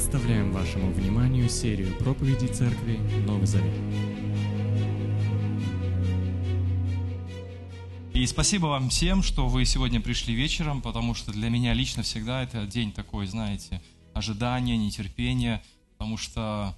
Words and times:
Представляем 0.00 0.50
вашему 0.50 0.90
вниманию 0.92 1.46
серию 1.50 1.94
проповедей 1.98 2.48
Церкви 2.48 2.96
Новый 3.26 3.46
Завет. 3.46 3.70
И 8.14 8.24
спасибо 8.24 8.68
вам 8.68 8.88
всем, 8.88 9.22
что 9.22 9.46
вы 9.46 9.66
сегодня 9.66 10.00
пришли 10.00 10.34
вечером, 10.34 10.80
потому 10.80 11.12
что 11.12 11.32
для 11.32 11.50
меня 11.50 11.74
лично 11.74 12.02
всегда 12.02 12.42
это 12.42 12.64
день 12.64 12.92
такой, 12.92 13.26
знаете, 13.26 13.82
ожидания, 14.14 14.78
нетерпения, 14.78 15.62
потому 15.98 16.16
что 16.16 16.74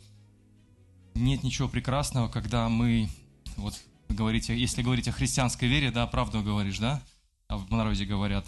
нет 1.15 1.45
ничего 1.45 1.69
прекрасного, 1.69 2.27
когда 2.27 2.69
мы, 2.69 3.09
вот 3.57 3.81
говорите, 4.09 4.59
если 4.59 4.83
говорить 4.83 5.07
о 5.07 5.13
христианской 5.13 5.69
вере, 5.69 5.93
да, 5.93 6.09
правду 6.09 6.43
говоришь, 6.43 6.81
да, 6.81 7.01
а 7.47 7.57
в 7.57 7.71
народе 7.71 8.05
говорят, 8.05 8.45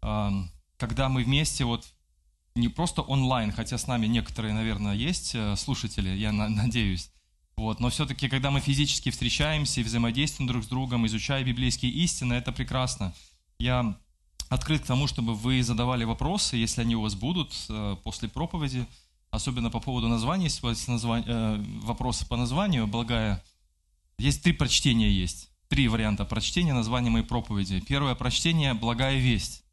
когда 0.00 1.10
мы 1.10 1.24
вместе 1.24 1.66
вот 1.66 1.84
не 2.58 2.68
просто 2.68 3.02
онлайн, 3.02 3.52
хотя 3.52 3.78
с 3.78 3.86
нами 3.86 4.06
некоторые, 4.06 4.54
наверное, 4.54 4.94
есть 4.94 5.34
э, 5.34 5.56
слушатели, 5.56 6.10
я 6.10 6.32
надеюсь, 6.32 7.10
вот, 7.58 7.80
но 7.80 7.90
все-таки, 7.90 8.28
когда 8.28 8.52
мы 8.52 8.60
физически 8.60 9.10
встречаемся 9.10 9.80
и 9.80 9.82
взаимодействуем 9.82 10.46
друг 10.46 10.62
с 10.62 10.68
другом, 10.68 11.08
изучая 11.08 11.42
библейские 11.42 11.90
истины, 11.90 12.34
это 12.34 12.52
прекрасно. 12.52 13.12
Я 13.58 13.98
открыт 14.48 14.82
к 14.82 14.86
тому, 14.86 15.08
чтобы 15.08 15.34
вы 15.34 15.64
задавали 15.64 16.04
вопросы, 16.04 16.56
если 16.56 16.82
они 16.82 16.94
у 16.94 17.00
вас 17.00 17.16
будут 17.16 17.52
э, 17.68 17.96
после 18.04 18.28
проповеди, 18.28 18.86
особенно 19.32 19.70
по 19.70 19.80
поводу 19.80 20.06
названия, 20.06 20.44
если 20.44 20.64
у 20.64 20.68
вас 20.68 20.86
название, 20.86 21.26
э, 21.28 21.64
вопросы 21.82 22.28
по 22.28 22.36
названию, 22.36 22.86
благая, 22.86 23.42
есть 24.18 24.44
три 24.44 24.52
прочтения 24.52 25.10
есть, 25.10 25.50
три 25.66 25.88
варианта 25.88 26.24
прочтения 26.24 26.74
названия 26.74 27.10
моей 27.10 27.24
проповеди. 27.24 27.80
Первое 27.80 28.14
прочтение– 28.14 28.74
благая 28.74 29.18
весть. 29.18 29.64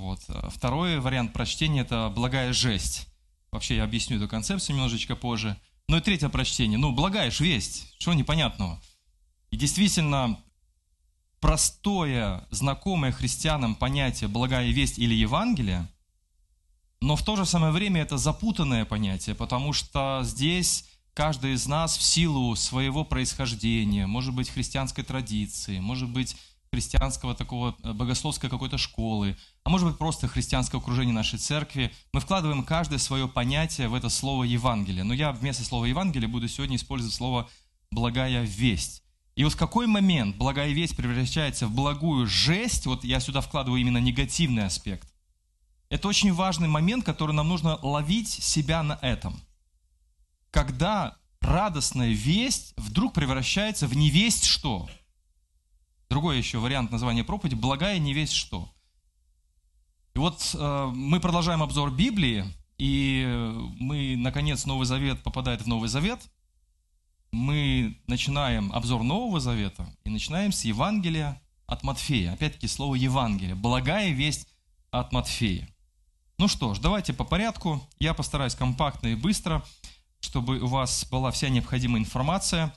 Вот. 0.00 0.20
Второй 0.48 0.98
вариант 0.98 1.34
прочтения– 1.34 1.80
это 1.82 2.10
благая 2.14 2.54
жесть. 2.54 3.06
Вообще 3.52 3.76
я 3.76 3.84
объясню 3.84 4.16
эту 4.16 4.28
концепцию 4.28 4.76
немножечко 4.76 5.14
позже. 5.14 5.58
Ну 5.88 5.98
и 5.98 6.00
третье 6.00 6.30
прочтение. 6.30 6.78
Ну, 6.78 6.92
благая 6.92 7.30
ж 7.30 7.40
весть. 7.40 7.94
Что 7.98 8.14
непонятного? 8.14 8.80
И 9.50 9.58
действительно, 9.58 10.40
простое, 11.38 12.46
знакомое 12.50 13.12
христианам 13.12 13.74
понятие 13.74 14.28
«благая 14.28 14.70
весть» 14.70 14.98
или 14.98 15.12
«Евангелие», 15.14 15.86
но 17.02 17.14
в 17.14 17.22
то 17.22 17.36
же 17.36 17.44
самое 17.44 17.72
время 17.72 18.00
это 18.00 18.16
запутанное 18.16 18.86
понятие, 18.86 19.34
потому 19.34 19.74
что 19.74 20.20
здесь 20.22 20.86
каждый 21.12 21.54
из 21.54 21.66
нас 21.66 21.96
в 21.96 22.02
силу 22.02 22.56
своего 22.56 23.04
происхождения, 23.04 24.06
может 24.06 24.34
быть, 24.34 24.48
христианской 24.48 25.04
традиции, 25.04 25.78
может 25.78 26.08
быть, 26.08 26.36
христианского 26.72 27.34
такого 27.34 27.76
э, 27.82 27.92
богословской 27.92 28.48
какой-то 28.48 28.78
школы, 28.78 29.36
а 29.64 29.70
может 29.70 29.88
быть 29.88 29.98
просто 29.98 30.28
христианское 30.28 30.78
окружение 30.78 31.14
нашей 31.14 31.38
церкви, 31.38 31.92
мы 32.12 32.20
вкладываем 32.20 32.64
каждое 32.64 32.98
свое 32.98 33.28
понятие 33.28 33.88
в 33.88 33.94
это 33.94 34.08
слово 34.08 34.44
Евангелие. 34.44 35.02
Но 35.02 35.12
я 35.12 35.32
вместо 35.32 35.64
слова 35.64 35.84
Евангелие 35.84 36.28
буду 36.28 36.48
сегодня 36.48 36.76
использовать 36.76 37.14
слово 37.14 37.48
благая 37.90 38.42
весть. 38.42 39.02
И 39.34 39.42
вот 39.42 39.54
в 39.54 39.56
какой 39.56 39.86
момент 39.86 40.36
благая 40.36 40.70
весть 40.70 40.96
превращается 40.96 41.66
в 41.66 41.74
благую 41.74 42.26
жесть, 42.26 42.86
вот 42.86 43.04
я 43.04 43.20
сюда 43.20 43.40
вкладываю 43.40 43.80
именно 43.80 43.98
негативный 43.98 44.64
аспект. 44.64 45.12
Это 45.88 46.06
очень 46.06 46.32
важный 46.32 46.68
момент, 46.68 47.04
который 47.04 47.32
нам 47.32 47.48
нужно 47.48 47.76
ловить 47.82 48.28
себя 48.28 48.82
на 48.84 48.98
этом. 49.02 49.40
Когда 50.52 51.16
радостная 51.40 52.10
весть 52.10 52.74
вдруг 52.76 53.12
превращается 53.14 53.88
в 53.88 53.96
невесть 53.96 54.44
что– 54.44 54.88
Другой 56.10 56.38
еще 56.38 56.58
вариант 56.58 56.90
названия 56.90 57.22
проповеди– 57.22 57.54
«Благая 57.56 58.00
не 58.00 58.12
весь 58.12 58.32
что». 58.32 58.68
И 60.14 60.18
вот 60.18 60.56
э, 60.58 60.90
мы 60.92 61.20
продолжаем 61.20 61.62
обзор 61.62 61.92
Библии, 61.92 62.44
и 62.78 63.24
мы, 63.78 64.16
наконец, 64.16 64.66
Новый 64.66 64.86
Завет 64.86 65.22
попадает 65.22 65.62
в 65.62 65.68
Новый 65.68 65.88
Завет. 65.88 66.20
Мы 67.30 67.96
начинаем 68.08 68.72
обзор 68.72 69.04
Нового 69.04 69.38
Завета 69.38 69.88
и 70.02 70.10
начинаем 70.10 70.50
с 70.50 70.64
Евангелия 70.64 71.40
от 71.66 71.84
Матфея. 71.84 72.32
Опять-таки 72.32 72.66
слово 72.66 72.96
Евангелие. 72.96 73.54
Благая 73.54 74.10
весть 74.10 74.48
от 74.90 75.12
Матфея. 75.12 75.68
Ну 76.38 76.48
что 76.48 76.74
ж, 76.74 76.80
давайте 76.80 77.12
по 77.12 77.22
порядку. 77.22 77.88
Я 78.00 78.14
постараюсь 78.14 78.56
компактно 78.56 79.06
и 79.06 79.14
быстро, 79.14 79.64
чтобы 80.18 80.58
у 80.58 80.66
вас 80.66 81.06
была 81.08 81.30
вся 81.30 81.50
необходимая 81.50 82.02
информация, 82.02 82.74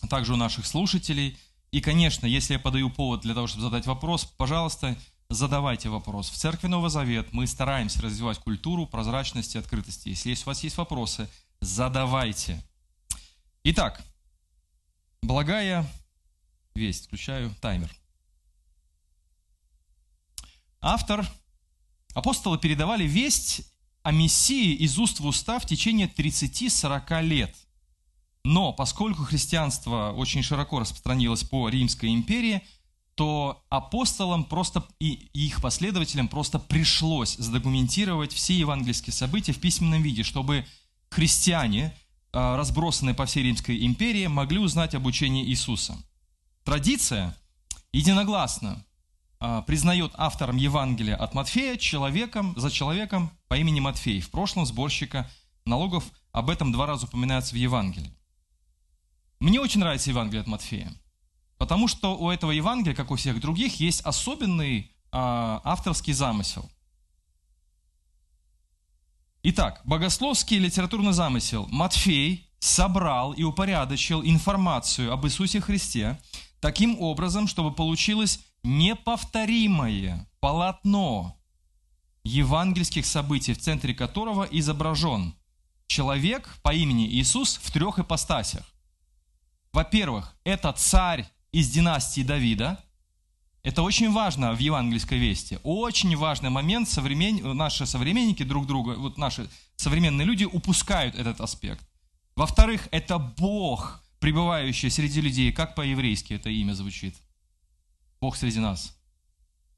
а 0.00 0.08
также 0.08 0.32
у 0.32 0.36
наших 0.36 0.64
слушателей– 0.64 1.36
и, 1.72 1.80
конечно, 1.80 2.26
если 2.26 2.52
я 2.52 2.58
подаю 2.58 2.90
повод 2.90 3.22
для 3.22 3.34
того, 3.34 3.46
чтобы 3.46 3.62
задать 3.62 3.86
вопрос, 3.86 4.26
пожалуйста, 4.26 4.94
задавайте 5.30 5.88
вопрос. 5.88 6.28
В 6.28 6.36
Церкви 6.36 6.68
Новый 6.68 6.90
Завет 6.90 7.32
мы 7.32 7.46
стараемся 7.46 8.02
развивать 8.02 8.38
культуру 8.38 8.86
прозрачности 8.86 9.56
и 9.56 9.60
открытости. 9.60 10.10
Если 10.10 10.34
у 10.44 10.46
вас 10.46 10.62
есть 10.62 10.76
вопросы, 10.76 11.30
задавайте. 11.62 12.62
Итак, 13.64 14.04
благая 15.22 15.90
весть. 16.74 17.06
Включаю 17.06 17.54
таймер. 17.62 17.90
Автор. 20.82 21.26
Апостолы 22.14 22.58
передавали 22.58 23.04
весть 23.04 23.62
о 24.02 24.12
Мессии 24.12 24.74
из 24.74 24.98
уст 24.98 25.20
в 25.20 25.26
уста 25.26 25.58
в 25.58 25.64
течение 25.64 26.06
30-40 26.06 27.22
лет– 27.22 27.56
но 28.44 28.72
поскольку 28.72 29.24
христианство 29.24 30.12
очень 30.16 30.42
широко 30.42 30.80
распространилось 30.80 31.44
по 31.44 31.68
Римской 31.68 32.12
империи, 32.12 32.62
то 33.14 33.62
апостолам 33.68 34.44
просто 34.44 34.84
и 34.98 35.28
их 35.32 35.60
последователям 35.60 36.28
просто 36.28 36.58
пришлось 36.58 37.36
задокументировать 37.36 38.32
все 38.32 38.54
евангельские 38.54 39.12
события 39.12 39.52
в 39.52 39.60
письменном 39.60 40.02
виде, 40.02 40.22
чтобы 40.22 40.64
христиане, 41.10 41.94
а, 42.32 42.56
разбросанные 42.56 43.14
по 43.14 43.26
всей 43.26 43.44
Римской 43.44 43.84
империи, 43.84 44.26
могли 44.26 44.58
узнать 44.58 44.94
об 44.94 45.06
учении 45.06 45.44
Иисуса. 45.44 45.96
Традиция 46.64 47.36
единогласно 47.92 48.84
а, 49.38 49.60
признает 49.62 50.12
автором 50.14 50.56
Евангелия 50.56 51.16
от 51.16 51.34
Матфея 51.34 51.76
человеком 51.76 52.54
за 52.56 52.70
человеком 52.70 53.30
по 53.48 53.58
имени 53.58 53.80
Матфей, 53.80 54.20
в 54.20 54.30
прошлом 54.30 54.64
сборщика 54.64 55.30
налогов. 55.66 56.04
Об 56.32 56.48
этом 56.48 56.72
два 56.72 56.86
раза 56.86 57.06
упоминается 57.06 57.54
в 57.54 57.58
Евангелии. 57.58 58.10
Мне 59.42 59.58
очень 59.58 59.80
нравится 59.80 60.08
Евангелие 60.08 60.42
от 60.42 60.46
Матфея, 60.46 60.94
потому 61.58 61.88
что 61.88 62.16
у 62.16 62.30
этого 62.30 62.52
Евангелия, 62.52 62.94
как 62.94 63.10
у 63.10 63.16
всех 63.16 63.40
других, 63.40 63.80
есть 63.80 64.00
особенный 64.02 64.78
э, 64.78 64.88
авторский 65.10 66.12
замысел. 66.12 66.70
Итак, 69.42 69.80
богословский 69.82 70.58
литературный 70.58 71.12
замысел. 71.12 71.66
Матфей 71.72 72.52
собрал 72.60 73.32
и 73.32 73.42
упорядочил 73.42 74.22
информацию 74.22 75.12
об 75.12 75.26
Иисусе 75.26 75.60
Христе 75.60 76.20
таким 76.60 77.00
образом, 77.00 77.48
чтобы 77.48 77.74
получилось 77.74 78.38
неповторимое 78.62 80.30
полотно 80.38 81.36
евангельских 82.22 83.04
событий, 83.04 83.54
в 83.54 83.58
центре 83.58 83.92
которого 83.92 84.44
изображен 84.44 85.34
человек 85.88 86.48
по 86.62 86.72
имени 86.72 87.08
Иисус 87.08 87.56
в 87.60 87.72
трех 87.72 87.98
ипостасях. 87.98 88.71
Во-первых, 89.72 90.34
это 90.44 90.72
царь 90.72 91.26
из 91.50 91.70
династии 91.70 92.22
Давида. 92.22 92.82
Это 93.62 93.82
очень 93.82 94.12
важно 94.12 94.52
в 94.52 94.58
евангельской 94.58 95.18
вести. 95.18 95.58
Очень 95.62 96.16
важный 96.16 96.50
момент. 96.50 96.88
Современ... 96.88 97.56
Наши 97.56 97.86
современники 97.86 98.42
друг 98.42 98.66
друга, 98.66 98.96
вот 98.96 99.18
наши 99.18 99.48
современные 99.76 100.26
люди 100.26 100.44
упускают 100.44 101.14
этот 101.14 101.40
аспект. 101.40 101.86
Во-вторых, 102.34 102.88
это 102.90 103.18
Бог, 103.18 104.02
пребывающий 104.18 104.90
среди 104.90 105.20
людей. 105.20 105.52
Как 105.52 105.74
по-еврейски 105.74 106.34
это 106.34 106.50
имя 106.50 106.72
звучит? 106.72 107.16
Бог 108.20 108.36
среди 108.36 108.58
нас. 108.58 108.96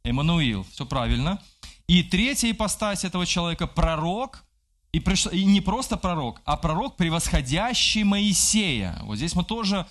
Эммануил. 0.02 0.64
Все 0.64 0.86
правильно. 0.86 1.42
И 1.86 2.02
третья 2.02 2.50
ипостась 2.50 3.04
этого 3.04 3.26
человека– 3.26 3.66
пророк, 3.68 4.44
и, 4.94 5.00
приш... 5.00 5.26
и 5.26 5.44
не 5.44 5.60
просто 5.60 5.96
пророк, 5.96 6.40
а 6.44 6.56
пророк, 6.56 6.96
превосходящий 6.96 8.04
Моисея. 8.04 8.96
Вот 9.02 9.16
здесь 9.16 9.34
мы 9.34 9.42
тоже 9.42 9.88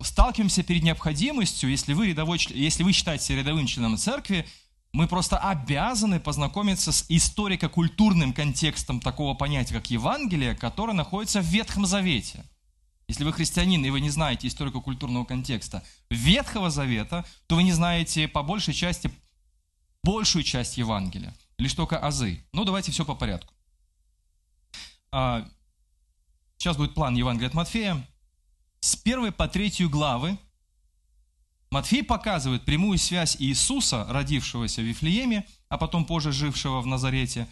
сталкиваемся 0.00 0.62
перед 0.62 0.82
необходимостью, 0.82 1.68
если 1.68 1.92
вы, 1.92 2.06
рядовой, 2.08 2.38
если 2.54 2.82
вы 2.82 2.92
считаете 2.92 3.36
рядовым 3.36 3.66
членом 3.66 3.98
церкви, 3.98 4.46
мы 4.94 5.08
просто 5.08 5.36
обязаны 5.36 6.20
познакомиться 6.20 6.90
с 6.90 7.04
историко-культурным 7.10 8.32
контекстом 8.32 9.00
такого 9.00 9.34
понятия, 9.34 9.74
как 9.74 9.90
Евангелие, 9.90 10.54
которое 10.54 10.94
находится 10.94 11.42
в 11.42 11.44
Ветхом 11.44 11.84
Завете. 11.84 12.42
Если 13.08 13.24
вы 13.24 13.34
христианин 13.34 13.84
и 13.84 13.90
вы 13.90 14.00
не 14.00 14.08
знаете 14.08 14.48
историко-культурного 14.48 15.26
контекста 15.26 15.82
Ветхого 16.08 16.70
Завета, 16.70 17.26
то 17.46 17.56
вы 17.56 17.62
не 17.62 17.72
знаете 17.72 18.26
по 18.26 18.42
большей 18.42 18.72
части 18.72 19.10
большую 20.02 20.44
часть 20.44 20.78
Евангелия, 20.78 21.34
лишь 21.58 21.74
только 21.74 21.98
азы. 21.98 22.42
Ну, 22.54 22.64
давайте 22.64 22.90
все 22.90 23.04
по 23.04 23.14
порядку. 23.14 23.52
А, 25.18 25.48
сейчас 26.58 26.76
будет 26.76 26.92
план 26.92 27.14
Евангелия 27.14 27.48
от 27.48 27.54
Матфея. 27.54 28.06
С 28.80 28.96
первой 28.96 29.32
по 29.32 29.48
третью 29.48 29.88
главы 29.88 30.36
Матфей 31.70 32.04
показывает 32.04 32.66
прямую 32.66 32.98
связь 32.98 33.34
Иисуса, 33.38 34.04
родившегося 34.10 34.82
в 34.82 34.84
Вифлееме, 34.84 35.46
а 35.70 35.78
потом 35.78 36.04
позже 36.04 36.32
жившего 36.32 36.82
в 36.82 36.86
Назарете, 36.86 37.48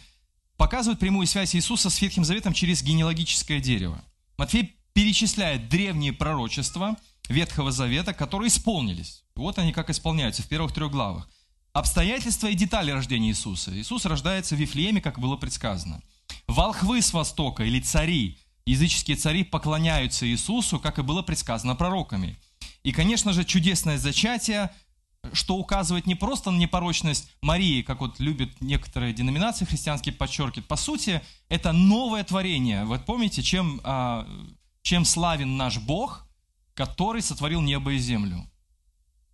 показывают 0.57 0.99
прямую 0.99 1.25
связь 1.25 1.55
Иисуса 1.55 1.89
с 1.89 1.99
Ветхим 1.99 2.23
Заветом 2.23 2.53
через 2.53 2.83
генеалогическое 2.83 3.59
дерево. 3.59 3.99
Матфей 4.37 4.75
перечисляет 4.93 5.67
древние 5.67 6.13
пророчества 6.13 6.95
Ветхого 7.29 7.71
Завета, 7.71 8.13
которые 8.13 8.49
исполнились. 8.49 9.23
Вот 9.33 9.57
они 9.57 9.73
как 9.73 9.89
исполняются 9.89 10.43
в 10.43 10.47
первых 10.47 10.71
трех 10.71 10.91
главах. 10.91 11.27
Обстоятельства 11.73 12.45
и 12.45 12.53
детали 12.53 12.91
рождения 12.91 13.29
Иисуса. 13.29 13.75
Иисус 13.75 14.05
рождается 14.05 14.55
в 14.55 14.59
Вифлееме, 14.59 15.01
как 15.01 15.17
было 15.17 15.35
предсказано. 15.35 16.03
Волхвы 16.47 17.01
с 17.01 17.13
востока 17.13 17.63
или 17.63 17.79
цари, 17.79 18.37
языческие 18.65 19.17
цари 19.17 19.43
поклоняются 19.43 20.27
Иисусу, 20.27 20.79
как 20.79 20.99
и 20.99 21.03
было 21.03 21.21
предсказано 21.21 21.75
пророками. 21.75 22.37
И, 22.83 22.91
конечно 22.91 23.33
же, 23.33 23.43
чудесное 23.43 23.97
зачатие, 23.97 24.71
что 25.33 25.57
указывает 25.57 26.05
не 26.05 26.15
просто 26.15 26.51
на 26.51 26.57
непорочность 26.57 27.31
Марии, 27.41 27.81
как 27.81 28.01
вот 28.01 28.19
любят 28.19 28.61
некоторые 28.61 29.13
деноминации 29.13 29.65
христианские 29.65 30.13
подчеркивают. 30.13 30.67
По 30.67 30.75
сути, 30.75 31.21
это 31.49 31.71
новое 31.71 32.23
творение. 32.23 32.85
Вот 32.85 33.05
помните, 33.05 33.41
чем, 33.41 33.81
а, 33.83 34.27
чем 34.81 35.05
славен 35.05 35.57
наш 35.57 35.79
Бог, 35.79 36.27
который 36.73 37.21
сотворил 37.21 37.61
небо 37.61 37.93
и 37.93 37.97
землю? 37.97 38.49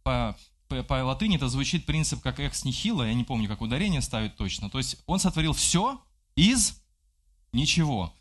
По, 0.03 0.37
по, 0.67 0.83
по 0.83 1.03
латыни 1.03 1.35
это 1.35 1.49
звучит 1.49 1.85
принцип 1.85 2.21
как 2.21 2.39
экс 2.39 2.63
нихила, 2.63 3.03
я 3.03 3.13
не 3.13 3.23
помню, 3.23 3.47
как 3.47 3.61
ударение 3.61 4.01
ставить 4.01 4.37
точно. 4.37 4.69
То 4.69 4.77
есть 4.77 4.97
он 5.05 5.19
сотворил 5.19 5.53
все 5.53 6.01
из 6.35 6.80
ничего. 7.53 8.13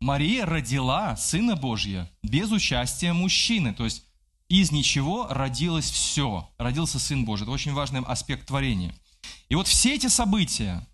Мария 0.00 0.46
родила 0.46 1.16
Сына 1.16 1.56
Божья 1.56 2.10
без 2.22 2.50
участия 2.50 3.12
мужчины. 3.12 3.74
То 3.74 3.84
есть 3.84 4.04
из 4.48 4.72
ничего 4.72 5.26
родилось 5.28 5.90
все. 5.90 6.48
Родился 6.58 6.98
Сын 6.98 7.24
Божий. 7.24 7.44
Это 7.44 7.52
очень 7.52 7.72
важный 7.72 8.00
аспект 8.00 8.46
творения. 8.46 8.94
И 9.48 9.54
вот 9.54 9.68
все 9.68 9.94
эти 9.94 10.06
события 10.06 10.86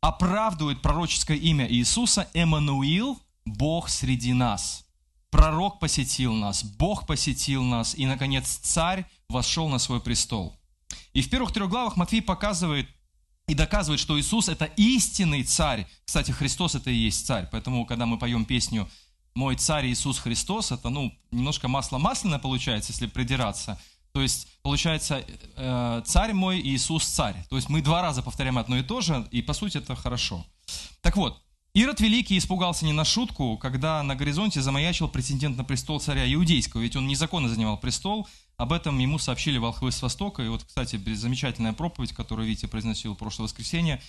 оправдывают 0.00 0.82
пророческое 0.82 1.36
имя 1.36 1.70
Иисуса 1.70 2.28
Эммануил, 2.34 3.20
Бог 3.44 3.88
среди 3.88 4.32
нас. 4.32 4.84
Пророк 5.30 5.78
посетил 5.78 6.32
нас, 6.32 6.64
Бог 6.64 7.06
посетил 7.06 7.62
нас, 7.62 7.94
и, 7.94 8.06
наконец, 8.06 8.56
царь 8.62 9.04
вошел 9.28 9.68
на 9.68 9.78
свой 9.78 10.00
престол. 10.00 10.58
И 11.12 11.20
в 11.20 11.28
первых 11.28 11.52
трех 11.52 11.68
главах 11.68 11.96
Матфей 11.96 12.22
показывает 12.22 12.88
и 13.48 13.54
доказывает, 13.54 13.98
что 13.98 14.20
Иисус– 14.20 14.48
это 14.50 14.66
истинный 14.76 15.42
царь. 15.42 15.86
Кстати, 16.04 16.30
Христос– 16.30 16.74
это 16.76 16.90
и 16.90 16.94
есть 16.94 17.26
царь. 17.26 17.48
Поэтому, 17.50 17.86
когда 17.86 18.04
мы 18.06 18.18
поем 18.18 18.44
песню 18.44 18.88
«Мой 19.34 19.56
царь 19.56 19.86
Иисус 19.86 20.18
Христос», 20.18 20.70
это, 20.70 20.90
ну, 20.90 21.12
немножко 21.30 21.66
масло 21.66 21.96
масляное 21.98 22.38
получается, 22.38 22.92
если 22.92 23.06
придираться. 23.06 23.80
То 24.12 24.20
есть, 24.20 24.48
получается, 24.62 25.24
э, 25.56 26.02
царь 26.04 26.34
мой 26.34 26.60
Иисус 26.60 27.06
царь. 27.06 27.42
То 27.48 27.56
есть, 27.56 27.70
мы 27.70 27.80
два 27.80 28.02
раза 28.02 28.22
повторяем 28.22 28.58
одно 28.58 28.76
и 28.76 28.82
то 28.82 29.00
же, 29.00 29.26
и, 29.30 29.40
по 29.40 29.54
сути, 29.54 29.78
это 29.78 29.96
хорошо. 29.96 30.44
Так 31.00 31.16
вот, 31.16 31.40
Ирод 31.78 32.00
Великий 32.00 32.36
испугался 32.36 32.84
не 32.84 32.92
на 32.92 33.04
шутку, 33.04 33.56
когда 33.56 34.02
на 34.02 34.16
горизонте 34.16 34.60
замаячил 34.60 35.08
претендент 35.08 35.56
на 35.56 35.62
престол 35.62 36.00
царя 36.00 36.24
Иудейского, 36.34 36.80
ведь 36.80 36.96
он 36.96 37.06
незаконно 37.06 37.48
занимал 37.48 37.78
престол, 37.78 38.26
об 38.56 38.72
этом 38.72 38.98
ему 38.98 39.20
сообщили 39.20 39.58
волхвы 39.58 39.92
с 39.92 40.02
Востока. 40.02 40.42
И 40.42 40.48
вот, 40.48 40.64
кстати, 40.64 40.96
замечательная 41.14 41.72
проповедь, 41.72 42.12
которую 42.12 42.48
Витя 42.48 42.66
произносил 42.66 43.14
в 43.14 43.16
прошлое 43.16 43.44
воскресенье, 43.44 44.02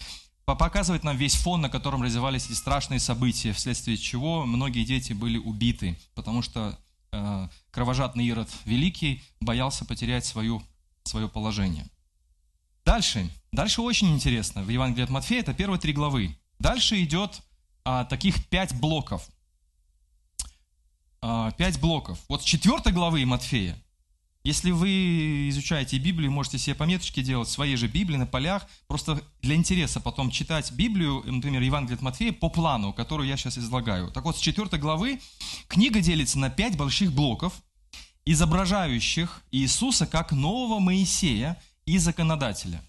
показывает 0.45 1.04
нам 1.04 1.16
весь 1.16 1.36
фон, 1.36 1.62
на 1.62 1.69
котором 1.69 2.01
развивались 2.01 2.48
эти 2.48 2.54
страшные 2.54 3.00
события, 3.00 3.54
вследствие 3.54 3.98
чего 3.98 4.48
многие 4.48 4.83
дети 4.83 5.13
были 5.13 5.38
убиты, 5.38 5.95
потому 6.16 6.42
что 6.42 6.75
э, 7.12 7.50
кровожадный 7.69 8.25
Ирод 8.25 8.50
Великий 8.66 9.21
боялся 9.42 9.86
потерять 9.86 10.25
свою, 10.25 10.63
свое 11.04 11.30
положение. 11.30 11.86
Дальше. 12.83 13.30
Дальше 13.51 13.83
очень 13.83 14.10
интересно. 14.10 14.63
В 14.63 14.69
Евангелии 14.69 15.04
от 15.04 15.12
Матфея 15.12 15.42
это 15.42 15.54
первые 15.54 15.80
три 15.80 15.94
главы. 15.94 16.36
Дальше 16.57 17.00
идет 17.04 17.44
а, 17.83 18.05
таких 18.05 18.45
пять 18.47 18.73
блоков. 18.79 19.27
А, 21.21 21.51
пять 21.51 21.79
блоков. 21.79 22.19
Вот 22.27 22.41
с 22.41 22.45
четвертой 22.45 22.93
главы 22.93 23.25
Матфея 23.25 23.77
если 24.43 24.71
вы 24.71 25.49
изучаете 25.49 25.97
Библию, 25.97 26.31
можете 26.31 26.57
себе 26.57 26.73
пометочки 26.73 27.21
делать 27.21 27.49
в 27.49 27.51
своей 27.51 27.75
же 27.75 27.87
Библии 27.87 28.15
на 28.15 28.25
полях, 28.25 28.65
просто 28.87 29.21
для 29.41 29.55
интереса 29.55 29.99
потом 29.99 30.31
читать 30.31 30.71
Библию, 30.71 31.23
например, 31.25 31.61
Евангелие 31.61 31.97
от 31.97 32.01
Матфея 32.01 32.31
по 32.31 32.49
плану, 32.49 32.93
который 32.93 33.27
я 33.27 33.35
сейчас 33.35 33.57
излагаю. 33.57 34.11
Так 34.11 34.23
вот, 34.23 34.37
с 34.37 34.39
4 34.39 34.77
главы 34.77 35.19
книга 35.67 35.99
делится 35.99 36.39
на 36.39 36.49
пять 36.49 36.77
больших 36.77 37.11
блоков, 37.11 37.53
изображающих 38.25 39.41
Иисуса 39.51 40.07
как 40.07 40.31
нового 40.31 40.79
Моисея 40.79 41.61
и 41.85 41.97
законодателя. 41.97 42.81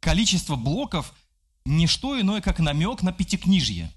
Количество 0.00 0.56
блоков– 0.56 1.12
не 1.64 1.86
что 1.86 2.20
иное, 2.20 2.40
как 2.40 2.58
намек 2.58 3.02
на 3.02 3.12
пятикнижье. 3.12 3.92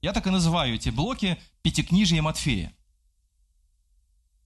Я 0.00 0.12
так 0.12 0.26
и 0.26 0.30
называю 0.30 0.74
эти 0.74 0.90
блоки 0.90 1.38
пятикнижье 1.62 2.22
Матфея. 2.22 2.72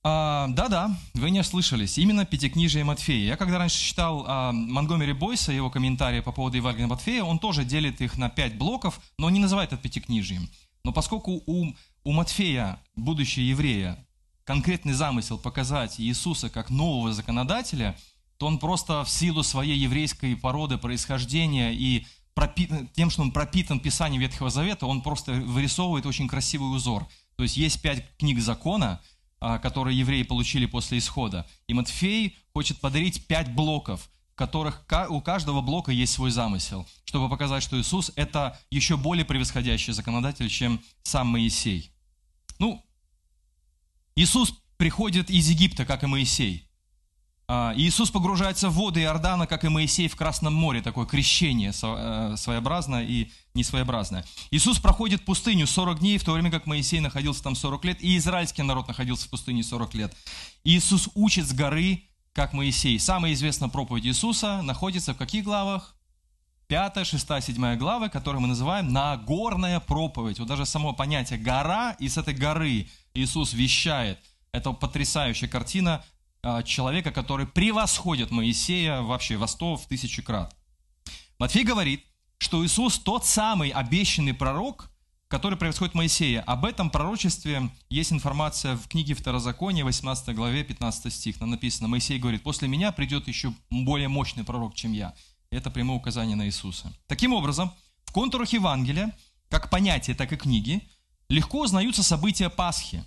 А, 0.05 0.49
да-да, 0.49 0.97
вы 1.15 1.31
не 1.31 1.41
ослышались. 1.41 1.97
Именно 1.97 2.25
Пятикнижие 2.25 2.83
Матфея. 2.83 3.25
Я 3.25 3.37
когда 3.37 3.59
раньше 3.59 3.79
читал 3.79 4.25
а, 4.27 4.51
Монгомери 4.51 5.13
Бойса, 5.13 5.53
его 5.53 5.71
комментарии 5.71 6.21
по 6.21 6.33
поводу 6.33 6.57
Евангелия 6.57 6.89
Матфея, 6.89 7.23
он 7.23 7.39
тоже 7.39 7.65
делит 7.65 8.01
их 8.01 8.19
на 8.19 8.29
пять 8.29 8.59
блоков, 8.59 9.01
но 9.17 9.31
не 9.31 9.39
называет 9.39 9.73
это 9.73 9.81
Пятикнижием. 9.81 10.51
Но 10.83 10.93
поскольку 10.93 11.43
у, 11.47 11.73
у 12.03 12.13
Матфея, 12.13 12.81
будущего 12.97 13.45
еврея, 13.45 14.05
конкретный 14.43 14.93
замысел 14.93 15.39
показать 15.39 16.01
Иисуса 16.01 16.51
как 16.51 16.71
нового 16.71 17.13
законодателя, 17.13 17.97
то 18.39 18.47
он 18.47 18.59
просто 18.59 19.05
в 19.05 19.09
силу 19.09 19.45
своей 19.45 19.79
еврейской 19.79 20.35
породы, 20.35 20.79
происхождения 20.79 21.73
и 21.73 22.07
пропитан, 22.35 22.89
тем, 22.89 23.11
что 23.11 23.23
он 23.23 23.33
пропитан 23.33 23.81
Писанием 23.81 24.21
Ветхого 24.21 24.51
Завета, 24.51 24.87
он 24.87 25.03
просто 25.03 25.33
вырисовывает 25.33 26.07
очень 26.07 26.29
красивый 26.29 26.75
узор. 26.75 27.07
То 27.37 27.43
есть 27.43 27.57
есть 27.57 27.81
пять 27.83 28.05
книг 28.19 28.41
закона– 28.41 29.01
а, 29.45 29.59
которые 29.59 29.99
евреи 29.99 30.23
получили 30.23 30.67
после 30.67 30.99
исхода. 30.99 31.45
И 31.67 31.75
Матфей 31.75 32.37
хочет 32.53 32.79
подарить 32.79 33.27
пять 33.27 33.53
блоков, 33.53 34.09
в 34.31 34.37
которых 34.37 34.85
у 35.09 35.21
каждого 35.21 35.61
блока 35.61 35.91
есть 35.91 36.13
свой 36.13 36.31
замысел, 36.31 36.87
чтобы 37.05 37.29
показать, 37.29 37.65
что 37.65 37.77
Иисус– 37.77 38.13
это 38.17 38.57
еще 38.71 38.97
более 38.97 39.25
превосходящий 39.25 39.93
законодатель, 39.95 40.49
чем 40.49 40.81
сам 41.03 41.27
Моисей. 41.27 41.91
Ну, 42.61 42.87
Иисус 44.15 44.55
приходит 44.77 45.29
из 45.29 45.51
Египта, 45.51 45.85
как 45.85 46.05
и 46.05 46.07
Моисей. 46.07 46.69
А, 47.55 47.75
Иисус 47.77 48.11
погружается 48.11 48.71
в 48.71 48.77
воды 48.77 49.03
Иордана, 49.03 49.47
как 49.47 49.63
и 49.65 49.69
Моисей 49.69 50.09
в 50.09 50.17
Красном 50.17 50.55
море, 50.55 50.81
такое 50.81 51.05
крещение 51.05 51.71
э, 51.83 52.35
своеобразное 52.39 53.05
и 53.05 53.31
несвоеобразное. 53.53 54.25
Иисус 54.51 54.79
проходит 54.79 55.27
пустыню 55.27 55.67
40 55.67 55.99
дней, 55.99 56.17
в 56.17 56.25
то 56.25 56.33
время 56.33 56.51
как 56.51 56.65
Моисей 56.65 57.01
находился 57.01 57.43
там 57.43 57.55
40 57.55 57.85
лет, 57.85 58.03
и 58.03 58.17
израильский 58.17 58.63
народ 58.63 58.89
находился 58.89 59.27
в 59.27 59.29
пустыне 59.29 59.63
40 59.63 59.93
лет. 59.93 60.17
Иисус 60.65 61.11
учит 61.15 61.47
с 61.47 61.53
горы, 61.53 62.05
как 62.33 62.55
Моисей. 62.55 62.99
Самая 62.99 63.35
известная 63.35 63.69
проповедь 63.69 64.07
Иисуса 64.07 64.63
находится 64.63 65.13
в 65.13 65.19
каких 65.19 65.45
главах? 65.45 65.95
5, 66.69 67.07
6, 67.07 67.27
7 67.43 67.77
главы, 67.77 68.09
которые 68.09 68.41
мы 68.41 68.49
называем 68.49 68.91
Нагорная 68.91 69.79
проповедь. 69.79 70.39
Вот 70.39 70.49
даже 70.49 70.65
само 70.65 70.95
понятие 70.95 71.39
гора, 71.39 71.97
и 71.99 72.09
с 72.09 72.17
этой 72.17 72.33
горы 72.33 72.89
Иисус 73.13 73.53
вещает. 73.53 74.19
Это 74.53 74.73
потрясающая 74.73 75.49
картина 75.49 76.03
человека, 76.65 77.13
который 77.13 77.47
превосходит 77.47 78.31
Моисея 78.33 79.01
вообще 79.01 79.37
во 79.37 79.47
сто, 79.47 79.77
в 79.77 79.87
тысячу 79.87 80.23
крат. 80.25 80.57
Матфей 81.39 81.63
говорит, 81.63 82.05
что 82.39 82.65
Иисус 82.65 82.99
тот 82.99 83.25
самый 83.25 83.71
обещанный 83.71 84.35
пророк, 84.35 84.91
который 85.29 85.57
превосходит 85.57 85.95
Моисея. 85.95 86.43
Об 86.43 86.65
этом 86.65 86.91
пророчестве 86.91 87.71
есть 87.89 88.13
информация 88.13 88.75
в 88.75 88.89
книге 88.89 89.15
Второзакония, 89.15 89.85
18 89.85 90.35
главе, 90.35 90.65
15 90.65 91.13
стих. 91.13 91.39
Там 91.39 91.51
написано, 91.51 91.89
Моисей 91.89 92.19
говорит, 92.19 92.43
после 92.43 92.67
меня 92.67 92.91
придет 92.91 93.29
еще 93.29 93.55
более 93.71 94.09
мощный 94.09 94.43
пророк, 94.43 94.75
чем 94.75 94.93
я. 94.93 95.15
Это 95.51 95.71
прямое 95.71 95.97
указание 95.97 96.35
на 96.35 96.47
Иисуса. 96.47 96.93
Таким 97.07 97.33
образом, 97.35 97.73
в 98.05 98.13
контурах 98.13 98.53
Евангелия, 98.53 99.17
как 99.49 99.71
понятия, 99.71 100.15
так 100.15 100.33
и 100.33 100.37
книги, 100.37 100.83
легко 101.29 101.61
узнаются 101.61 102.03
события 102.03 102.51
Пасхи. 102.51 103.05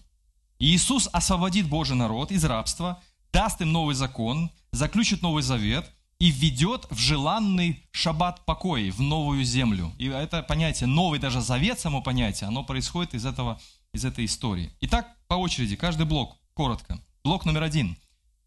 Иисус 0.58 1.10
освободит 1.12 1.68
Божий 1.68 1.98
народ 1.98 2.32
из 2.32 2.46
рабства– 2.46 3.04
даст 3.36 3.60
им 3.60 3.74
новый 3.74 3.96
закон, 3.96 4.50
заключит 4.72 5.22
новый 5.22 5.44
завет 5.44 5.92
и 6.20 6.32
введет 6.32 6.88
в 6.89 6.98
желанный 6.98 7.84
шаббат 7.92 8.46
покоя, 8.46 8.89
в 8.94 9.01
новую 9.01 9.44
землю. 9.44 9.92
И 9.98 10.08
это 10.08 10.42
понятие, 10.42 10.88
новый 10.88 11.20
даже 11.20 11.42
завет, 11.42 11.77
само 11.77 12.01
понятие, 12.01 12.48
оно 12.48 12.63
происходит 12.63 13.13
из, 13.13 13.25
этого, 13.25 13.60
из 13.92 14.06
этой 14.06 14.24
истории. 14.24 14.72
Итак, 14.80 15.18
по 15.27 15.34
очереди, 15.34 15.75
каждый 15.75 16.06
блок, 16.06 16.38
коротко. 16.54 16.98
Блок 17.25 17.44
номер 17.44 17.63
один, 17.63 17.98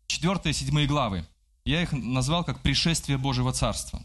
четвертые, 0.07 0.55
седьмые 0.55 0.87
главы. 0.87 1.27
Я 1.67 1.83
их 1.83 1.93
назвал 1.93 2.43
как 2.43 2.63
«Пришествие 2.63 3.19
Божьего 3.19 3.53
Царства». 3.53 4.01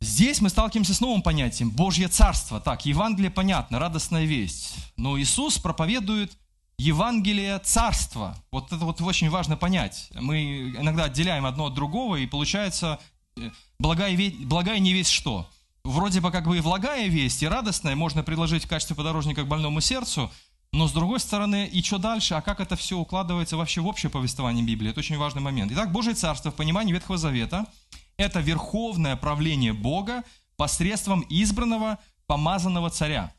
Здесь 0.00 0.40
мы 0.40 0.48
сталкиваемся 0.48 0.94
с 0.94 1.00
новым 1.00 1.22
понятием– 1.22 1.70
Божье 1.72 2.06
Царство. 2.06 2.60
Так, 2.60 2.86
Евангелие 2.86 3.32
понятно, 3.32 3.80
радостная 3.80 4.26
весть. 4.26 4.76
Но 4.96 5.18
Иисус 5.18 5.58
проповедует 5.58 6.38
Евангелие 6.80 7.58
Царства. 7.58 8.42
Вот 8.50 8.72
это 8.72 8.86
вот 8.86 9.02
очень 9.02 9.28
важно 9.28 9.58
понять. 9.58 10.08
Мы 10.14 10.70
иногда 10.70 11.04
отделяем 11.04 11.44
одно 11.44 11.66
от 11.66 11.74
другого, 11.74 12.16
и 12.16 12.26
получается 12.26 12.98
э, 13.36 13.50
благая, 13.78 14.16
благая 14.40 14.78
не 14.78 14.94
весь 14.94 15.10
что. 15.10 15.46
вроде 15.84 16.22
бы 16.22 16.30
как 16.30 16.46
бы 16.46 16.56
и 16.56 16.62
благая 16.62 17.06
весть, 17.08 17.42
и 17.42 17.48
радостная, 17.48 17.96
можно 17.96 18.22
предложить 18.22 18.64
в 18.64 18.68
качестве 18.68 18.96
подорожника 18.96 19.42
к 19.42 19.46
больному 19.46 19.82
сердцу, 19.82 20.30
но 20.72 20.88
с 20.88 20.92
другой 20.92 21.20
стороны, 21.20 21.66
и 21.66 21.82
что 21.82 21.98
дальше, 21.98 22.34
а 22.34 22.40
как 22.40 22.60
это 22.60 22.76
все 22.76 22.96
укладывается 22.96 23.58
вообще 23.58 23.82
в 23.82 23.86
общее 23.86 24.08
повествование 24.08 24.64
Библии, 24.64 24.90
это 24.90 25.00
очень 25.00 25.18
важный 25.18 25.42
момент. 25.42 25.70
Итак, 25.72 25.92
Божье 25.92 26.14
Царство 26.14 26.50
в 26.50 26.54
понимании 26.54 26.94
Ветхого 26.94 27.18
Завета– 27.18 27.66
это 28.16 28.40
верховное 28.40 29.16
правление 29.16 29.74
Бога 29.74 30.24
посредством 30.56 31.26
избранного, 31.28 31.98
помазанного 32.26 32.88
царя, 32.88 33.34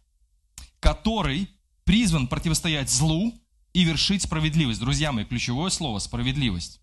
который 0.79 1.49
призван 1.91 2.27
противостоять 2.27 2.89
злу 2.89 3.37
и 3.73 3.83
вершить 3.83 4.21
справедливость. 4.21 4.79
Друзья 4.79 5.11
мои, 5.11 5.25
ключевое 5.25 5.69
слово– 5.69 5.99
справедливость. 5.99 6.79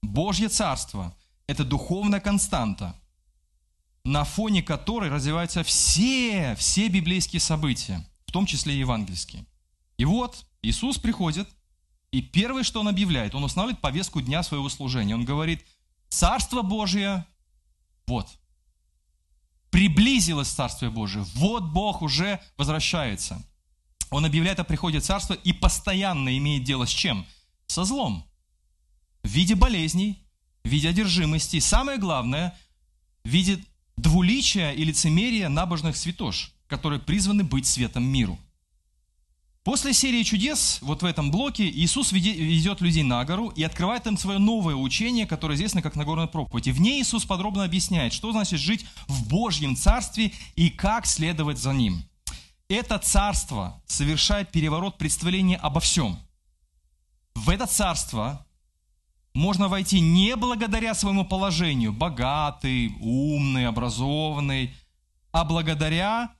Божье 0.00 0.48
Царство– 0.48 1.14
это 1.46 1.62
духовная 1.62 2.20
константа, 2.20 2.98
на 4.02 4.24
фоне 4.24 4.62
которой 4.62 5.10
развиваются 5.10 5.62
все, 5.62 6.56
все 6.58 6.88
библейские 6.88 7.40
события, 7.40 8.02
в 8.26 8.32
том 8.32 8.46
числе 8.46 8.74
и 8.74 8.78
евангельские. 8.78 9.44
И 9.98 10.06
вот 10.06 10.46
Иисус 10.62 10.96
приходит, 10.96 11.46
и 12.10 12.22
первое, 12.22 12.62
что 12.62 12.80
Он 12.80 12.88
объявляет, 12.88 13.34
Он 13.34 13.44
устанавливает 13.44 13.82
повестку 13.82 14.22
дня 14.22 14.42
своего 14.42 14.70
служения. 14.70 15.14
Он 15.14 15.26
говорит, 15.26 15.66
Царство 16.08 16.62
Божие, 16.62 17.26
вот, 18.06 18.26
приблизилось 19.68 20.48
Царствие 20.48 20.90
Божие, 20.90 21.26
вот 21.34 21.64
Бог 21.64 22.00
уже 22.00 22.40
возвращается. 22.56 23.44
Он 24.10 24.24
объявляет 24.24 24.60
о 24.60 24.64
приходе 24.64 25.00
Царства 25.00 25.34
и 25.34 25.52
постоянно 25.52 26.36
имеет 26.38 26.64
дело 26.64 26.86
с 26.86 26.90
чем? 26.90 27.26
Со 27.66 27.84
злом. 27.84 28.24
В 29.22 29.28
виде 29.28 29.54
болезней, 29.54 30.22
в 30.64 30.68
виде 30.68 30.88
одержимости. 30.88 31.58
Самое 31.58 31.98
главное, 31.98 32.56
в 33.24 33.28
виде 33.28 33.64
двуличия 33.96 34.72
и 34.72 34.84
лицемерия 34.84 35.48
набожных 35.48 35.96
святош, 35.96 36.52
которые 36.68 37.00
призваны 37.00 37.44
быть 37.44 37.66
светом 37.66 38.04
миру. 38.04 38.38
После 39.66 39.92
серии 39.92 40.22
чудес, 40.22 40.78
вот 40.80 41.02
в 41.02 41.04
этом 41.04 41.32
блоке, 41.32 41.68
Иисус 41.68 42.12
ведет 42.12 42.80
людей 42.80 43.02
на 43.02 43.24
гору 43.24 43.48
и 43.48 43.64
открывает 43.64 44.06
им 44.06 44.16
свое 44.16 44.38
новое 44.38 44.76
учение, 44.76 45.26
которое 45.26 45.56
известно 45.56 45.82
как 45.82 45.96
Нагорная 45.96 46.28
проповедь. 46.28 46.68
И 46.68 46.72
в 46.72 46.80
ней 46.80 47.02
Иисус 47.02 47.24
подробно 47.24 47.64
объясняет, 47.64 48.12
что 48.12 48.30
значит 48.30 48.60
жить 48.60 48.86
в 49.08 49.28
Божьем 49.28 49.74
Царстве 49.74 50.30
и 50.54 50.70
как 50.70 51.04
следовать 51.04 51.58
за 51.58 51.72
Ним. 51.72 52.04
Это 52.68 52.98
Царство 52.98 53.80
совершает 53.86 54.50
переворот 54.50 54.98
представления 54.98 55.56
обо 55.56 55.80
всем. 55.80 56.18
В 57.34 57.50
это 57.50 57.66
Царство 57.66 58.44
можно 59.34 59.68
войти 59.68 60.00
не 60.00 60.34
благодаря 60.34 60.94
своему 60.94 61.24
положению, 61.24 61.92
богатый, 61.92 62.96
умный, 63.00 63.68
образованный, 63.68 64.74
а 65.30 65.44
благодаря 65.44 66.32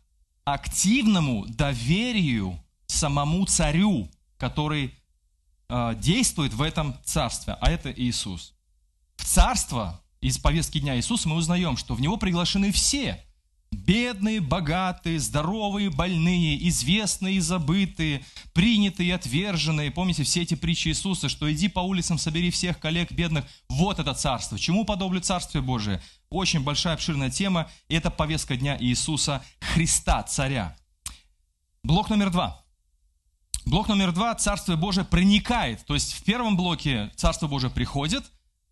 активному 0.45 1.45
доверию 1.47 2.59
самому 2.87 3.45
царю, 3.47 4.09
который 4.39 4.95
э, 5.69 5.95
действует 5.99 6.55
в 6.55 6.63
этом 6.63 6.97
царстве, 7.05 7.57
а 7.61 7.71
это 7.71 7.93
Иисус. 7.93 8.55
В 9.17 9.25
царство 9.25 10.01
из 10.21 10.39
повестки 10.39 10.79
дня 10.79 10.97
Иисуса 10.97 11.29
мы 11.29 11.37
узнаем, 11.37 11.77
что 11.77 11.95
в 11.95 12.01
него 12.01 12.17
приглашены 12.17 12.73
все. 12.73 13.23
Бедные, 13.77 14.41
богатые, 14.41 15.21
здоровые, 15.21 15.91
больные, 15.91 16.67
известные 16.69 17.35
и 17.35 17.41
забытые, 17.41 18.25
принятые 18.55 19.11
и 19.11 19.13
отверженные. 19.13 19.91
Помните 19.91 20.23
все 20.23 20.43
эти 20.43 20.55
притчи 20.55 20.89
Иисуса, 20.89 21.29
что 21.29 21.53
иди 21.53 21.69
по 21.69 21.81
улицам, 21.81 22.17
собери 22.17 22.51
всех 22.51 22.79
коллег 22.79 23.13
бедных. 23.13 23.45
Вот 23.69 23.99
это 23.99 24.15
царство. 24.15 24.59
Чему 24.59 24.87
подоблю 24.87 25.21
Царствие 25.21 25.63
Божие? 25.63 26.01
Очень 26.31 26.61
большая, 26.61 26.95
обширная 26.95 27.31
тема. 27.31 27.71
И 27.89 27.95
это 27.95 28.11
повестка 28.11 28.57
дня 28.57 28.79
Иисуса 28.81 29.45
Христа, 29.61 30.23
царя. 30.23 30.75
Блок 31.83 32.09
номер 32.09 32.31
два. 32.31 32.65
Блок 33.67 33.89
номер 33.89 34.13
два– 34.13 34.35
Царствие 34.37 34.79
Божие 34.79 35.05
проникает. 35.05 35.85
То 35.85 35.95
есть 35.95 36.15
в 36.15 36.25
первом 36.25 36.57
блоке 36.57 37.11
Царство 37.17 37.47
Божие 37.47 37.71
приходит, 37.71 38.25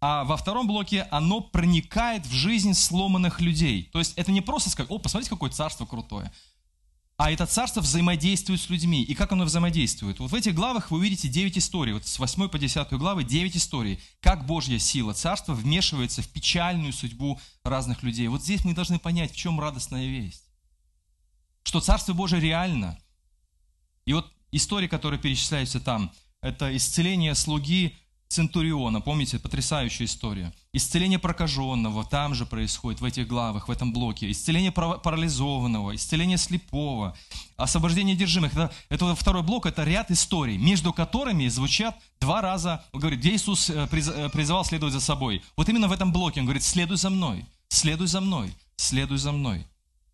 а 0.07 0.23
во 0.25 0.37
втором 0.37 0.67
блоке 0.67 1.09
оно 1.11 1.41
проникает 1.41 2.27
в 2.27 2.31
жизнь 2.31 2.75
сломанных 2.75 3.41
людей. 3.41 3.89
То 3.91 4.01
есть 4.01 4.13
это 4.19 4.33
не 4.33 4.43
просто 4.43 4.69
сказать, 4.69 4.91
о, 4.91 4.99
посмотрите, 4.99 5.31
какое 5.31 5.49
царство 5.49 5.87
крутое. 5.87 6.31
А 7.17 7.31
это 7.31 7.47
царство 7.47 7.81
взаимодействует 7.81 8.61
с 8.61 8.69
людьми. 8.69 9.03
И 9.03 9.15
как 9.15 9.33
оно 9.33 9.47
взаимодействует? 9.47 10.19
Вот 10.19 10.31
в 10.31 10.35
этих 10.35 10.55
главах 10.55 10.91
вы 10.91 10.99
увидите 10.99 11.29
9 11.29 11.57
историй. 11.57 11.95
Вот 11.95 12.07
с 12.07 12.19
8 12.19 12.49
по 12.51 12.59
10 12.59 12.93
главы 12.99 13.25
9 13.25 13.57
историй. 13.57 13.99
Как 14.21 14.45
Божья 14.45 14.79
сила, 14.79 15.15
царство 15.15 15.55
вмешивается 15.55 16.21
в 16.21 16.29
печальную 16.29 16.93
судьбу 16.93 17.41
разных 17.63 18.03
людей. 18.03 18.29
Вот 18.29 18.43
здесь 18.43 18.63
мы 18.63 18.75
должны 18.75 18.99
понять, 18.99 19.33
в 19.33 19.37
чем 19.37 19.59
радостная 19.59 20.05
весть. 20.05 20.45
Что 21.63 21.81
Царство 21.81 22.13
Божие 22.13 22.43
реально. 22.43 22.99
И 24.05 24.13
вот 24.13 24.31
истории, 24.53 24.87
которые 24.87 25.19
перечисляются 25.19 25.81
там, 25.81 26.13
это 26.43 26.77
исцеление 26.77 27.35
слуги 27.35 27.97
Центуриона, 28.35 29.01
помните, 29.01 29.39
потрясающая 29.39 30.07
история. 30.07 30.53
Исцеление 30.73 31.21
прокаженного 31.21 32.05
там 32.05 32.35
же 32.35 32.47
происходит, 32.47 33.01
в 33.01 33.05
этих 33.05 33.29
главах, 33.29 33.69
в 33.69 33.71
этом 33.71 33.93
блоке. 33.93 34.29
Исцеление 34.29 34.73
парализованного, 34.73 35.95
исцеление 35.95 36.37
слепого, 36.37 37.17
освобождение 37.57 38.17
держимых. 38.17 38.53
Это, 38.53 38.73
это 38.89 39.15
второй 39.15 39.45
блок, 39.45 39.67
это 39.67 39.85
ряд 39.85 40.11
историй, 40.11 40.57
между 40.57 40.93
которыми 40.93 41.47
звучат 41.47 41.97
два 42.21 42.41
раза, 42.41 42.85
он 42.93 42.99
говорит, 42.99 43.21
где 43.21 43.37
Иисус 43.37 43.71
э, 43.71 43.87
э, 43.89 44.29
призывал 44.31 44.65
следовать 44.65 44.95
за 44.95 45.01
собой. 45.01 45.41
Вот 45.57 45.69
именно 45.69 45.87
в 45.87 45.93
этом 45.93 46.13
блоке 46.13 46.41
он 46.41 46.47
говорит, 46.47 46.65
следуй 46.65 46.97
за 46.97 47.11
мной, 47.11 47.45
следуй 47.69 48.09
за 48.09 48.21
мной, 48.21 48.53
следуй 48.75 49.19
за 49.19 49.31
мной. 49.31 49.65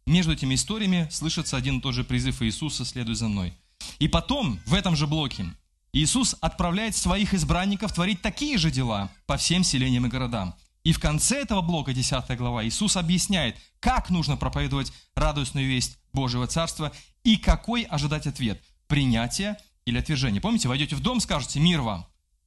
Между 0.05 0.35
этими 0.35 0.57
историями 0.57 1.09
слышится 1.11 1.57
один 1.57 1.79
и 1.79 1.81
тот 1.81 1.95
же 1.95 2.05
призыв 2.05 2.43
Иисуса, 2.43 2.85
следуй 2.85 3.15
за 3.15 3.29
мной. 3.29 3.55
И 3.99 4.09
потом, 4.09 4.61
в 4.67 4.75
этом 4.75 4.95
же 4.95 5.07
блоке, 5.07 5.47
Иисус 5.93 6.37
отправляет 6.41 6.95
своих 6.95 7.35
избранников 7.35 7.93
творить 7.93 8.23
такие 8.23 8.59
же 8.59 8.71
дела 8.71 9.11
по 9.27 9.37
всем 9.37 9.65
селениям 9.65 10.07
и 10.07 10.09
городам. 10.09 10.55
И 10.85 10.93
в 10.93 11.01
конце 11.01 11.43
этого 11.43 11.61
блока, 11.61 11.93
10 11.93 12.37
глава, 12.39 12.65
Иисус 12.65 12.97
объясняет, 12.97 13.57
как 13.81 14.09
нужно 14.09 14.37
проповедовать 14.37 14.93
радостную 15.15 15.67
весть 15.67 15.99
Божьего 16.13 16.47
Царства 16.47 16.93
и 17.23 17.37
какой 17.37 17.83
ожидать 17.83 18.27
ответ– 18.27 18.63
принятие 18.87 19.57
или 19.85 19.99
отвержение. 19.99 20.41
Помните, 20.41 20.69
войдете 20.69 20.97
в 20.97 21.01
дом, 21.01 21.21
скажете 21.21 21.61
«мир 21.61 21.83
вам». 21.83 22.07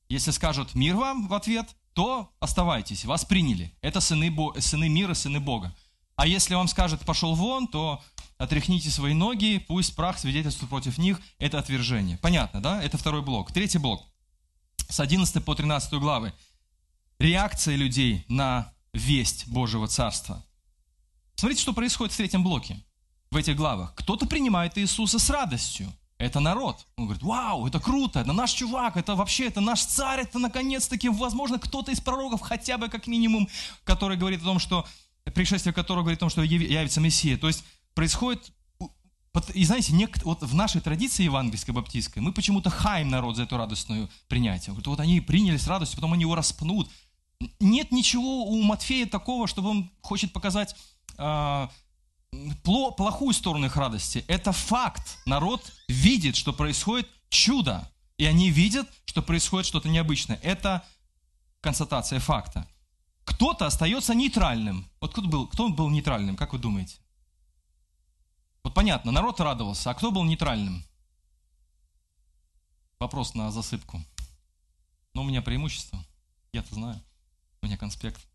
Если 0.09 0.31
скажут 0.31 0.73
«мир 0.73 0.95
вам» 0.95 1.27
в 1.27 1.33
ответ, 1.33 1.75
то 1.93 2.31
оставайтесь, 2.39 3.05
вас 3.05 3.23
приняли. 3.25 3.73
Это 3.81 4.00
сыны, 4.00 4.31
Бо... 4.31 4.59
сыны 4.59 4.89
мира, 4.89 5.13
сыны 5.13 5.39
Бога. 5.39 5.75
А 6.15 6.25
если 6.25 6.55
вам 6.55 6.67
скажут 6.67 7.01
«пошел 7.01 7.35
вон», 7.35 7.67
то 7.67 8.01
отряхните 8.43 8.89
свои 8.89 9.13
ноги, 9.13 9.63
пусть 9.67 9.95
прах 9.95 10.19
свидетельствует 10.19 10.69
против 10.69 10.97
них, 10.97 11.19
это 11.39 11.59
отвержение. 11.59 12.17
Понятно, 12.17 12.62
да? 12.62 12.81
Это 12.83 12.97
второй 12.97 13.21
блок. 13.21 13.51
Третий 13.51 13.77
блок. 13.77 14.03
С 14.89 15.00
11 15.00 15.43
по 15.43 15.55
13 15.55 15.93
главы. 15.93 16.33
Реакция 17.19 17.75
людей 17.75 18.25
на 18.27 18.71
весть 18.93 19.47
Божьего 19.47 19.88
Царства. 19.88 20.43
Смотрите, 21.35 21.62
что 21.62 21.73
происходит 21.73 22.13
в 22.13 22.17
третьем 22.17 22.43
блоке, 22.43 22.83
в 23.31 23.38
этих 23.38 23.55
главах. 23.55 23.95
Кто-то 23.95 24.25
принимает 24.25 24.77
Иисуса 24.77 25.19
с 25.19 25.29
радостью. 25.29 25.91
Это 26.19 26.39
народ. 26.39 26.85
Он 26.95 27.05
говорит, 27.05 27.23
вау, 27.23 27.67
это 27.67 27.79
круто, 27.79 28.19
это 28.19 28.33
наш 28.33 28.51
чувак, 28.51 28.97
это 28.97 29.15
вообще, 29.15 29.47
это 29.47 29.62
наш 29.62 29.83
царь, 29.83 30.21
это 30.21 30.39
наконец-таки, 30.39 31.09
возможно, 31.09 31.59
кто-то 31.59 31.91
из 31.91 32.00
пророков, 32.00 32.41
хотя 32.41 32.77
бы 32.77 32.88
как 32.88 33.07
минимум, 33.07 33.50
который 33.83 34.15
говорит 34.15 34.41
о 34.41 34.45
том, 34.45 34.59
что 34.59 34.88
пришествие 35.33 35.73
которого 35.73 36.03
говорит 36.03 36.19
о 36.19 36.21
том, 36.21 36.29
что 36.29 36.43
явится 36.43 37.01
Мессия. 37.01 37.38
То 37.38 37.47
есть 37.47 37.63
происходит 37.93 38.53
и 39.53 39.65
знаете, 39.65 39.93
вот 40.23 40.43
в 40.43 40.53
нашей 40.53 40.79
традиции 40.79 41.23
евангельской, 41.23 41.73
баптистской, 41.73 42.21
мы 42.21 42.33
почему-то 42.33 42.69
хаем 42.69 43.09
народ 43.09 43.35
за 43.35 43.43
эту 43.43 43.57
радостную 43.57 44.09
принятие. 44.27 44.67
Говорит, 44.67 44.88
вот 44.88 45.00
они 45.00 45.21
приняли 45.21 45.57
с 45.57 45.67
радостью, 45.67 45.97
потом 45.97 46.13
они 46.13 46.21
его 46.21 46.35
распнут. 46.35 46.89
Нет 47.59 47.91
ничего 47.91 48.45
у 48.45 48.62
Матфея 48.62 49.07
такого, 49.07 49.47
чтобы 49.47 49.69
он 49.69 49.91
хочет 50.01 50.31
показать 50.33 50.75
э, 51.17 51.67
пло- 52.63 52.95
плохую 52.95 53.33
сторону 53.33 53.65
их 53.65 53.75
радости. 53.75 54.23
Это 54.27 54.51
факт. 54.51 55.17
Народ 55.25 55.73
видит, 55.88 56.35
что 56.35 56.53
происходит 56.53 57.09
чудо. 57.29 57.89
И 58.17 58.25
они 58.25 58.51
видят, 58.51 58.88
что 59.05 59.23
происходит 59.23 59.65
что-то 59.65 59.89
необычное. 59.89 60.39
Это 60.43 60.85
констатация 61.59 62.19
факта. 62.19 62.67
Кто-то 63.25 63.65
остается 63.65 64.13
нейтральным. 64.13 64.89
Вот 65.01 65.12
кто 65.12 65.21
был, 65.23 65.47
кто 65.47 65.69
был 65.69 65.89
нейтральным, 65.89 66.35
как 66.35 66.53
вы 66.53 66.59
думаете? 66.59 66.97
Вот 68.63 68.74
понятно, 68.74 69.12
народ 69.12 69.39
радовался, 69.39 69.91
а 69.91 69.93
кто 69.93 70.12
был 70.12 70.24
нейтральным? 70.24 70.84
Вопрос 73.00 73.34
на 73.36 73.51
засыпку. 73.51 74.01
Но 75.13 75.22
у 75.22 75.25
меня 75.25 75.41
преимущество. 75.41 76.03
Я-то 76.53 76.74
знаю. 76.74 77.03
У 77.62 77.65
меня 77.65 77.77
конспект. 77.77 78.25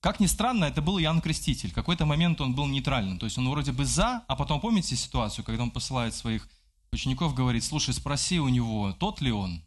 Как 0.00 0.20
ни 0.20 0.26
странно, 0.26 0.64
это 0.64 0.82
был 0.82 0.98
Иоанн 0.98 1.20
Креститель. 1.20 1.70
В 1.70 1.74
какой-то 1.74 2.06
момент 2.06 2.40
он 2.40 2.54
был 2.54 2.66
нейтральным. 2.66 3.18
То 3.18 3.26
есть 3.26 3.38
он 3.38 3.48
вроде 3.48 3.72
бы 3.72 3.84
за, 3.84 4.24
а 4.28 4.36
потом 4.36 4.60
помните 4.60 4.96
ситуацию, 4.96 5.44
когда 5.44 5.62
он 5.62 5.70
посылает 5.70 6.14
своих 6.14 6.48
учеников, 6.92 7.34
говорит, 7.34 7.64
слушай, 7.64 7.94
спроси 7.94 8.40
у 8.40 8.48
него, 8.48 8.92
тот 8.92 9.20
ли 9.20 9.32
он. 9.32 9.62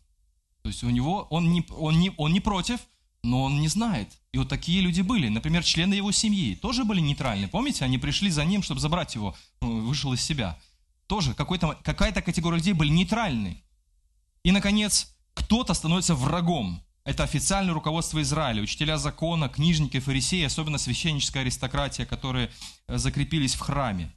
То 0.62 0.70
есть 0.70 0.84
у 0.84 0.90
него, 0.90 1.28
он 1.30 1.52
не, 1.52 1.66
он 1.70 2.00
не, 2.00 2.14
он 2.18 2.34
не 2.34 2.40
против, 2.40 2.80
но 3.24 3.44
он 3.44 3.60
не 3.60 3.68
знает. 3.68 4.10
И 4.32 4.38
вот 4.38 4.50
такие 4.50 4.82
люди 4.82 5.02
были. 5.02 5.28
Например, 5.28 5.64
члены 5.64 5.94
его 5.94 6.12
семьи 6.12 6.56
тоже 6.56 6.84
были 6.86 7.00
нейтральны. 7.00 7.48
Помните, 7.48 7.86
они 7.86 7.98
пришли 7.98 8.30
за 8.30 8.46
ним, 8.46 8.64
чтобы 8.64 8.82
забрать 8.82 9.16
его, 9.16 9.36
вышел 9.62 10.14
из 10.14 10.22
себя. 10.22 10.58
Тоже 11.08 11.34
какая-то 11.34 12.22
категория 12.22 12.58
людей 12.58 12.74
были 12.74 12.90
нейтральны. 12.90 13.64
И, 14.44 14.52
наконец, 14.52 15.14
кто-то 15.34 15.74
становится 15.74 16.16
врагом. 16.16 16.82
Это 17.04 17.24
официальное 17.24 17.74
руководство 17.74 18.22
Израиля, 18.22 18.62
учителя 18.62 18.98
закона, 18.98 19.50
книжники, 19.50 20.00
фарисеи, 20.00 20.44
особенно 20.44 20.78
священническая 20.78 21.42
аристократия, 21.42 22.06
которые 22.06 22.52
э, 22.88 22.98
закрепились 22.98 23.56
в 23.56 23.60
храме. 23.60 24.14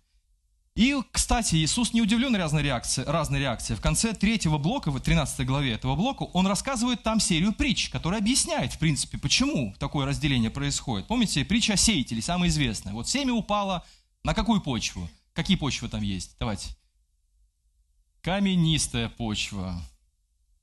И, 0.74 0.96
кстати, 1.12 1.54
Иисус 1.54 1.92
не 1.92 2.02
удивлен 2.02 2.34
разной 2.34 2.64
реакции, 2.64 3.04
разной 3.04 3.38
реакции. 3.38 3.76
В 3.76 3.80
конце 3.80 4.12
третьего 4.12 4.58
блока, 4.58 4.90
в 4.90 5.00
13 5.00 5.46
главе 5.46 5.72
этого 5.72 5.94
блока, 5.94 6.24
он 6.24 6.48
рассказывает 6.48 7.04
там 7.04 7.20
серию 7.20 7.52
притч, 7.52 7.90
которая 7.90 8.20
объясняет, 8.20 8.72
в 8.72 8.78
принципе, 8.80 9.16
почему 9.16 9.72
такое 9.78 10.04
разделение 10.04 10.50
происходит. 10.50 11.06
Помните, 11.06 11.44
притча 11.44 11.74
о 11.74 11.76
сеятеле, 11.76 12.20
самая 12.20 12.48
известная. 12.48 12.92
Вот 12.92 13.08
семя 13.08 13.32
упало 13.32 13.84
на 14.24 14.34
какую 14.34 14.60
почву? 14.60 15.08
Какие 15.32 15.56
почвы 15.56 15.88
там 15.88 16.02
есть? 16.02 16.34
Давайте. 16.40 16.76
Каменистая 18.20 19.08
почва, 19.10 19.80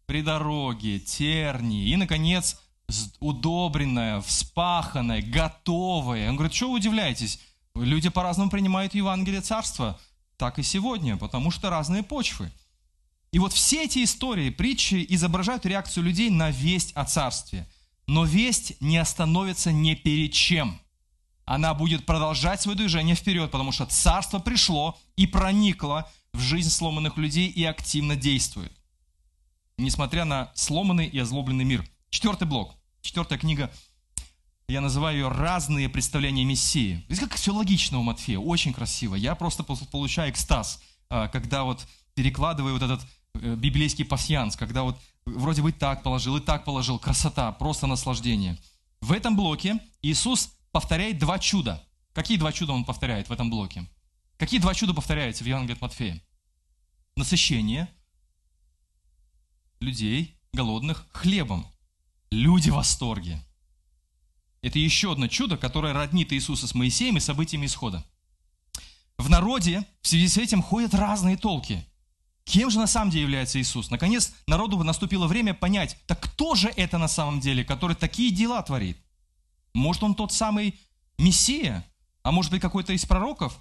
при 0.08 0.22
дороге, 0.22 1.00
тернии 1.00 1.88
и, 1.88 1.96
наконец, 1.96 2.60
удобренная, 3.22 4.20
вспаханная, 4.20 5.22
готовая. 5.22 6.28
Он 6.28 6.36
говорит, 6.36 6.54
что 6.54 6.70
вы 6.70 6.78
удивляетесь? 6.80 7.40
Люди 7.76 8.10
по-разному 8.10 8.50
принимают 8.50 8.94
Евангелие 8.94 9.42
Царства, 9.42 10.00
так 10.38 10.60
и 10.60 10.64
сегодня, 10.64 11.18
потому 11.18 11.52
что 11.52 11.70
разные 11.70 12.04
почвы. 12.04 12.52
И 13.32 13.40
вот 13.40 13.54
все 13.54 13.86
эти 13.86 14.04
истории, 14.04 14.50
притчи 14.50 15.06
изображают 15.10 15.66
реакцию 15.66 16.04
людей 16.04 16.30
на 16.30 16.52
весть 16.52 16.92
о 16.96 17.06
Царстве. 17.06 17.68
Но 18.08 18.26
весть 18.26 18.80
не 18.82 18.98
остановится 18.98 19.72
ни 19.72 19.94
перед 19.94 20.34
чем. 20.34 20.80
Она 21.46 21.74
будет 21.74 22.06
продолжать 22.06 22.62
свое 22.62 22.78
движение 22.78 23.16
вперед, 23.16 23.52
потому 23.52 23.72
что 23.72 23.86
Царство 23.86 24.40
пришло 24.40 25.00
и 25.16 25.28
проникло 25.28 26.10
в 26.34 26.40
жизнь 26.40 26.70
сломанных 26.70 27.18
людей 27.18 27.48
и 27.48 27.64
активно 27.64 28.16
действует 28.16 28.72
несмотря 29.82 30.26
на 30.26 30.52
сломанный 30.56 31.08
и 31.08 31.18
озлобленный 31.20 31.66
мир. 31.66 31.84
Четвертый 32.10 32.48
блок, 32.48 32.76
четвертая 33.02 33.40
книга, 33.40 33.72
я 34.72 34.82
называю 34.82 35.18
ее 35.18 35.28
«Разные 35.28 35.90
представления 35.90 36.46
Мессии». 36.46 37.04
Здесь 37.08 37.20
как 37.20 37.36
все 37.36 37.54
логично 37.54 38.00
у 38.00 38.04
Матфея, 38.04 38.40
очень 38.40 38.74
красиво. 38.74 39.16
Я 39.16 39.36
просто 39.36 39.64
получаю 39.64 40.32
экстаз, 40.32 40.82
а, 41.10 41.28
когда 41.28 41.64
вот 41.64 41.86
перекладываю 42.14 42.74
вот 42.74 42.82
этот 42.82 43.06
э, 43.36 43.56
библейский 43.56 44.06
пасьянс, 44.06 44.56
когда 44.56 44.84
вот 44.84 44.98
вроде 45.26 45.62
бы 45.62 45.72
так 45.72 46.04
положил, 46.04 46.38
и 46.38 46.42
так 46.42 46.64
положил, 46.64 47.00
красота, 47.00 47.52
просто 47.52 47.86
наслаждение. 47.86 48.58
В 49.02 49.12
этом 49.12 49.36
блоке 49.36 49.78
Иисус 50.02 50.54
повторяет 50.72 51.20
два 51.20 51.38
чуда. 51.38 51.84
Какие 52.14 52.38
два 52.38 52.52
чуда 52.52 52.74
он 52.74 52.86
повторяет 52.86 53.30
в 53.30 53.32
этом 53.32 53.50
блоке? 53.50 53.86
Какие 54.38 54.60
два 54.60 54.74
чуда 54.74 54.94
повторяются 54.94 55.44
в 55.44 55.48
Евангелии 55.48 55.76
от 55.76 55.82
Матфея? 55.82 56.22
Насыщение– 57.16 57.90
людей, 59.82 60.40
голодных, 60.54 61.08
хлебом. 61.12 61.66
Люди 62.30 62.70
в 62.70 62.76
восторге. 62.76 63.42
Это 64.62 64.78
еще 64.78 65.12
одно 65.12 65.28
чудо, 65.28 65.58
которое 65.58 65.94
роднит 65.94 66.32
Иисуса 66.34 66.68
с 66.68 66.76
Моисеем 66.76 67.18
и 67.18 67.20
событиями 67.20 67.66
исхода. 67.66 68.06
В 69.18 69.30
народе 69.30 69.86
в 70.02 70.08
связи 70.08 70.28
с 70.28 70.38
этим 70.38 70.62
ходят 70.62 70.94
разные 70.94 71.38
толки. 71.38 71.86
Кем 72.44 72.70
же 72.70 72.80
на 72.80 72.88
самом 72.88 73.12
деле 73.12 73.24
является 73.24 73.60
Иисус? 73.60 73.90
Наконец, 73.90 74.34
народу 74.48 74.84
наступило 74.84 75.28
время 75.28 75.54
понять, 75.54 75.98
так 76.08 76.20
кто 76.20 76.56
же 76.56 76.70
это 76.76 76.98
на 76.98 77.08
самом 77.08 77.40
деле, 77.40 77.64
который 77.64 77.96
такие 77.96 78.32
дела 78.32 78.62
творит? 78.62 78.98
Может, 79.74 80.04
он 80.04 80.16
тот 80.16 80.34
самый 80.34 80.80
Мессия? 81.18 81.86
А 82.24 82.32
может 82.32 82.52
быть, 82.52 82.62
какой-то 82.62 82.94
из 82.94 83.06
пророков? 83.06 83.58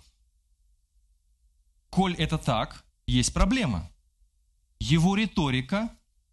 Коль 1.90 2.14
это 2.14 2.38
так, 2.38 2.84
есть 3.06 3.32
проблема. 3.32 3.90
Его 4.78 5.14
риторика 5.14 5.90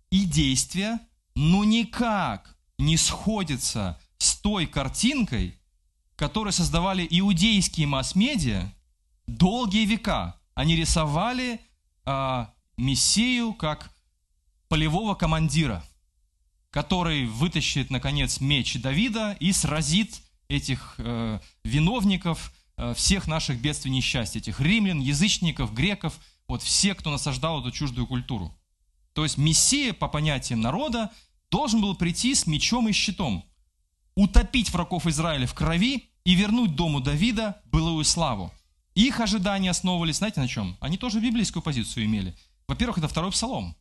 и 0.10 0.26
действия, 0.26 1.00
но 1.36 1.64
никак 1.64 2.58
не 2.78 2.98
сходятся 2.98 4.00
с 4.18 4.36
той 4.38 4.66
картинкой, 4.66 5.60
которую 6.16 6.54
создавали 6.54 7.08
иудейские 7.10 7.88
масс-медиа 7.88 8.72
долгие 9.28 9.86
века. 9.86 10.40
Они 10.56 10.76
рисовали 10.76 11.62
а, 12.06 12.54
Мессию 12.78 13.54
как 13.54 13.92
полевого 14.68 15.16
командира, 15.16 15.84
который 16.70 17.26
вытащит, 17.26 17.90
наконец, 17.90 18.40
меч 18.40 18.80
Давида 18.82 19.38
и 19.40 19.52
сразит 19.52 20.22
этих 20.48 20.96
э, 20.98 21.40
виновников 21.64 22.54
э, 22.78 22.94
всех 22.94 23.28
наших 23.28 23.60
бедствий 23.60 23.92
и 23.92 23.96
несчастий, 23.96 24.40
этих 24.40 24.60
римлян, 24.62 25.00
язычников, 25.00 25.74
греков, 25.74 26.20
вот 26.48 26.62
все, 26.62 26.94
кто 26.96 27.10
насаждал 27.10 27.62
эту 27.62 27.72
чуждую 27.72 28.08
культуру. 28.08 28.54
То 29.14 29.24
есть 29.24 29.38
Мессия, 29.38 29.94
по 29.94 30.08
понятиям 30.08 30.62
народа, 30.62 31.12
должен 31.50 31.82
был 31.82 31.96
прийти 31.96 32.36
с 32.36 32.46
мечом 32.46 32.88
и 32.88 32.92
щитом, 32.92 33.44
утопить 34.18 34.72
врагов 34.72 35.06
Израиля 35.06 35.46
в 35.46 35.54
крови 35.54 36.10
и 36.26 36.34
вернуть 36.34 36.76
дому 36.76 37.00
Давида 37.00 37.62
былую 37.66 38.04
славу. 38.04 38.52
Их 38.96 39.20
ожидания 39.20 39.70
основывались, 39.70 40.18
знаете, 40.18 40.42
на 40.42 40.48
чем? 40.48 40.76
Они 40.80 40.98
тоже 40.98 41.20
библейскую 41.20 41.62
позицию 41.62 42.06
имели. 42.06 42.36
Во-первых, 42.68 42.98
это 42.98 43.08
второй 43.08 43.32
псалом. 43.32 43.76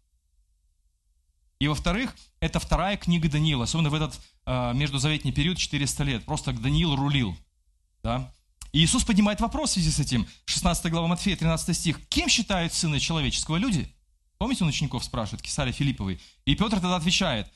И 1.59 1.68
во-вторых, 1.68 2.14
это 2.40 2.61
вторая 2.61 2.99
книга 2.99 3.31
Даниила, 3.31 3.64
особенно 3.64 3.88
в 3.88 3.94
этот 3.94 4.20
э, 4.44 4.75
междузаветний 4.75 5.33
период 5.33 5.57
400 5.57 6.05
лет. 6.05 6.25
Просто 6.27 6.53
Даниил 6.53 6.94
рулил. 6.94 7.35
Да? 8.03 8.31
И 8.72 8.85
Иисус 8.85 9.05
поднимает 9.05 9.40
вопрос 9.40 9.70
в 9.70 9.72
связи 9.72 9.90
с 9.90 9.99
этим. 10.01 10.29
16 10.44 10.90
глава 10.90 11.09
Матфея, 11.09 11.37
13 11.37 11.75
стих. 11.75 12.07
Кем 12.09 12.29
считают 12.29 12.75
сына 12.75 13.01
человеческого 13.01 13.57
люди? 13.57 13.90
Помните, 14.37 14.64
он 14.64 14.68
учеников 14.68 15.03
спрашивает, 15.03 15.40
Кесаря 15.40 15.72
Филипповой. 15.72 16.20
И 16.44 16.55
Петр 16.55 16.79
тогда 16.79 16.96
отвечает, 16.96 17.51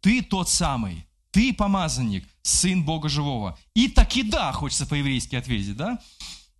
ты 0.00 0.22
тот 0.22 0.48
самый, 0.48 1.04
ты 1.30 1.52
помазанник, 1.52 2.28
сын 2.42 2.84
Бога 2.84 3.08
живого. 3.08 3.58
И 3.74 3.88
таки 3.88 4.22
да, 4.22 4.52
хочется 4.52 4.86
по-еврейски 4.86 5.36
ответить, 5.36 5.76
да? 5.76 5.98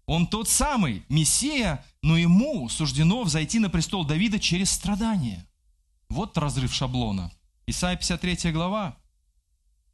Он 0.06 0.26
тот 0.26 0.48
самый, 0.48 1.04
Мессия, 1.08 1.84
но 2.02 2.16
ему 2.16 2.68
суждено 2.68 3.22
взойти 3.22 3.58
на 3.58 3.70
престол 3.70 4.04
Давида 4.04 4.40
через 4.40 4.70
страдания. 4.70 5.46
Вот 6.08 6.36
разрыв 6.36 6.74
шаблона. 6.74 7.30
Исайя 7.66 7.96
53 7.96 8.50
глава. 8.50 8.96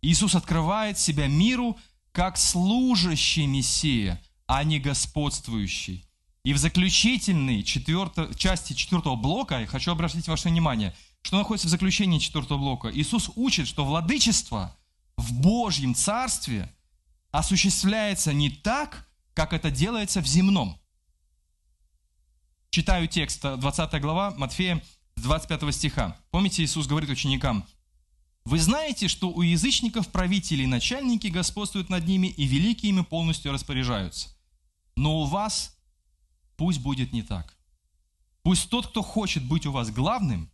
Иисус 0.01 0.35
открывает 0.35 0.99
себя 0.99 1.27
миру 1.27 1.77
как 2.12 2.39
служащий 2.39 3.47
Мессия, 3.47 4.23
а 4.47 4.65
не 4.65 4.79
господствующий. 4.79 6.07
И 6.45 6.55
в 6.55 6.59
заключительной 6.59 7.62
четвертой, 7.62 8.33
части 8.37 8.73
четвертого 8.73 9.17
блока, 9.17 9.61
я 9.61 9.67
хочу 9.67 9.91
обратить 9.91 10.29
ваше 10.29 10.49
внимание, 10.49 10.95
что 11.22 11.38
находится 11.38 11.68
в 11.68 11.70
заключении 11.70 12.18
четвертого 12.18 12.59
блока. 12.59 12.90
Иисус 12.92 13.31
учит, 13.37 13.66
что 13.66 13.85
владычество 13.85 14.76
в 15.16 15.33
Божьем 15.40 15.94
Царстве 15.94 16.72
осуществляется 17.31 18.33
не 18.33 18.50
так, 18.50 19.09
как 19.35 19.52
это 19.52 19.70
делается 19.70 20.20
в 20.20 20.26
земном. 20.26 20.79
Читаю 22.70 23.09
текст, 23.09 23.42
20 23.42 24.00
глава 24.00 24.33
Матфея, 24.37 24.83
25 25.16 25.74
стиха. 25.74 26.16
Помните, 26.31 26.62
Иисус 26.62 26.87
говорит 26.87 27.11
ученикам, 27.11 27.64
«Вы 28.44 28.61
знаете, 28.61 29.09
что 29.09 29.31
у 29.31 29.42
язычников 29.42 30.09
правители 30.09 30.62
и 30.62 30.66
начальники 30.66 31.26
господствуют 31.26 31.88
над 31.88 32.07
ними, 32.07 32.29
и 32.29 32.44
великие 32.44 32.90
ими 32.90 33.02
полностью 33.02 33.52
распоряжаются. 33.52 34.29
Но 34.94 35.22
у 35.22 35.24
вас 35.24 35.76
Пусть 36.57 36.81
будет 36.81 37.12
не 37.12 37.22
так. 37.22 37.55
Пусть 38.42 38.70
тот, 38.70 38.88
кто 38.88 39.02
хочет 39.02 39.44
быть 39.44 39.66
у 39.66 39.72
вас 39.72 39.90
главным, 39.90 40.50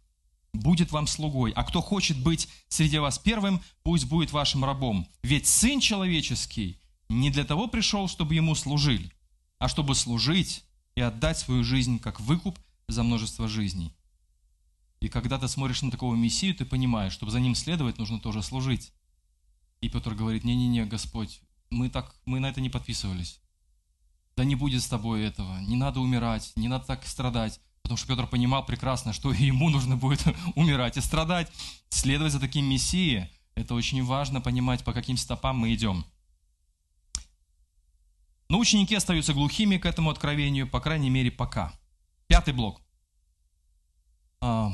будет 0.52 0.92
вам 0.92 1.06
слугой, 1.06 1.52
а 1.52 1.64
кто 1.64 1.80
хочет 1.80 2.18
быть 2.18 2.48
среди 2.68 2.98
вас 2.98 3.18
первым, 3.18 3.62
пусть 3.82 4.06
будет 4.06 4.32
вашим 4.32 4.64
рабом. 4.64 5.06
Ведь 5.22 5.46
Сын 5.46 5.80
Человеческий 5.80 6.78
не 7.08 7.30
для 7.30 7.44
того 7.44 7.68
пришел, 7.68 8.08
чтобы 8.08 8.34
ему 8.34 8.54
служили, 8.54 9.12
а 9.58 9.68
чтобы 9.68 9.94
служить 9.94 10.64
и 10.94 11.00
отдать 11.00 11.38
свою 11.38 11.64
жизнь 11.64 11.98
как 11.98 12.20
выкуп 12.20 12.58
за 12.88 13.02
множество 13.02 13.48
жизней. 13.48 13.94
И 15.00 15.08
когда 15.08 15.38
ты 15.38 15.48
смотришь 15.48 15.82
на 15.82 15.90
такого 15.90 16.14
Мессию, 16.14 16.54
ты 16.54 16.64
понимаешь, 16.64 17.12
чтобы 17.12 17.32
за 17.32 17.40
ним 17.40 17.54
следовать, 17.54 17.98
нужно 17.98 18.20
тоже 18.20 18.42
служить. 18.42 18.92
И 19.80 19.88
Петр 19.88 20.14
говорит, 20.14 20.44
не-не-не, 20.44 20.84
Господь, 20.84 21.40
мы, 21.70 21.90
так, 21.90 22.14
мы 22.24 22.38
на 22.38 22.50
это 22.50 22.60
не 22.60 22.70
подписывались 22.70 23.42
да 24.36 24.44
не 24.44 24.54
будет 24.54 24.82
с 24.82 24.88
тобой 24.88 25.22
этого, 25.22 25.58
не 25.60 25.76
надо 25.76 26.00
умирать, 26.00 26.52
не 26.56 26.68
надо 26.68 26.86
так 26.86 27.06
страдать. 27.06 27.60
Потому 27.82 27.96
что 27.96 28.06
Петр 28.06 28.26
понимал 28.26 28.64
прекрасно, 28.64 29.12
что 29.12 29.32
ему 29.32 29.70
нужно 29.70 29.96
будет 29.96 30.22
умирать 30.54 30.96
и 30.96 31.00
страдать. 31.00 31.50
Следовать 31.88 32.32
за 32.32 32.40
таким 32.40 32.64
Мессией, 32.66 33.28
это 33.54 33.74
очень 33.74 34.02
важно 34.04 34.40
понимать, 34.40 34.84
по 34.84 34.92
каким 34.92 35.16
стопам 35.16 35.58
мы 35.58 35.74
идем. 35.74 36.04
Но 38.48 38.58
ученики 38.58 38.94
остаются 38.94 39.32
глухими 39.32 39.78
к 39.78 39.86
этому 39.86 40.10
откровению, 40.10 40.68
по 40.68 40.80
крайней 40.80 41.10
мере, 41.10 41.30
пока. 41.30 41.72
Пятый 42.26 42.52
блок. 42.52 42.82
А, 44.40 44.72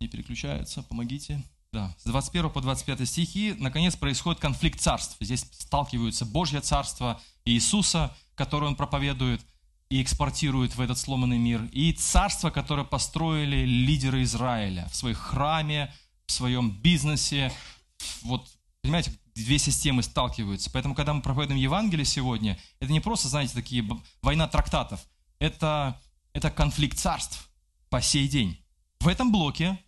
не 0.00 0.08
переключается, 0.08 0.82
помогите. 0.82 1.42
да, 1.72 1.94
с 1.98 2.04
21 2.04 2.50
по 2.50 2.60
25 2.60 3.08
стихи, 3.08 3.54
наконец, 3.58 3.96
происходит 3.96 4.40
конфликт 4.40 4.80
царств. 4.80 5.16
Здесь 5.20 5.46
сталкиваются 5.52 6.26
Божье 6.26 6.60
царство 6.60 7.20
и 7.44 7.52
Иисуса, 7.52 8.14
которое 8.34 8.66
он 8.66 8.76
проповедует 8.76 9.44
и 9.88 10.02
экспортирует 10.02 10.74
в 10.74 10.80
этот 10.80 10.98
сломанный 10.98 11.38
мир, 11.38 11.64
и 11.72 11.92
царство, 11.92 12.50
которое 12.50 12.84
построили 12.84 13.64
лидеры 13.64 14.22
Израиля 14.22 14.88
в 14.90 14.96
своих 14.96 15.18
храме, 15.18 15.94
в 16.26 16.32
своем 16.32 16.70
бизнесе. 16.70 17.52
Вот, 18.22 18.48
понимаете, 18.82 19.12
две 19.34 19.58
системы 19.58 20.02
сталкиваются. 20.02 20.70
Поэтому, 20.72 20.94
когда 20.94 21.14
мы 21.14 21.22
проповедуем 21.22 21.60
Евангелие 21.60 22.04
сегодня, 22.04 22.58
это 22.80 22.92
не 22.92 23.00
просто, 23.00 23.28
знаете, 23.28 23.54
такие 23.54 23.86
война 24.22 24.48
трактатов. 24.48 25.06
Это, 25.38 26.00
это 26.32 26.50
конфликт 26.50 26.98
царств 26.98 27.48
по 27.88 28.00
сей 28.00 28.26
день. 28.28 28.58
В 29.00 29.08
этом 29.08 29.30
блоке 29.30 29.78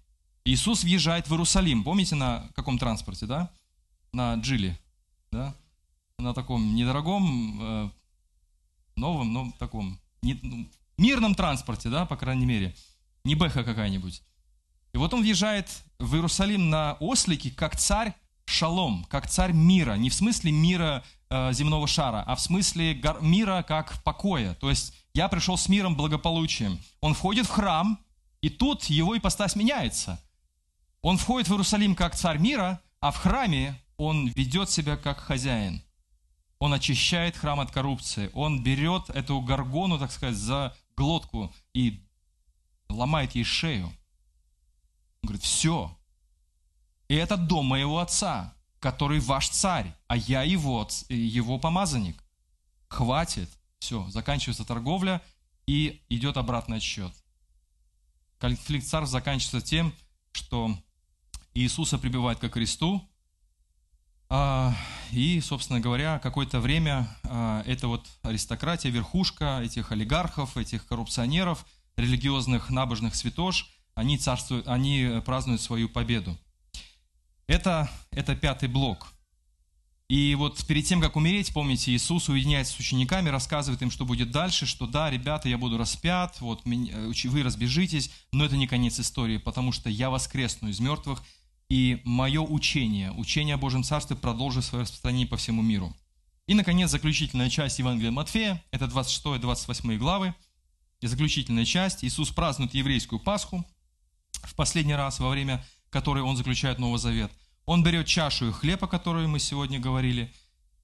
Иисус 0.44 0.84
въезжает 0.84 1.28
в 1.28 1.32
Иерусалим. 1.32 1.82
Помните, 1.82 2.14
на 2.14 2.48
каком 2.54 2.78
транспорте, 2.78 3.26
да? 3.26 3.50
На 4.12 4.34
Джиле, 4.36 4.78
да? 5.32 5.54
На 6.18 6.34
таком 6.34 6.74
недорогом, 6.74 7.58
э, 7.60 7.90
новом, 8.98 9.32
но 9.32 9.52
таком 9.58 9.98
не, 10.22 10.38
ну, 10.42 10.68
мирном 10.96 11.34
транспорте, 11.34 11.88
да, 11.88 12.06
по 12.06 12.16
крайней 12.16 12.46
мере. 12.46 12.74
Не 13.24 13.34
Бэха 13.34 13.64
какая-нибудь. 13.64 14.22
И 14.92 14.98
вот 14.98 15.12
он 15.14 15.22
въезжает 15.22 15.68
в 15.98 16.14
Иерусалим 16.14 16.70
на 16.70 16.94
ослике, 16.94 17.50
как 17.50 17.76
царь 17.76 18.14
шалом, 18.46 19.04
как 19.10 19.28
царь 19.28 19.52
мира. 19.52 19.94
Не 19.94 20.10
в 20.10 20.14
смысле 20.14 20.52
мира 20.52 21.04
э, 21.28 21.52
земного 21.52 21.86
шара, 21.86 22.24
а 22.26 22.34
в 22.34 22.40
смысле 22.40 22.94
гор- 22.94 23.22
мира 23.22 23.64
как 23.66 24.02
покоя. 24.02 24.54
То 24.54 24.70
есть 24.70 24.94
я 25.14 25.28
пришел 25.28 25.56
с 25.56 25.68
миром, 25.68 25.96
благополучием. 25.96 26.80
Он 27.00 27.14
входит 27.14 27.46
в 27.46 27.50
храм, 27.50 27.98
и 28.40 28.48
тут 28.48 28.84
его 28.84 29.16
ипостась 29.16 29.56
меняется. 29.56 30.20
Он 31.02 31.18
входит 31.18 31.48
в 31.48 31.52
Иерусалим 31.52 31.94
как 31.94 32.16
царь 32.16 32.38
мира, 32.38 32.80
а 33.00 33.10
в 33.10 33.16
храме 33.16 33.80
он 33.96 34.28
ведет 34.28 34.70
себя 34.70 34.96
как 34.96 35.18
хозяин. 35.18 35.82
Он 36.58 36.74
очищает 36.74 37.36
храм 37.36 37.60
от 37.60 37.70
коррупции. 37.70 38.30
Он 38.34 38.62
берет 38.62 39.10
эту 39.10 39.40
горгону, 39.40 39.98
так 39.98 40.10
сказать, 40.10 40.36
за 40.36 40.76
глотку 40.96 41.54
и 41.72 42.04
ломает 42.88 43.34
ей 43.34 43.44
шею. 43.44 43.86
Он 45.22 45.28
говорит, 45.28 45.42
все. 45.42 45.96
И 47.08 47.14
это 47.14 47.36
дом 47.36 47.66
моего 47.66 48.00
отца, 48.00 48.54
который 48.80 49.20
ваш 49.20 49.48
царь, 49.48 49.94
а 50.08 50.16
я 50.16 50.42
его, 50.42 50.86
его 51.08 51.58
помазанник. 51.58 52.22
Хватит. 52.88 53.48
Все, 53.78 54.08
заканчивается 54.10 54.64
торговля 54.64 55.22
и 55.66 56.02
идет 56.08 56.36
обратный 56.36 56.78
отсчет. 56.78 57.12
Конфликт 58.38 58.86
царств 58.86 59.12
заканчивается 59.12 59.60
тем, 59.60 59.94
что 60.32 60.76
Иисуса 61.54 61.98
прибивают 61.98 62.38
ко 62.40 62.48
кресту, 62.48 63.08
а, 64.28 64.74
и, 65.12 65.40
собственно 65.40 65.80
говоря, 65.80 66.18
какое-то 66.18 66.60
время 66.60 67.08
а, 67.24 67.62
эта 67.66 67.88
вот 67.88 68.06
аристократия, 68.22 68.90
верхушка 68.90 69.60
этих 69.62 69.92
олигархов, 69.92 70.56
этих 70.56 70.86
коррупционеров, 70.86 71.66
религиозных 71.96 72.70
набожных 72.70 73.14
святош, 73.14 73.70
они, 73.94 74.18
царствуют, 74.18 74.68
они 74.68 75.20
празднуют 75.24 75.60
свою 75.60 75.88
победу. 75.88 76.38
Это, 77.46 77.90
это 78.10 78.36
пятый 78.36 78.68
блок. 78.68 79.08
И 80.08 80.34
вот 80.36 80.64
перед 80.66 80.86
тем, 80.86 81.02
как 81.02 81.16
умереть, 81.16 81.52
помните, 81.52 81.92
Иисус 81.92 82.30
уединяется 82.30 82.72
с 82.72 82.78
учениками, 82.78 83.28
рассказывает 83.28 83.82
им, 83.82 83.90
что 83.90 84.06
будет 84.06 84.30
дальше, 84.30 84.64
что 84.64 84.86
да, 84.86 85.10
ребята, 85.10 85.50
я 85.50 85.58
буду 85.58 85.76
распят, 85.76 86.40
вот 86.40 86.62
вы 86.64 87.42
разбежитесь, 87.42 88.10
но 88.32 88.46
это 88.46 88.56
не 88.56 88.66
конец 88.66 88.98
истории, 88.98 89.36
потому 89.36 89.70
что 89.70 89.90
я 89.90 90.08
воскресну 90.08 90.70
из 90.70 90.80
мертвых, 90.80 91.22
и 91.68 92.00
мое 92.04 92.40
учение, 92.40 93.12
учение 93.12 93.54
о 93.54 93.58
Божьем 93.58 93.84
Царстве 93.84 94.16
продолжит 94.16 94.64
свое 94.64 94.82
распространение 94.82 95.26
по 95.26 95.36
всему 95.36 95.62
миру. 95.62 95.94
И, 96.46 96.54
наконец, 96.54 96.90
заключительная 96.90 97.50
часть 97.50 97.78
Евангелия 97.78 98.10
Матфея, 98.10 98.62
это 98.70 98.86
26-28 98.86 99.98
главы, 99.98 100.34
и 101.00 101.06
заключительная 101.06 101.64
часть. 101.64 102.04
Иисус 102.04 102.30
празднует 102.30 102.74
еврейскую 102.74 103.20
Пасху 103.20 103.64
в 104.42 104.54
последний 104.54 104.94
раз, 104.94 105.20
во 105.20 105.28
время 105.28 105.64
которой 105.90 106.22
Он 106.22 106.36
заключает 106.36 106.78
Новый 106.78 106.98
Завет. 106.98 107.30
Он 107.66 107.84
берет 107.84 108.06
чашу 108.06 108.48
и 108.48 108.52
хлеб, 108.52 108.82
о 108.82 108.88
которой 108.88 109.26
мы 109.26 109.38
сегодня 109.38 109.78
говорили, 109.78 110.32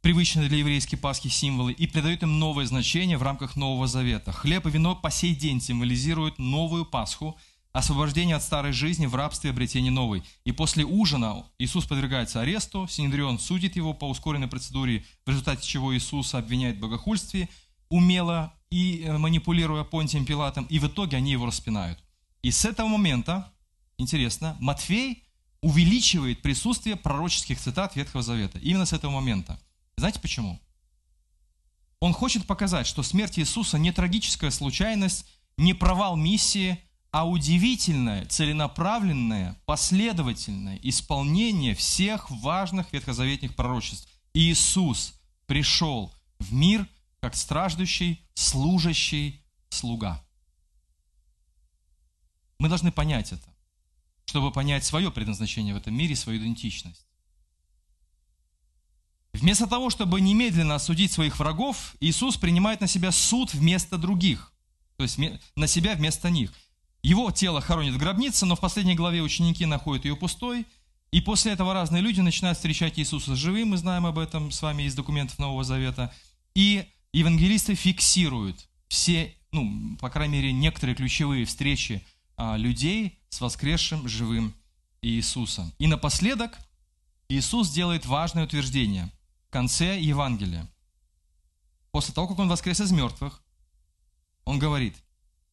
привычные 0.03 0.49
для 0.49 0.59
еврейской 0.59 0.97
Пасхи 0.97 1.29
символы, 1.29 1.73
и 1.73 1.87
придает 1.87 2.23
им 2.23 2.39
новое 2.39 2.67
значение 2.67 3.17
в 3.17 3.23
рамках 3.23 3.57
Нового 3.57 3.87
Завета. 3.87 4.33
Хлеб 4.33 4.67
и 4.67 4.71
вино 4.71 4.95
по 4.95 5.11
сей 5.11 5.35
день 5.35 5.63
символизируют 5.63 6.39
новую 6.39 6.85
Пасху– 6.85 7.39
освобождение 7.75 8.37
от 8.37 8.43
старой 8.43 8.73
жизни 8.73 9.05
в 9.05 9.17
рабстве 9.17 9.51
обретение 9.51 9.91
новой. 9.91 10.23
И 10.45 10.53
после 10.53 10.85
ужина 10.85 11.45
Иисус 11.59 11.85
подвергается 11.85 12.41
аресту, 12.41 12.87
Синедрион 12.89 13.41
судит 13.41 13.75
его 13.75 13.93
по 13.93 14.09
ускоренной 14.09 14.47
процедуре, 14.47 15.05
в 15.27 15.29
результате 15.29 15.67
чего 15.67 15.95
Иисус 15.95 16.35
обвиняет 16.35 16.77
в 16.77 16.81
богохульстве, 16.81 17.49
умело 17.89 18.55
и 18.71 19.03
э, 19.03 19.19
манипулируя 19.19 19.83
Понтием 19.83 20.25
Пилатом, 20.25 20.67
и 20.67 20.79
в 20.79 20.87
итоге 20.87 21.17
они 21.17 21.33
его 21.33 21.47
распинают. 21.47 21.99
И 22.43 22.53
с 22.53 22.65
этого 22.65 22.87
момента, 22.87 23.53
интересно, 23.99 24.57
Матфей 24.61 25.25
увеличивает 25.61 26.43
присутствие 26.43 26.95
пророческих 26.95 27.59
цитат 27.59 27.97
Ветхого 27.97 28.23
Завета. 28.23 28.59
Именно 28.61 28.87
с 28.87 28.93
этого 28.93 29.11
момента. 29.11 29.59
Знаете 29.97 30.21
почему? 30.21 30.61
Он 31.99 32.13
хочет 32.13 32.47
показать, 32.47 32.87
что 32.87 33.03
смерть 33.03 33.37
Иисуса 33.41 33.79
не 33.79 33.91
трагическая 33.91 34.53
случайность, 34.53 35.27
не 35.57 35.75
провал 35.75 36.15
миссии– 36.15 36.79
а 37.15 37.25
удивительное, 37.25 38.27
целенаправленное, 38.27 39.57
последовательное 39.67 40.81
исполнение 40.83 41.77
всех 41.77 42.29
важных 42.29 42.93
ветхозаветных 42.93 43.55
пророчеств. 43.55 44.09
Иисус 44.33 45.15
пришел 45.47 46.13
в 46.41 46.53
мир 46.53 46.89
как 47.21 47.37
страждущий, 47.37 48.21
служащий 48.35 49.41
слуга. 49.69 50.25
Мы 52.59 52.69
должны 52.69 52.91
понять 52.91 53.31
это, 53.31 53.49
чтобы 54.25 54.51
понять 54.51 54.85
свое 54.85 55.13
предназначение 55.13 55.73
в 55.73 55.77
этом 55.77 55.95
мире, 55.95 56.17
свою 56.17 56.41
идентичность. 56.41 57.07
Вместо 59.35 59.69
того, 59.69 59.89
чтобы 59.89 60.21
немедленно 60.21 60.75
осудить 60.75 61.13
своих 61.13 61.39
врагов, 61.39 61.95
Иисус 62.01 62.37
принимает 62.39 62.81
на 62.81 62.89
себя 62.89 63.13
суд 63.13 63.55
вместо 63.55 63.99
других, 63.99 64.53
то 64.97 65.05
есть 65.05 65.17
на 65.55 65.69
себя 65.69 65.95
вместо 65.95 66.29
них– 66.29 66.53
его 67.05 67.31
тело 67.31 67.61
хоронят 67.61 67.95
в 67.95 67.99
гробнице, 67.99 68.47
но 68.47 68.57
в 68.57 68.61
последней 68.61 68.95
главе 68.95 69.21
ученики 69.21 69.67
находят 69.67 70.07
ее 70.07 70.17
пустой, 70.17 70.67
и 71.11 71.21
после 71.21 71.53
этого 71.53 71.75
разные 71.75 72.01
люди 72.01 72.23
начинают 72.23 72.57
встречать 72.57 72.99
Иисуса 72.99 73.37
живым, 73.37 73.69
мы 73.69 73.77
знаем 73.77 74.07
об 74.07 74.19
этом 74.19 74.51
с 74.51 74.63
вами 74.63 74.85
из 74.85 74.95
документов 74.95 75.39
Нового 75.39 75.65
Завета, 75.65 76.13
и 76.55 76.89
евангелисты 77.13 77.75
фиксируют 77.75 78.69
все, 78.89 79.35
ну, 79.53 79.99
по 80.01 80.09
крайней 80.09 80.39
мере, 80.39 80.53
некоторые 80.53 80.97
ключевые 80.97 81.45
встречи 81.45 82.03
а, 82.39 82.57
людей 82.57 83.19
с 83.29 83.43
воскресшим 83.43 84.09
живым 84.09 84.55
Иисусом. 85.03 85.75
И 85.79 85.87
напоследок 85.87 86.59
Иисус 87.29 87.69
делает 87.71 88.07
важное 88.07 88.45
утверждение 88.45 89.13
в 89.49 89.51
конце 89.51 90.01
Евангелия. 90.01 90.67
После 91.91 92.15
того, 92.15 92.29
как 92.29 92.39
Он 92.39 92.49
воскрес 92.49 92.81
из 92.81 92.93
мертвых, 92.93 93.43
Он 94.47 94.59
говорит, 94.59 94.97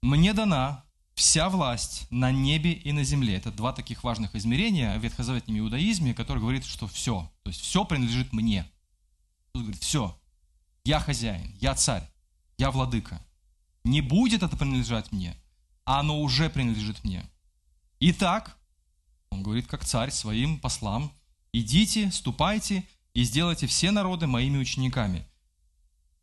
«Мне 0.02 0.34
дана 0.34 0.86
вся 1.22 1.50
власть 1.50 2.08
на 2.10 2.32
небе 2.32 2.74
и 2.74 2.92
на 2.92 3.04
земле. 3.04 3.36
Это 3.36 3.52
два 3.52 3.74
таких 3.74 4.04
важных 4.04 4.34
измерения 4.34 4.98
в 4.98 5.04
ветхозаветном 5.04 5.60
иудаизме, 5.60 6.16
который 6.16 6.40
говорит, 6.40 6.66
что 6.66 6.88
все, 6.88 7.32
то 7.44 7.50
есть 7.52 7.62
все 7.62 7.86
принадлежит 7.86 8.34
мне. 8.34 8.66
Иисус 9.54 9.62
говорит, 9.62 9.84
все, 9.84 10.20
я 10.84 11.00
хозяин, 11.00 11.56
я 11.60 11.76
царь, 11.76 12.10
я 12.58 12.72
владыка. 12.72 13.24
Не 13.84 14.02
будет 14.02 14.42
это 14.42 14.58
принадлежать 14.58 15.12
мне, 15.12 15.38
а 15.86 16.00
оно 16.00 16.20
уже 16.20 16.50
принадлежит 16.50 17.04
мне. 17.04 17.24
Итак, 18.00 18.58
он 19.30 19.44
говорит 19.44 19.68
как 19.68 19.86
царь 19.86 20.10
своим 20.10 20.60
послам, 20.60 21.12
идите, 21.54 22.10
ступайте 22.12 22.84
и 23.14 23.24
сделайте 23.24 23.68
все 23.68 23.92
народы 23.92 24.26
моими 24.26 24.58
учениками– 24.58 25.28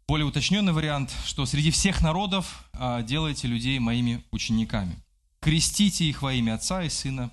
более 0.08 0.24
уточненный 0.24 0.72
вариант, 0.72 1.14
что 1.26 1.44
среди 1.44 1.70
всех 1.70 2.00
народов 2.00 2.64
а, 2.72 3.02
делайте 3.02 3.46
людей 3.46 3.78
моими 3.78 4.24
учениками. 4.30 4.96
Крестите 5.38 6.06
их 6.06 6.22
во 6.22 6.32
имя 6.32 6.54
Отца 6.54 6.82
и 6.82 6.88
Сына 6.88 7.30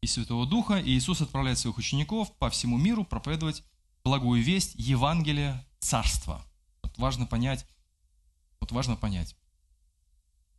и 0.00 0.06
Святого 0.06 0.46
Духа, 0.46 0.78
и 0.78 0.92
Иисус 0.92 1.20
отправляет 1.20 1.58
своих 1.58 1.76
учеников 1.76 2.34
по 2.38 2.48
всему 2.48 2.78
миру 2.78 3.04
проповедовать 3.04 3.62
благую 4.02 4.42
весть 4.42 4.72
Евангелия 4.76 5.66
Царства. 5.78 6.42
Вот 6.82 6.96
важно 6.96 7.26
понять, 7.26 7.66
вот 8.60 8.72
важно 8.72 8.96
понять. 8.96 9.36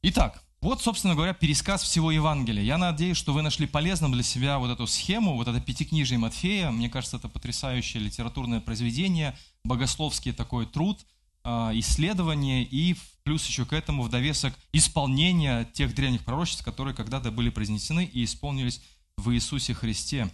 Итак, 0.04 0.44
вот, 0.62 0.84
собственно 0.84 1.16
говоря, 1.16 1.34
пересказ 1.34 1.82
всего 1.82 2.12
Евангелия. 2.12 2.62
Я 2.62 2.78
надеюсь, 2.78 3.18
что 3.18 3.34
вы 3.34 3.42
нашли 3.42 3.66
полезным 3.66 4.12
для 4.12 4.22
себя 4.22 4.60
вот 4.60 4.70
эту 4.70 4.86
схему, 4.86 5.36
вот 5.36 5.48
это 5.48 5.60
пятикнижие 5.60 6.20
Матфея. 6.20 6.70
Мне 6.70 6.88
кажется, 6.88 7.18
это 7.18 7.30
потрясающее 7.30 8.04
литературное 8.04 8.60
произведение, 8.60 9.36
богословский 9.64 10.34
такой 10.34 10.68
труд– 10.68 11.04
а, 11.50 11.72
исследования 11.74 12.66
и 12.66 12.98
плюс 13.24 13.48
еще 13.48 13.66
к 13.66 13.72
этому 13.72 14.04
в 14.04 14.10
довесок 14.10 14.54
исполнения 14.74 15.64
тех 15.64 15.96
древних 15.96 16.26
пророчеств, 16.26 16.62
которые 16.62 16.94
когда-то 16.94 17.32
были 17.32 17.50
произнесены 17.50 18.04
и 18.04 18.26
исполнились 18.26 18.82
в 19.16 19.32
Иисусе 19.32 19.74
Христе. 19.74 20.30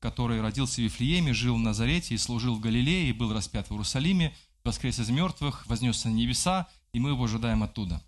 который 0.00 0.40
родился 0.40 0.76
в 0.76 0.84
Вифлееме, 0.84 1.32
жил 1.32 1.56
в 1.56 1.60
Назарете 1.60 2.14
и 2.14 2.18
служил 2.18 2.56
в 2.56 2.60
Галилее, 2.60 3.08
и 3.08 3.12
был 3.12 3.32
распят 3.32 3.68
в 3.68 3.72
Иерусалиме, 3.72 4.34
воскрес 4.62 4.98
из 4.98 5.08
мертвых, 5.08 5.66
вознесся 5.66 6.08
на 6.08 6.14
небеса, 6.14 6.68
и 6.92 7.00
мы 7.00 7.10
его 7.10 7.24
ожидаем 7.24 7.62
оттуда. 7.62 8.02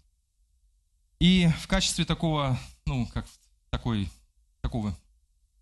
И 1.18 1.48
в 1.60 1.66
качестве 1.66 2.04
такого, 2.04 2.58
ну, 2.86 3.06
как 3.06 3.26
такой, 3.70 4.10
такого 4.60 4.96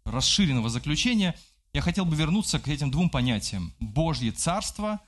расширенного 0.04 0.68
заключения 0.68 1.38
я 1.72 1.80
хотел 1.80 2.06
бы 2.06 2.16
вернуться 2.16 2.58
к 2.58 2.68
этим 2.68 2.90
двум 2.90 3.08
понятиям– 3.08 3.72
Божье 3.80 4.32
Царство 4.32 5.00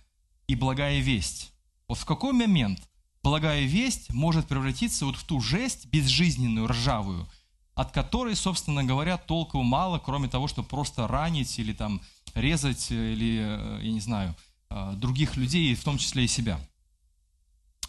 и 0.46 0.54
благая 0.54 1.00
весть. 1.00 1.52
Вот 1.88 1.96
в 1.96 2.04
какой 2.04 2.32
момент 2.32 2.86
благая 3.22 3.64
весть 3.64 4.12
может 4.12 4.46
превратиться 4.46 5.06
вот 5.06 5.16
в 5.16 5.24
ту 5.24 5.40
жесть 5.40 5.86
безжизненную, 5.86 6.68
ржавую, 6.68 7.28
от 7.74 7.92
которой, 7.92 8.36
собственно 8.36 8.84
говоря, 8.84 9.16
толку 9.16 9.62
мало, 9.62 9.98
кроме 9.98 10.28
того, 10.28 10.48
чтобы 10.48 10.68
просто 10.68 11.08
ранить 11.08 11.58
или 11.58 11.72
там 11.72 12.02
резать, 12.34 12.90
или, 12.90 13.38
э, 13.40 13.80
я 13.82 13.92
не 13.92 14.00
знаю, 14.00 14.36
э, 14.70 14.92
других 14.96 15.36
людей, 15.36 15.74
в 15.74 15.82
том 15.82 15.96
числе 15.96 16.24
и 16.24 16.28
себя. 16.28 16.60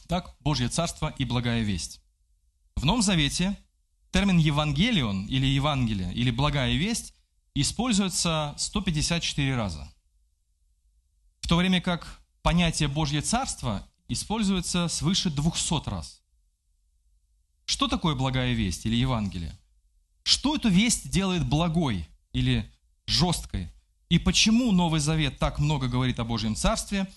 Так, 0.08 0.36
Божье 0.40 0.70
Царство 0.70 1.14
и 1.18 1.26
благая 1.26 1.62
весть. 1.64 2.02
В 2.76 2.86
Новом 2.86 3.02
Завете 3.02 3.58
термин 4.12 4.38
«евангелион» 4.38 5.26
или 5.26 5.46
«евангелие» 5.46 6.14
или 6.14 6.32
«благая 6.32 6.74
весть» 6.76 7.14
используется 7.54 8.56
154 8.58 9.56
раза. 9.56 9.92
В 11.42 11.48
то 11.48 11.58
время 11.58 11.82
как 11.82 12.22
понятие 12.42 12.88
«Божье 12.88 13.22
Царство» 13.22 13.89
используется 14.10 14.88
свыше 14.88 15.30
200 15.30 15.90
раз. 15.90 16.22
Что 17.66 17.88
такое 17.88 18.16
благая 18.16 18.54
весть 18.54 18.86
или 18.86 18.96
Евангелие? 18.96 19.56
Что 20.24 20.56
эту 20.56 20.70
весть 20.70 21.10
делает 21.10 21.48
благой 21.48 22.08
или 22.34 22.70
жесткой? 23.06 23.70
И 24.10 24.18
почему 24.18 24.72
Новый 24.72 25.00
Завет 25.00 25.38
так 25.38 25.60
много 25.60 25.88
говорит 25.88 26.20
о 26.20 26.26
Божьем 26.26 26.56
Царстве? 26.56 27.08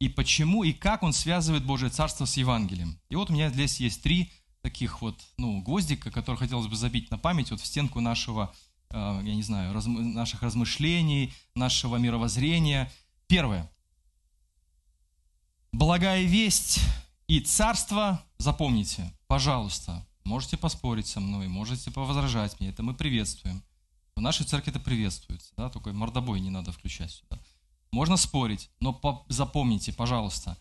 И 0.00 0.08
почему 0.08 0.64
и 0.64 0.72
как 0.72 1.04
он 1.04 1.12
связывает 1.12 1.64
Божье 1.64 1.88
Царство 1.88 2.24
с 2.24 2.36
Евангелием? 2.36 2.98
И 3.08 3.14
вот 3.14 3.30
у 3.30 3.32
меня 3.32 3.48
здесь 3.50 3.78
есть 3.78 4.02
три 4.02 4.32
таких 4.60 5.00
вот 5.00 5.20
ну, 5.38 5.62
гвоздика, 5.62 6.10
которые 6.10 6.38
хотелось 6.38 6.66
бы 6.66 6.74
забить 6.74 7.10
на 7.10 7.18
память 7.18 7.52
вот 7.52 7.60
в 7.60 7.66
стенку 7.66 8.00
нашего, 8.00 8.52
э, 8.90 9.20
я 9.24 9.34
не 9.34 9.42
знаю, 9.42 9.72
раз, 9.72 9.86
наших 9.86 10.42
размышлений, 10.42 11.32
нашего 11.54 11.96
мировоззрения. 11.96 12.90
Первое. 13.28 13.70
Благая 15.72 16.24
весть 16.24 16.80
и 17.28 17.40
царство, 17.40 18.22
запомните, 18.38 19.12
пожалуйста, 19.26 20.06
можете 20.24 20.56
поспорить 20.56 21.06
со 21.06 21.20
мной, 21.20 21.48
можете 21.48 21.90
повозражать 21.90 22.60
мне, 22.60 22.68
это 22.68 22.82
мы 22.82 22.94
приветствуем. 22.94 23.62
В 24.14 24.20
нашей 24.20 24.44
церкви 24.44 24.70
это 24.70 24.80
приветствуется, 24.80 25.52
да, 25.56 25.70
только 25.70 25.92
мордобой 25.92 26.40
не 26.40 26.50
надо 26.50 26.72
включать 26.72 27.10
сюда. 27.10 27.40
Можно 27.90 28.16
спорить, 28.16 28.70
но 28.80 28.92
по, 28.92 29.24
запомните, 29.28 29.92
пожалуйста, 29.92 30.58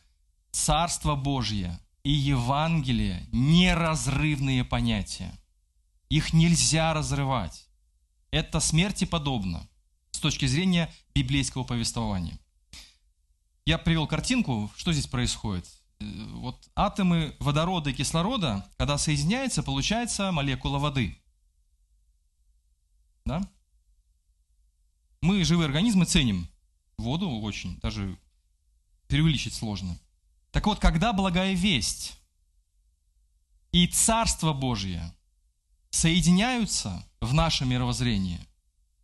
Царство 0.52 1.16
Божье 1.16 1.80
и 2.04 2.12
Евангелие– 2.12 3.26
неразрывные 3.32 4.66
понятия. 4.66 5.32
Их 6.10 6.34
нельзя 6.34 6.94
разрывать. 6.94 7.68
Это 8.32 8.60
смерти 8.60 9.06
подобно 9.06 9.68
с 10.12 10.20
точки 10.20 10.46
зрения 10.46 10.94
библейского 11.16 11.64
повествования. 11.64 12.38
Я 13.72 13.78
привел 13.78 14.06
картинку, 14.06 14.70
что 14.76 14.92
здесь 14.92 15.08
происходит. 15.08 15.66
Э, 16.02 16.06
вот 16.34 16.70
атомы 16.76 17.38
водорода 17.40 17.90
и 17.90 17.94
кислорода, 17.94 18.70
когда 18.76 18.98
соединяются, 18.98 19.64
получается 19.64 20.30
молекула 20.34 20.78
воды. 20.78 21.18
Да? 23.24 23.50
Мы, 25.22 25.46
живые 25.46 25.68
организмы, 25.68 26.04
ценим 26.04 26.50
воду 26.98 27.30
очень, 27.30 27.80
даже 27.80 28.20
преувеличить 29.08 29.54
сложно. 29.54 29.98
Так 30.52 30.66
вот, 30.66 30.80
когда 30.80 31.14
благая 31.14 31.54
весть 31.54 32.20
и 33.72 33.88
Царство 33.88 34.52
Божье 34.52 35.16
соединяются 35.92 37.08
в 37.22 37.34
нашем 37.34 37.70
мировоззрении, 37.70 38.46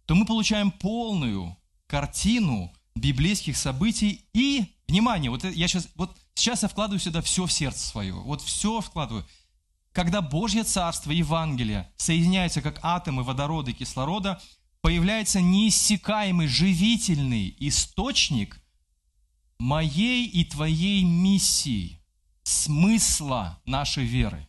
то 0.06 0.14
мы 0.14 0.26
получаем 0.26 0.72
полную 0.72 1.56
картину 1.86 2.74
библейских 3.00 3.58
событий 3.58 4.26
и, 4.34 4.76
внимание, 4.88 5.30
вот 5.32 5.44
я 5.44 5.68
сейчас, 5.68 5.88
вот 5.96 6.18
сейчас 6.36 6.64
я 6.64 6.70
вкладываю 6.70 7.00
сюда 7.00 7.22
все 7.22 7.46
в 7.46 7.52
сердце 7.52 7.88
свое, 7.88 8.14
вот 8.14 8.42
все 8.42 8.82
вкладываю. 8.82 9.26
Когда 9.92 10.22
Божье 10.22 10.64
Царство, 10.64 11.12
Евангелие 11.12 11.92
соединяются 11.98 12.62
как 12.62 12.80
атомы 12.84 13.24
водорода 13.24 13.72
и 13.72 13.74
кислорода, 13.74 14.42
появляется 14.82 15.42
неиссякаемый 15.42 16.48
живительный 16.48 17.56
источник 17.60 18.62
моей 19.58 20.28
и 20.28 20.46
твоей 20.46 21.04
миссии, 21.04 22.00
смысла 22.44 23.60
нашей 23.66 24.06
веры. 24.06 24.48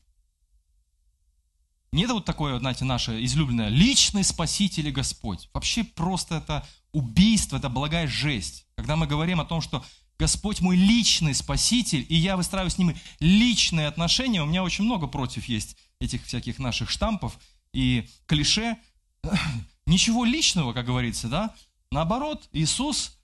Не 1.93 2.05
это 2.05 2.15
вот 2.15 2.27
такое, 2.27 2.59
знаете, 2.59 2.85
наше 2.85 3.25
излюбленное 3.25 3.71
«личный 3.71 4.23
Спаситель 4.23 4.89
и 4.89 4.93
Господь». 4.93 5.49
Вообще 5.55 5.85
просто 5.85 6.37
это 6.37 6.67
убийство, 6.99 7.57
это 7.57 7.69
благая 7.69 8.07
жесть. 8.07 8.67
Когда 8.77 8.97
мы 8.97 9.07
говорим 9.07 9.41
о 9.41 9.45
том, 9.45 9.61
что 9.61 9.85
Господь 10.19 10.61
мой 10.61 10.77
личный 10.77 11.35
Спаситель, 11.35 12.05
и 12.09 12.17
я 12.17 12.37
выстраиваю 12.37 12.71
с 12.71 12.79
Ним 12.79 12.97
личные 13.21 13.87
отношения, 13.87 14.43
у 14.43 14.47
меня 14.47 14.65
очень 14.65 14.85
много 14.85 15.07
против 15.07 15.47
есть 15.47 15.77
этих 16.01 16.25
всяких 16.27 16.59
наших 16.59 16.91
штампов 16.91 17.39
и 17.73 18.09
клише. 18.27 18.77
Ничего 19.87 20.25
личного, 20.25 20.73
как 20.73 20.87
говорится, 20.87 21.29
да? 21.29 21.55
Наоборот, 21.91 22.49
Иисус 22.53 23.19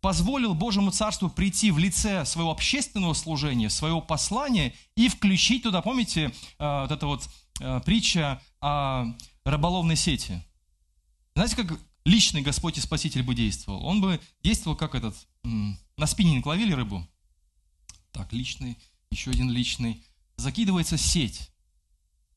позволил 0.00 0.52
Божьему 0.54 0.90
Царству 0.90 1.30
прийти 1.30 1.70
в 1.70 1.78
лице 1.78 2.26
своего 2.26 2.50
общественного 2.50 3.14
служения, 3.14 3.70
своего 3.70 4.02
послания 4.02 4.74
и 4.96 5.08
включить 5.08 5.62
туда, 5.62 5.80
помните, 5.80 6.30
э, 6.58 6.80
вот 6.82 6.90
эта 6.90 7.06
вот 7.06 7.28
э, 7.60 7.80
притча 7.84 8.42
о 8.60 9.06
рыболовной 9.44 9.96
сети. 9.96 10.42
Знаете, 11.34 11.56
как 11.56 11.80
личный 12.04 12.42
Господь 12.42 12.78
и 12.78 12.80
Спаситель 12.80 13.22
бы 13.22 13.34
действовал. 13.34 13.84
Он 13.84 14.00
бы 14.00 14.20
действовал 14.42 14.76
как 14.76 14.94
этот, 14.94 15.16
на 15.42 16.06
спиннинг 16.06 16.46
ловили 16.46 16.72
рыбу. 16.72 17.06
Так, 18.12 18.32
личный, 18.32 18.78
еще 19.10 19.30
один 19.30 19.50
личный. 19.50 20.04
Закидывается 20.36 20.98
сеть, 20.98 21.50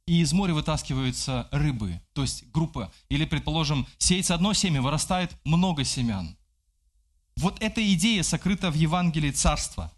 и 0.06 0.22
из 0.22 0.32
моря 0.32 0.54
вытаскиваются 0.54 1.48
рыбы, 1.52 2.02
то 2.14 2.22
есть 2.22 2.50
группа. 2.52 2.94
Или, 3.10 3.26
предположим, 3.26 3.88
сеется 3.98 4.36
одно 4.36 4.54
семя, 4.54 4.82
вырастает 4.82 5.36
много 5.44 5.84
семян. 5.84 6.38
Вот 7.36 7.62
эта 7.62 7.94
идея 7.94 8.24
сокрыта 8.24 8.72
в 8.72 8.76
Евангелии 8.76 9.32
Царства. 9.32 9.94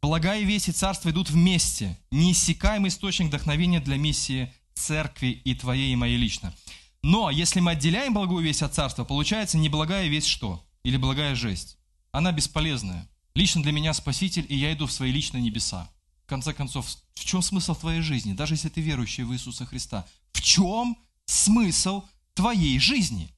Благая 0.00 0.42
весть 0.42 0.68
и 0.68 0.72
Царство 0.72 1.10
идут 1.10 1.30
вместе. 1.30 1.98
Неиссякаемый 2.10 2.88
источник 2.88 3.28
вдохновения 3.28 3.80
для 3.80 3.96
миссии 3.96 4.52
Церкви 4.74 5.28
и 5.28 5.54
твоей, 5.54 5.92
и 5.92 5.96
моей 5.96 6.16
лично– 6.16 6.54
но 7.04 7.28
если 7.28 7.60
мы 7.60 7.72
отделяем 7.72 8.14
благую 8.14 8.42
весть 8.42 8.62
от 8.62 8.72
царства, 8.72 9.04
получается 9.04 9.58
неблагая 9.58 10.08
весть 10.08 10.26
что? 10.26 10.66
Или 10.84 10.96
благая 10.96 11.34
жесть? 11.34 11.76
Она 12.12 12.32
бесполезная. 12.32 13.06
Лично 13.34 13.62
для 13.62 13.72
меня 13.72 13.92
Спаситель, 13.92 14.46
и 14.48 14.56
я 14.56 14.72
иду 14.72 14.86
в 14.86 14.92
свои 14.92 15.12
личные 15.12 15.42
небеса. 15.42 15.90
В 16.24 16.28
конце 16.30 16.54
концов, 16.54 16.88
в 17.12 17.22
чем 17.26 17.42
смысл 17.42 17.74
твоей 17.74 18.00
жизни, 18.00 18.32
даже 18.32 18.54
если 18.54 18.70
ты 18.70 18.80
верующий 18.80 19.24
в 19.24 19.34
Иисуса 19.34 19.66
Христа? 19.66 20.06
В 20.32 20.40
чем 20.40 20.96
смысл 21.26 22.04
твоей 22.32 22.78
жизни? 22.78 23.28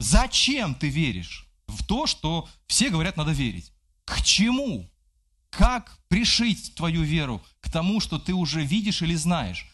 Зачем 0.00 0.74
ты 0.74 0.88
веришь 0.88 1.46
в 1.68 1.86
то, 1.86 2.08
что 2.08 2.48
все 2.66 2.90
говорят, 2.90 3.16
надо 3.16 3.30
верить? 3.30 3.70
К 4.04 4.20
чему? 4.20 4.90
Как 5.50 5.96
пришить 6.08 6.74
твою 6.74 7.04
веру 7.04 7.40
к 7.60 7.70
тому, 7.70 8.00
что 8.00 8.18
ты 8.18 8.34
уже 8.34 8.64
видишь 8.64 9.00
или 9.02 9.14
знаешь? 9.14 9.68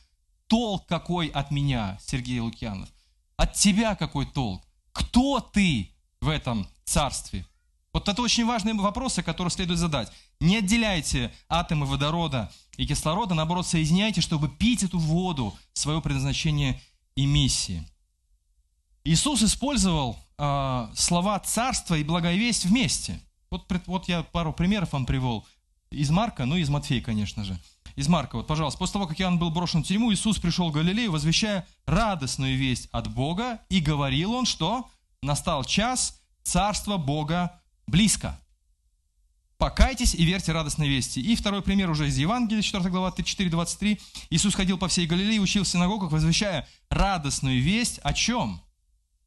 Толк 0.50 0.86
какой 0.86 1.28
от 1.28 1.52
меня, 1.52 1.96
Сергей 2.04 2.40
Лукьянов? 2.40 2.88
От 3.36 3.54
тебя 3.54 3.94
какой 3.94 4.26
толк? 4.26 4.62
Кто 4.92 5.40
ты 5.40 5.92
в 6.20 6.28
этом 6.28 6.66
царстве? 6.84 7.46
Вот 7.92 8.08
это 8.08 8.20
очень 8.20 8.44
важные 8.44 8.74
вопросы, 8.74 9.22
которые 9.22 9.52
следует 9.52 9.78
задать. 9.78 10.12
Не 10.40 10.56
отделяйте 10.58 11.32
атомы 11.48 11.86
водорода 11.86 12.52
и 12.76 12.86
кислорода, 12.86 13.34
наоборот, 13.34 13.66
соединяйте, 13.66 14.20
чтобы 14.20 14.48
пить 14.48 14.82
эту 14.82 14.98
воду, 14.98 15.56
свое 15.72 16.00
предназначение 16.02 16.80
и 17.14 17.26
миссии. 17.26 17.86
Иисус 19.04 19.42
использовал 19.42 20.18
э, 20.36 20.88
слова 20.96 21.38
«царство» 21.38 21.94
и 21.94 22.04
«благая 22.04 22.36
весть» 22.36 22.64
вместе. 22.64 23.20
Вот, 23.50 23.70
вот 23.86 24.08
я 24.08 24.24
пару 24.24 24.52
примеров 24.52 24.92
вам 24.92 25.06
привел 25.06 25.46
из 25.90 26.10
Марка, 26.10 26.44
ну 26.44 26.56
и 26.56 26.60
из 26.60 26.68
Матфея, 26.68 27.00
конечно 27.00 27.44
же 27.44 27.58
из 28.00 28.08
Марка, 28.08 28.36
вот, 28.36 28.46
пожалуйста. 28.46 28.78
После 28.78 28.94
того, 28.94 29.06
как 29.06 29.20
Иоанн 29.20 29.38
был 29.38 29.50
брошен 29.50 29.82
в 29.82 29.86
тюрьму, 29.86 30.12
Иисус 30.12 30.38
пришел 30.38 30.70
в 30.70 30.72
Галилею, 30.72 31.12
возвещая 31.12 31.66
радостную 31.86 32.56
весть 32.56 32.88
от 32.92 33.12
Бога, 33.12 33.60
и 33.68 33.80
говорил 33.80 34.32
он, 34.32 34.46
что 34.46 34.88
настал 35.22 35.64
час, 35.64 36.20
царство 36.42 36.96
Бога 36.96 37.60
близко. 37.86 38.38
Покайтесь 39.58 40.14
и 40.14 40.24
верьте 40.24 40.52
радостной 40.52 40.88
вести. 40.88 41.20
И 41.20 41.36
второй 41.36 41.60
пример 41.60 41.90
уже 41.90 42.08
из 42.08 42.16
Евангелия, 42.16 42.62
4 42.62 42.88
глава 42.88 43.10
4-23. 43.10 44.00
Иисус 44.30 44.54
ходил 44.54 44.78
по 44.78 44.88
всей 44.88 45.06
Галилее, 45.06 45.40
учил 45.40 45.64
в 45.64 45.68
синагогах, 45.68 46.10
возвещая 46.10 46.66
радостную 46.88 47.60
весть 47.60 47.98
о 48.02 48.14
чем? 48.14 48.62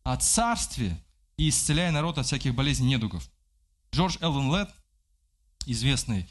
о 0.04 0.18
царстве 0.18 1.02
и 1.38 1.50
исцеляя 1.50 1.92
народ 1.92 2.18
от 2.18 2.26
всяких 2.26 2.54
болезней 2.54 2.88
недугов. 2.88 3.30
Джордж 3.94 4.18
Элвин 4.22 4.54
Лед, 4.54 4.70
известный 5.66 6.28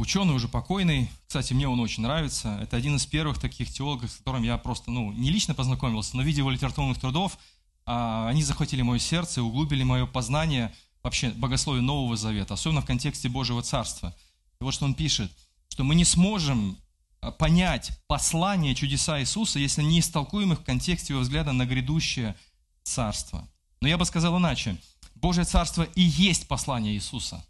ученый, 0.00 0.34
уже 0.34 0.48
покойный, 0.48 1.10
кстати, 1.26 1.52
мне 1.52 1.68
он 1.68 1.78
очень 1.78 2.02
нравится, 2.02 2.58
это 2.62 2.76
один 2.76 2.96
из 2.96 3.04
первых 3.06 3.38
таких 3.38 3.70
теологов, 3.70 4.10
с 4.10 4.16
которым 4.16 4.42
я 4.42 4.56
просто, 4.56 4.90
ну, 4.90 5.12
не 5.12 5.30
лично 5.30 5.54
познакомился, 5.54 6.16
но 6.16 6.22
видя 6.22 6.38
его 6.38 6.50
литературных 6.50 6.98
трудов, 6.98 7.38
а, 7.84 8.28
они 8.28 8.42
захватили 8.42 8.82
мое 8.82 8.98
сердце, 8.98 9.42
углубили 9.42 9.82
мое 9.82 10.06
познание 10.06 10.74
вообще 11.02 11.30
богословия 11.30 11.82
Нового 11.82 12.16
Завета, 12.16 12.54
особенно 12.54 12.80
в 12.80 12.86
контексте 12.86 13.28
Божьего 13.28 13.62
Царства. 13.62 14.14
И 14.60 14.64
вот 14.64 14.74
что 14.74 14.86
он 14.86 14.94
пишет, 14.94 15.30
что 15.68 15.84
мы 15.84 15.94
не 15.94 16.04
сможем 16.04 16.78
а, 17.20 17.30
понять 17.30 17.92
послание, 18.06 18.74
чудеса 18.74 19.20
Иисуса, 19.20 19.58
если 19.58 19.82
не 19.82 20.00
истолкуем 20.00 20.52
их 20.52 20.60
в 20.60 20.64
контексте 20.64 21.12
его 21.12 21.22
взгляда 21.22 21.52
на 21.52 21.66
грядущее 21.66 22.36
Царство. 22.82 23.46
Но 23.80 23.88
я 23.88 23.98
бы 23.98 24.06
сказал 24.06 24.38
иначе. 24.38 24.76
Божье 25.14 25.44
Царство 25.44 25.82
и 25.82 26.00
есть 26.00 26.48
послание 26.48 26.94
Иисуса. 26.94 27.44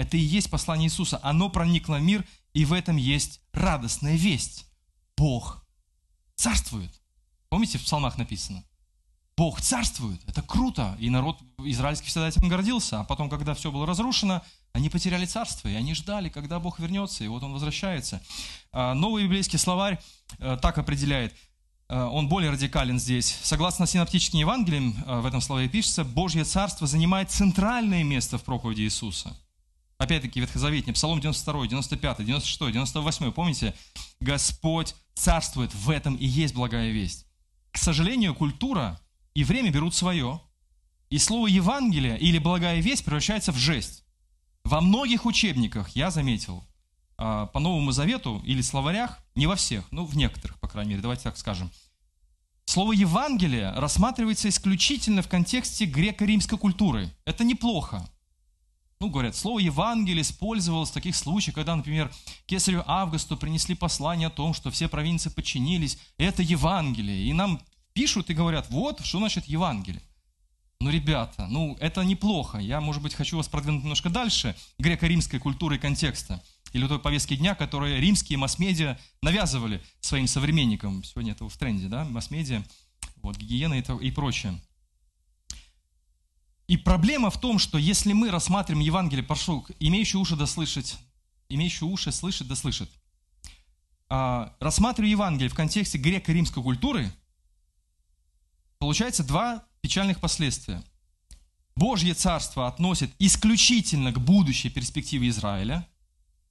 Это 0.00 0.16
и 0.16 0.20
есть 0.20 0.50
послание 0.50 0.86
Иисуса. 0.86 1.20
Оно 1.22 1.50
проникло 1.50 1.96
в 1.96 2.02
мир, 2.02 2.24
и 2.54 2.64
в 2.64 2.72
этом 2.72 2.96
есть 2.96 3.40
радостная 3.52 4.16
весть. 4.16 4.66
Бог 5.16 5.64
царствует. 6.36 6.90
Помните, 7.50 7.78
в 7.78 7.82
псалмах 7.82 8.16
написано? 8.16 8.64
Бог 9.36 9.60
царствует. 9.60 10.20
Это 10.26 10.42
круто. 10.42 10.96
И 10.98 11.10
народ 11.10 11.38
израильский 11.58 12.08
всегда 12.08 12.28
этим 12.28 12.48
гордился. 12.48 13.00
А 13.00 13.04
потом, 13.04 13.28
когда 13.28 13.54
все 13.54 13.70
было 13.70 13.86
разрушено, 13.86 14.42
они 14.72 14.88
потеряли 14.88 15.26
царство. 15.26 15.68
И 15.68 15.74
они 15.74 15.94
ждали, 15.94 16.28
когда 16.28 16.58
Бог 16.58 16.78
вернется. 16.78 17.22
И 17.24 17.28
вот 17.28 17.42
он 17.42 17.52
возвращается. 17.52 18.22
А, 18.72 18.94
новый 18.94 19.24
библейский 19.24 19.58
словарь 19.58 20.00
э, 20.38 20.56
так 20.60 20.78
определяет– 20.78 21.34
Э, 21.90 22.04
он 22.04 22.28
более 22.28 22.50
радикален 22.50 22.98
здесь. 22.98 23.36
Согласно 23.42 23.86
синоптическим 23.86 24.38
Евангелиям, 24.38 24.94
э, 25.06 25.20
в 25.20 25.26
этом 25.26 25.40
слове 25.40 25.68
пишется, 25.68 26.04
Божье 26.04 26.44
Царство 26.44 26.86
занимает 26.86 27.30
центральное 27.30 28.04
место 28.04 28.38
в 28.38 28.44
проповеди 28.44 28.82
Иисуса. 28.82 29.36
Опять-таки, 30.00 30.40
Ветхозаветний, 30.40 30.94
Псалом 30.94 31.20
92, 31.20 31.66
95, 31.66 32.24
96, 32.24 32.72
98, 32.72 33.32
помните? 33.32 33.74
Господь 34.20 34.94
царствует, 35.12 35.74
в 35.74 35.90
этом 35.90 36.16
и 36.16 36.24
есть 36.24 36.54
благая 36.54 36.90
весть. 36.90 37.26
К 37.70 37.76
сожалению, 37.76 38.34
культура 38.34 38.98
и 39.34 39.44
время 39.44 39.70
берут 39.70 39.94
свое, 39.94 40.40
и 41.10 41.18
слово 41.18 41.48
Евангелие 41.48 42.18
или 42.18 42.38
благая 42.38 42.80
весть 42.80 43.04
превращается 43.04 43.52
в 43.52 43.58
жесть. 43.58 44.04
Во 44.64 44.80
многих 44.80 45.26
учебниках, 45.26 45.90
я 45.90 46.10
заметил, 46.10 46.64
а, 47.18 47.44
по 47.48 47.60
Новому 47.60 47.92
Завету 47.92 48.40
или 48.46 48.62
словарях, 48.62 49.18
не 49.34 49.46
во 49.46 49.54
всех, 49.54 49.84
ну 49.90 50.06
в 50.06 50.16
некоторых, 50.16 50.58
по 50.60 50.68
крайней 50.68 50.92
мере, 50.92 51.02
давайте 51.02 51.24
так 51.24 51.36
скажем, 51.36 51.70
слово 52.64 52.92
Евангелие 52.92 53.72
рассматривается 53.72 54.48
исключительно 54.48 55.20
в 55.20 55.28
контексте 55.28 55.84
греко-римской 55.84 56.56
культуры. 56.56 57.10
Это 57.26 57.44
неплохо. 57.44 58.08
Ну, 59.00 59.08
говорят, 59.08 59.34
слово 59.34 59.60
Евангелие 59.60 60.20
использовалось 60.20 60.90
в 60.90 60.92
таких 60.94 61.16
случаях, 61.16 61.54
когда, 61.54 61.74
например, 61.74 62.12
кесарю 62.44 62.84
Августу 62.86 63.34
принесли 63.34 63.74
послание 63.74 64.26
о 64.26 64.30
том, 64.30 64.52
что 64.52 64.70
все 64.70 64.88
провинции 64.88 65.30
подчинились. 65.30 65.96
Это 66.18 66.42
Евангелие. 66.42 67.24
И 67.24 67.32
нам 67.32 67.62
пишут 67.94 68.28
и 68.28 68.34
говорят, 68.34 68.68
вот, 68.68 69.02
что 69.02 69.16
значит 69.16 69.46
Евангелие. 69.46 70.02
Ну, 70.80 70.90
ребята, 70.90 71.46
ну, 71.48 71.78
это 71.80 72.04
неплохо. 72.04 72.58
Я, 72.58 72.82
может 72.82 73.02
быть, 73.02 73.14
хочу 73.14 73.38
вас 73.38 73.48
продвинуть 73.48 73.84
немножко 73.84 74.10
дальше 74.10 74.54
греко-римской 74.78 75.38
культуры 75.38 75.76
и 75.76 75.78
контекста 75.78 76.42
или 76.74 76.86
той 76.86 76.98
повестки 76.98 77.36
дня, 77.36 77.54
которые 77.54 78.00
римские 78.00 78.36
масс-медиа 78.38 78.98
навязывали 79.22 79.82
своим 80.00 80.26
современникам. 80.26 81.02
Сегодня 81.04 81.32
это 81.32 81.48
в 81.48 81.56
тренде, 81.56 81.88
да, 81.88 82.04
масс-медиа, 82.04 82.62
вот, 83.22 83.38
гигиена 83.38 83.78
и, 83.78 84.06
и 84.06 84.10
прочее. 84.10 84.60
И 86.70 86.76
проблема 86.76 87.30
в 87.30 87.40
том, 87.40 87.58
что 87.58 87.78
если 87.78 88.12
мы 88.12 88.30
рассматриваем 88.30 88.86
Евангелие, 88.86 89.24
прошу, 89.24 89.66
имеющие 89.80 90.20
уши 90.20 90.36
да 90.36 90.46
слышать, 90.46 90.98
имеющие 91.48 91.90
уши 91.90 92.12
слышать 92.12 92.46
да 92.46 92.54
слышат, 92.54 92.88
а, 94.08 94.54
Евангелие 94.60 95.48
в 95.48 95.54
контексте 95.54 95.98
греко-римской 95.98 96.62
культуры, 96.62 97.12
получается 98.78 99.24
два 99.24 99.64
печальных 99.80 100.20
последствия. 100.20 100.80
Божье 101.74 102.14
царство 102.14 102.68
относит 102.68 103.10
исключительно 103.18 104.12
к 104.12 104.20
будущей 104.20 104.70
перспективе 104.70 105.28
Израиля, 105.30 105.88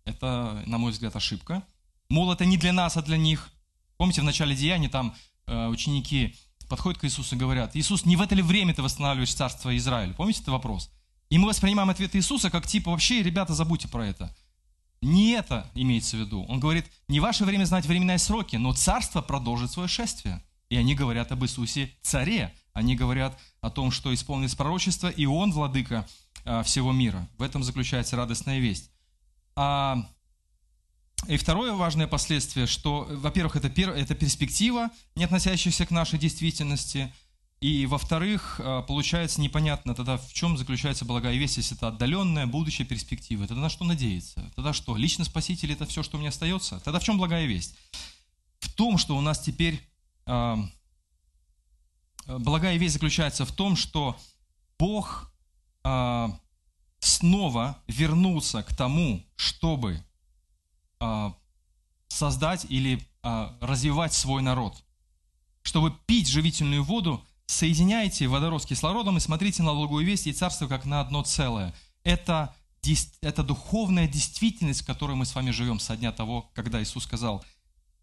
это, 0.04 0.62
на 0.66 0.78
мой 0.78 0.92
взгляд, 0.92 1.16
ошибка. 1.16 1.64
Мол, 2.10 2.34
это 2.34 2.44
не 2.44 2.58
для 2.58 2.74
нас, 2.74 2.98
а 2.98 3.02
для 3.02 3.16
них. 3.16 3.50
Помните, 3.96 4.20
в 4.20 4.26
начале 4.26 4.54
Деяния 4.54 4.90
там 4.90 5.16
э, 5.48 5.68
ученики 5.68 6.36
подходят 6.70 7.02
к 7.02 7.06
Иисусу 7.06 7.36
и 7.36 7.38
говорят, 7.38 7.76
Иисус, 7.76 8.06
не 8.06 8.16
в 8.16 8.22
это 8.22 8.36
ли 8.36 8.42
время 8.42 8.74
ты 8.74 8.82
восстанавливаешь 8.82 9.34
царство 9.34 9.76
Израиля? 9.76 10.14
Помните 10.14 10.40
этот 10.40 10.54
вопрос? 10.54 10.90
И 11.30 11.38
мы 11.38 11.50
воспринимаем 11.50 11.90
ответ 11.90 12.16
Иисуса 12.16 12.50
как 12.50 12.66
типа, 12.66 12.92
вообще, 12.92 13.22
ребята, 13.22 13.54
забудьте 13.54 13.88
про 13.88 14.06
это. 14.06 14.36
Не 15.02 15.32
это 15.32 15.70
имеется 15.76 16.18
в 16.18 16.20
виду. 16.20 16.46
Он 16.50 16.60
говорит, 16.60 16.86
не 17.08 17.20
ваше 17.20 17.46
время 17.46 17.66
знать 17.66 17.86
временные 17.86 18.18
сроки, 18.18 18.56
но 18.56 18.74
царство 18.74 19.22
продолжит 19.22 19.72
свое 19.72 19.88
шествие. 19.88 20.44
И 20.70 20.76
они 20.76 20.96
говорят 20.96 21.32
об 21.32 21.44
Иисусе 21.44 21.92
царе. 22.02 22.54
Они 22.74 22.96
говорят 22.96 23.38
о 23.62 23.70
том, 23.70 23.92
что 23.92 24.14
исполнилось 24.14 24.56
пророчество, 24.56 25.10
и 25.10 25.26
Он 25.26 25.52
владыка 25.52 26.08
э, 26.46 26.64
всего 26.64 26.92
мира. 26.92 27.28
В 27.38 27.44
этом 27.44 27.64
заключается 27.64 28.16
радостная 28.16 28.60
весть. 28.60 28.92
А, 29.56 30.08
и 31.28 31.38
второе 31.38 31.74
важное 31.74 32.08
последствие, 32.08 32.66
что, 32.66 33.08
во-первых, 33.10 33.56
это, 33.56 33.70
пер, 33.70 33.90
это 33.90 34.16
перспектива, 34.16 34.90
не 35.16 35.26
относящаяся 35.26 35.86
к 35.86 35.92
нашей 35.92 36.18
действительности, 36.18 37.14
и, 37.62 37.86
во-вторых, 37.88 38.62
а, 38.64 38.84
получается 38.84 39.42
непонятно 39.42 39.94
тогда, 39.94 40.18
в 40.18 40.32
чем 40.32 40.58
заключается 40.58 41.04
благая 41.04 41.36
весть, 41.36 41.58
если 41.58 41.76
это 41.76 41.90
отдаленная 41.90 42.48
будущая 42.48 42.86
перспектива. 42.86 43.48
Тогда 43.48 43.64
на 43.64 43.70
что 43.70 43.84
надеяться? 43.84 44.50
Тогда 44.56 44.72
что, 44.72 44.96
лично 44.96 45.26
Спаситель– 45.26 45.72
это 45.74 45.86
все, 45.86 46.02
что 46.02 46.18
мне 46.18 46.30
остается? 46.30 46.80
Тогда 46.80 47.00
в 47.00 47.04
чем 47.04 47.18
благая 47.18 47.46
весть? 47.46 47.76
В 48.60 48.72
том, 48.72 48.98
что 48.98 49.18
у 49.18 49.22
нас 49.22 49.40
теперь... 49.40 49.82
Э, 50.26 50.56
благая 52.28 52.78
весть 52.78 52.94
заключается 52.94 53.46
в 53.46 53.52
том, 53.52 53.76
что 53.76 54.18
Бог 54.78 55.34
э, 55.84 56.28
снова 57.00 57.78
вернуться 57.88 58.64
к 58.64 58.74
тому, 58.74 59.26
чтобы 59.36 59.96
э, 59.96 60.09
создать 62.10 62.66
или 62.70 63.00
э, 63.24 63.50
развивать 63.62 64.14
свой 64.14 64.42
народ. 64.42 64.84
Чтобы 65.62 65.96
пить 66.06 66.28
живительную 66.28 66.84
воду, 66.84 67.24
соединяйте 67.46 68.28
водород 68.28 68.64
с 68.64 68.66
кислородом 68.66 69.18
и 69.18 69.22
смотрите 69.22 69.64
на 69.64 69.74
благую 69.74 70.06
весть 70.06 70.28
и 70.28 70.34
царство 70.34 70.68
как 70.68 70.86
на 70.86 71.00
одно 71.02 71.24
целое. 71.24 71.74
Это, 72.04 72.54
это 73.22 73.44
духовная 73.44 74.08
действительность, 74.08 74.82
в 74.82 74.86
которой 74.86 75.16
мы 75.16 75.26
с 75.26 75.36
вами 75.36 75.52
живем 75.52 75.80
со 75.80 75.96
дня 75.96 76.12
того, 76.12 76.50
когда 76.54 76.82
Иисус 76.82 77.04
сказал, 77.04 77.44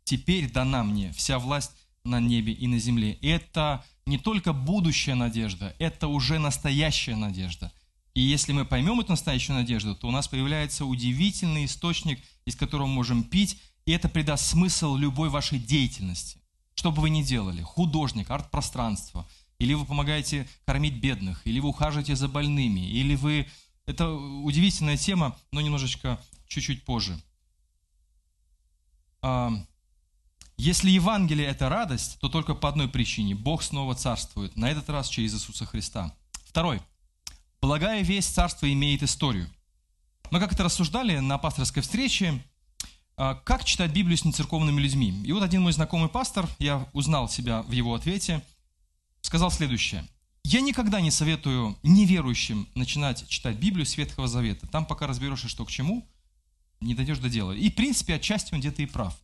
«Теперь 0.05 0.51
дана 0.51 0.85
мне 0.85 1.13
вся 1.13 1.39
власть 1.39 1.73
на 2.05 2.21
небе 2.21 2.53
и 2.53 2.67
на 2.67 2.79
земле». 2.79 3.19
Это 3.23 3.85
не 4.07 4.19
только 4.19 4.53
будущая 4.53 5.15
надежда, 5.15 5.75
это 5.79 6.09
уже 6.09 6.39
настоящая 6.39 7.17
надежда– 7.17 7.73
и 8.17 8.21
если 8.23 8.55
мы 8.55 8.65
поймем 8.65 8.99
эту 8.99 9.11
настоящую 9.11 9.57
надежду, 9.57 9.95
то 9.95 10.09
у 10.09 10.11
нас 10.11 10.27
появляется 10.27 10.87
удивительный 10.87 11.67
источник, 11.67 12.19
из 12.47 12.57
которого 12.57 12.87
мы 12.87 12.95
можем 12.95 13.23
пить, 13.23 13.61
и 13.85 13.93
это 13.93 14.09
придаст 14.09 14.47
смысл 14.47 14.97
любой 14.97 15.29
вашей 15.29 15.59
деятельности. 15.59 16.41
Что 16.75 16.93
бы 16.93 17.03
вы 17.03 17.11
ни 17.11 17.23
делали, 17.23 17.61
художник, 17.61 18.31
арт-пространство, 18.31 19.29
или 19.59 19.75
вы 19.75 19.85
помогаете 19.85 20.49
кормить 20.65 20.95
бедных, 20.95 21.47
или 21.47 21.61
вы 21.61 21.69
ухаживаете 21.69 22.17
за 22.17 22.27
больными, 22.27 22.81
или 22.89 23.17
вы... 23.17 23.47
Это 23.85 24.11
удивительная 24.11 24.97
тема, 24.97 25.37
но 25.53 25.61
немножечко 25.61 26.19
чуть-чуть 26.49 26.87
позже. 26.87 27.23
А, 29.21 29.53
если 30.57 30.89
Евангелие– 30.89 31.47
это 31.49 31.69
радость, 31.69 32.19
то 32.21 32.31
только 32.31 32.55
по 32.55 32.71
одной 32.71 32.89
причине. 32.89 33.35
Бог 33.35 33.63
снова 33.63 33.95
царствует, 33.95 34.57
на 34.57 34.71
этот 34.71 34.89
раз 34.89 35.11
через 35.11 35.35
Иисуса 35.35 35.67
Христа. 35.67 36.17
Второй– 36.47 36.81
Благая 37.67 38.05
весть 38.05 38.33
царства 38.33 38.73
имеет 38.73 39.03
историю. 39.03 39.51
Мы 40.31 40.39
как-то 40.39 40.63
рассуждали 40.63 41.19
на 41.19 41.37
пасторской 41.37 41.83
встрече, 41.83 42.41
а, 43.17 43.35
как 43.35 43.65
читать 43.65 43.91
Библию 43.91 44.17
с 44.17 44.25
нецерковными 44.25 44.81
людьми. 44.81 45.11
И 45.25 45.33
вот 45.33 45.43
один 45.43 45.63
мой 45.63 45.73
знакомый 45.73 46.09
пастор, 46.09 46.49
я 46.61 46.89
узнал 46.93 47.29
себя 47.29 47.63
в 47.63 47.73
его 47.73 47.97
ответе, 47.97 48.41
сказал 49.21 49.51
следующее. 49.51 50.07
Я 50.45 50.61
никогда 50.61 51.01
не 51.01 51.11
советую 51.11 51.77
неверующим 51.83 52.69
начинать 52.77 53.29
читать 53.29 53.57
Библию 53.57 53.85
с 53.85 53.97
Завета. 54.29 54.69
Там 54.69 54.87
пока 54.87 55.09
разберешься, 55.09 55.49
что 55.49 55.65
к 55.65 55.69
чему, 55.69 56.09
не 56.81 56.95
дойдешь 56.95 57.19
до 57.19 57.29
дела. 57.29 57.51
И, 57.51 57.69
в 57.69 57.75
принципе, 57.75 58.15
отчасти 58.15 58.55
он 58.55 58.61
где-то 58.61 58.81
и 58.81 58.87
прав. 58.87 59.19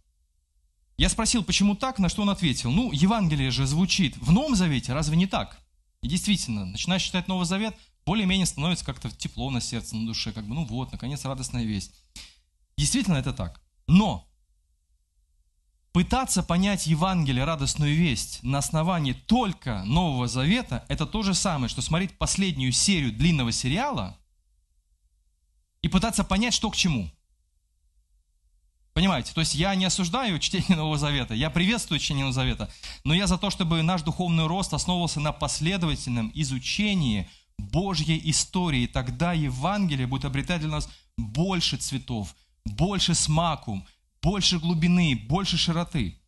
Я 0.97 1.09
спросил, 1.09 1.45
почему 1.45 1.76
так, 1.76 2.01
на 2.01 2.09
что 2.09 2.22
он 2.22 2.30
ответил. 2.30 2.72
Ну, 2.72 2.90
Евангелие 2.90 3.53
же 3.53 3.66
звучит 3.66 4.16
в 4.16 4.32
Новом 4.32 4.57
Завете, 4.57 4.95
разве 4.95 5.16
не 5.16 5.28
так? 5.28 5.61
И 6.01 6.09
действительно, 6.09 6.64
начинаешь 6.64 7.05
читать 7.05 7.28
Новый 7.28 7.47
Завет– 7.47 7.76
более-менее 8.05 8.46
становится 8.46 8.84
как-то 8.84 9.11
тепло 9.11 9.50
на 9.50 9.61
сердце, 9.61 9.96
на 9.96 10.07
душе, 10.07 10.32
как 10.32 10.44
бы, 10.44 10.55
ну 10.55 10.64
вот, 10.64 10.92
наконец, 10.92 11.24
радостная 11.24 11.64
весть. 11.64 11.94
Действительно, 12.76 13.16
это 13.16 13.32
так. 13.32 13.61
Но 13.86 14.26
Пытаться 15.92 16.42
понять 16.42 16.86
Евангелие, 16.86 17.44
радостную 17.44 17.94
весть 17.94 18.42
на 18.42 18.59
основании 18.59 19.12
только 19.12 19.84
Нового 19.84 20.26
Завета, 20.26 20.86
это 20.88 21.05
то 21.05 21.22
же 21.22 21.34
самое, 21.34 21.68
что 21.68 21.82
смотреть 21.82 22.16
последнюю 22.16 22.72
серию 22.72 23.12
длинного 23.12 23.53
сериала 23.53 24.16
и 25.82 25.88
пытаться 25.88 26.24
понять, 26.24 26.55
что 26.55 26.70
к 26.70 26.76
чему. 26.76 27.11
Понимаете? 28.94 29.34
То 29.34 29.40
есть 29.40 29.55
я 29.55 29.74
не 29.74 29.84
осуждаю 29.84 30.38
чтение 30.38 30.76
Нового 30.76 30.96
Завета, 30.96 31.34
я 31.34 31.50
приветствую 31.50 31.98
чтение 31.98 32.24
Нового 32.24 32.34
Завета, 32.34 32.72
но 33.05 33.12
я 33.12 33.26
за 33.26 33.36
то, 33.36 33.50
чтобы 33.50 33.82
наш 33.82 34.00
духовный 34.00 34.46
рост 34.46 34.72
основывался 34.72 35.20
на 35.20 35.32
последовательном 35.32 36.30
изучении 36.32 37.28
Божьей 37.70 38.20
истории. 38.30 38.86
Тогда 38.86 39.32
Евангелие 39.32 40.06
будет 40.06 40.24
обретать 40.24 40.60
для 40.60 40.70
нас 40.70 40.88
больше 41.16 41.76
цветов, 41.76 42.34
больше 42.64 43.14
смаку, 43.14 43.84
больше 44.22 44.58
глубины, 44.58 45.16
больше 45.28 45.56
широты. 45.56 46.18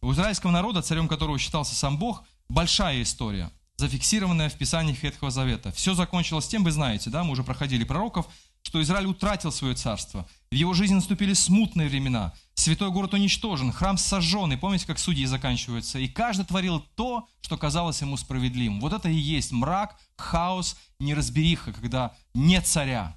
У 0.00 0.12
израильского 0.12 0.50
народа, 0.50 0.82
царем 0.82 1.08
которого 1.08 1.38
считался 1.38 1.74
сам 1.74 1.98
Бог, 1.98 2.24
большая 2.48 3.02
история, 3.02 3.50
зафиксированная 3.76 4.48
в 4.48 4.54
Писаниях 4.54 5.02
Ветхого 5.02 5.30
Завета. 5.30 5.72
Все 5.72 5.94
закончилось 5.94 6.48
тем, 6.48 6.64
вы 6.64 6.70
знаете, 6.70 7.10
да, 7.10 7.24
мы 7.24 7.32
уже 7.32 7.42
проходили 7.42 7.84
пророков, 7.84 8.28
что 8.62 8.82
Израиль 8.82 9.06
утратил 9.06 9.50
свое 9.50 9.74
царство. 9.74 10.28
В 10.50 10.54
его 10.54 10.74
жизни 10.74 10.94
наступили 10.94 11.32
смутные 11.32 11.88
времена. 11.88 12.34
Святой 12.54 12.90
город 12.90 13.14
уничтожен, 13.14 13.72
храм 13.72 13.96
сожжен. 13.96 14.52
И 14.52 14.56
помните, 14.56 14.86
как 14.86 14.98
судьи 14.98 15.24
заканчиваются? 15.26 15.98
И 15.98 16.08
каждый 16.08 16.44
творил 16.44 16.80
то, 16.94 17.28
что 17.40 17.56
казалось 17.56 18.00
ему 18.00 18.16
справедливым. 18.16 18.80
Вот 18.80 18.92
это 18.92 19.08
и 19.08 19.14
есть 19.14 19.52
мрак, 19.52 19.98
хаос, 20.16 20.76
неразбериха, 20.98 21.72
когда 21.72 22.14
нет 22.34 22.66
царя. 22.66 23.16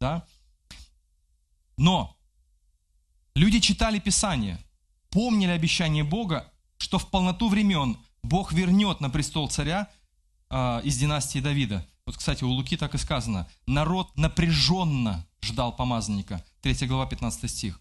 Да? 0.00 0.24
Но 1.76 2.16
люди 3.34 3.60
читали 3.60 3.98
Писание, 3.98 4.58
помнили 5.10 5.50
обещание 5.50 6.04
Бога, 6.04 6.50
что 6.78 6.98
в 6.98 7.10
полноту 7.10 7.48
времен 7.48 7.96
Бог 8.22 8.52
вернет 8.52 9.00
на 9.00 9.10
престол 9.10 9.48
царя 9.48 9.88
э, 10.48 10.80
из 10.84 10.96
династии 10.98 11.38
Давида. 11.38 11.86
Вот, 12.10 12.16
кстати, 12.16 12.42
у 12.42 12.50
Луки 12.50 12.76
так 12.76 12.92
и 12.96 12.98
сказано. 12.98 13.48
Народ 13.66 14.16
напряженно 14.16 15.24
ждал 15.42 15.76
помазанника. 15.76 16.44
3 16.62 16.88
глава, 16.88 17.06
15 17.06 17.48
стих. 17.48 17.80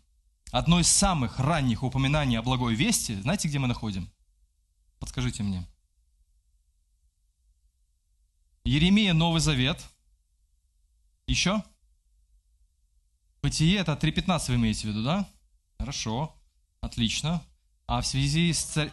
Одно 0.52 0.80
из 0.80 0.88
самых 0.88 1.40
ранних 1.40 1.82
упоминаний 1.82 2.38
о 2.38 2.44
благой 2.44 2.76
вести, 2.76 3.20
знаете, 3.22 3.48
где 3.48 3.58
мы 3.58 3.68
находим? 3.68 4.08
Подскажите 5.00 5.42
мне. 5.42 5.68
Еремия, 8.64 9.16
Новый 9.16 9.42
Завет. 9.42 9.84
Еще? 11.26 11.64
Бытие, 13.42 13.80
это 13.80 13.94
3.15 13.94 14.50
вы 14.50 14.56
имеете 14.58 14.82
в 14.82 14.92
виду, 14.92 15.04
да? 15.04 15.28
Хорошо, 15.80 16.40
отлично. 16.82 17.42
А 17.88 18.02
в 18.02 18.06
связи 18.06 18.54
с. 18.54 18.92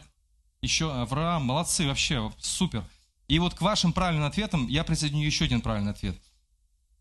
Еще 0.62 0.90
Авраам, 0.90 1.44
молодцы, 1.44 1.86
вообще, 1.86 2.32
супер. 2.38 2.88
И 3.28 3.38
вот 3.38 3.54
к 3.54 3.60
вашим 3.60 3.92
правильным 3.92 4.26
ответам 4.26 4.68
я 4.68 4.84
присоединю 4.84 5.26
еще 5.26 5.46
один 5.46 5.60
правильный 5.60 5.92
ответ. 5.92 6.16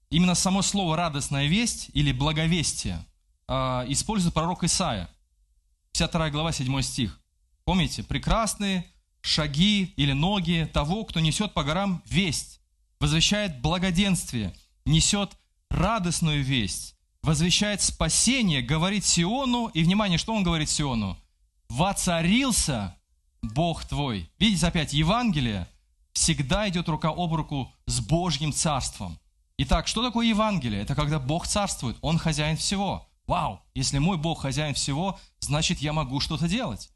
Именно 0.10 0.36
само 0.36 0.62
слово 0.62 0.98
«радостная 0.98 1.48
весть» 1.48 1.90
или 1.94 2.12
«благовестие» 2.12 3.04
э, 3.48 3.54
использует 3.88 4.34
пророк 4.34 4.64
Исаия. 4.64 5.10
52 5.94 6.30
глава, 6.32 6.52
7 6.52 6.82
стих. 6.82 7.20
Помните? 7.64 8.04
«Прекрасные 8.04 8.86
шаги 9.22 9.94
или 9.98 10.14
ноги 10.14 10.70
того, 10.72 11.06
кто 11.06 11.20
несет 11.20 11.54
по 11.54 11.64
горам 11.64 12.02
весть, 12.06 12.60
возвещает 13.00 13.62
благоденствие, 13.62 14.56
несет 14.86 15.32
радостную 15.70 16.44
весть, 16.44 16.96
возвещает 17.22 17.82
спасение, 17.82 18.62
говорит 18.62 19.06
Сиону». 19.06 19.68
И, 19.74 19.84
внимание, 19.84 20.18
что 20.18 20.34
он 20.34 20.44
говорит 20.44 20.70
Сиону? 20.70 21.18
«Воцарился 21.70 22.96
Бог 23.42 23.86
твой». 23.86 24.30
Видите 24.40 24.66
опять, 24.66 24.94
Евангелие– 24.94 25.68
всегда 26.16 26.68
идет 26.70 26.90
рука 26.90 27.10
об 27.10 27.34
руку 27.34 27.72
с 27.86 28.00
Божьим 28.00 28.52
Царством. 28.52 29.20
Итак, 29.58 29.88
что 29.88 30.02
такое 30.02 30.26
Евангелие? 30.28 30.82
Это 30.82 30.96
когда 30.96 31.20
Бог 31.20 31.46
царствует, 31.46 31.98
Он 32.02 32.18
хозяин 32.18 32.58
всего. 32.58 33.08
Вау, 33.28 33.62
если 33.74 34.00
мой 34.00 34.18
Бог 34.18 34.42
хозяин 34.42 34.74
всего, 34.74 35.20
значит 35.40 35.80
я 35.80 35.94
могу 35.94 36.20
что-то 36.20 36.48
делать. 36.48 36.90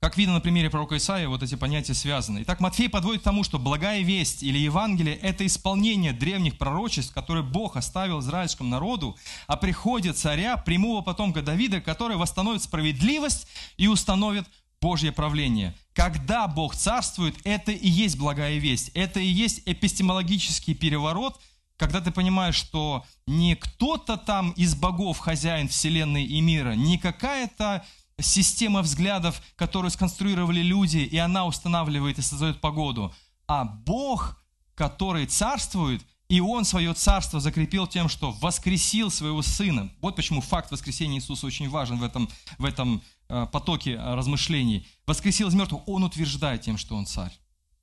Как 0.00 0.18
видно 0.18 0.34
на 0.34 0.40
примере 0.40 0.68
пророка 0.68 0.98
Исаия, 0.98 1.28
вот 1.28 1.42
эти 1.42 1.54
понятия 1.54 1.94
связаны. 1.94 2.42
Итак, 2.42 2.60
Матфей 2.60 2.90
подводит 2.90 3.22
к 3.22 3.24
тому, 3.24 3.42
что 3.42 3.58
благая 3.58 4.02
весть 4.02 4.42
или 4.42 4.58
Евангелие– 4.58 5.16
это 5.22 5.46
исполнение 5.46 6.12
древних 6.12 6.58
пророчеств, 6.58 7.14
которые 7.14 7.42
Бог 7.42 7.76
оставил 7.76 8.20
израильскому 8.20 8.68
народу 8.68 9.16
о 9.46 9.56
приходе 9.56 10.12
царя, 10.12 10.58
прямого 10.58 11.00
потомка 11.00 11.40
Давида, 11.40 11.80
который 11.80 12.18
восстановит 12.18 12.62
справедливость 12.62 13.46
и 13.78 13.88
установит 13.88 14.46
Божье 14.84 15.12
правление. 15.12 15.74
Когда 15.94 16.46
Бог 16.46 16.76
царствует, 16.76 17.34
это 17.44 17.72
и 17.72 17.88
есть 17.88 18.18
благая 18.18 18.58
весть. 18.58 18.90
Это 18.92 19.18
и 19.18 19.26
есть 19.26 19.62
эпистемологический 19.64 20.74
переворот, 20.74 21.40
когда 21.78 22.02
ты 22.02 22.10
понимаешь, 22.10 22.54
что 22.54 23.02
не 23.26 23.56
кто-то 23.56 24.18
там 24.18 24.50
из 24.50 24.74
богов 24.74 25.20
хозяин 25.20 25.68
вселенной 25.68 26.24
и 26.24 26.38
мира, 26.42 26.74
не 26.74 26.98
какая-то 26.98 27.82
система 28.20 28.82
взглядов, 28.82 29.40
которую 29.56 29.90
сконструировали 29.90 30.60
люди, 30.60 30.98
и 30.98 31.16
она 31.16 31.46
устанавливает 31.46 32.18
и 32.18 32.22
создает 32.22 32.60
погоду, 32.60 33.10
а 33.48 33.64
Бог, 33.64 34.44
который 34.74 35.24
царствует, 35.24 36.02
и 36.28 36.40
Он 36.40 36.66
свое 36.66 36.92
царство 36.92 37.40
закрепил 37.40 37.86
тем, 37.86 38.10
что 38.10 38.32
воскресил 38.32 39.10
своего 39.10 39.40
Сына. 39.40 39.90
Вот 40.02 40.16
почему 40.16 40.42
факт 40.42 40.70
воскресения 40.70 41.18
Иисуса 41.18 41.46
очень 41.46 41.70
важен 41.70 41.96
в 41.98 42.02
этом, 42.02 42.28
в 42.58 42.66
этом 42.66 43.02
потоке 43.46 43.92
э, 43.92 44.14
размышлений, 44.14 44.86
воскресил 45.06 45.48
из 45.48 45.54
мертвых, 45.54 45.86
он 45.88 46.04
утверждает 46.04 46.62
тем, 46.62 46.76
что 46.78 46.96
он 46.96 47.06
царь. 47.06 47.32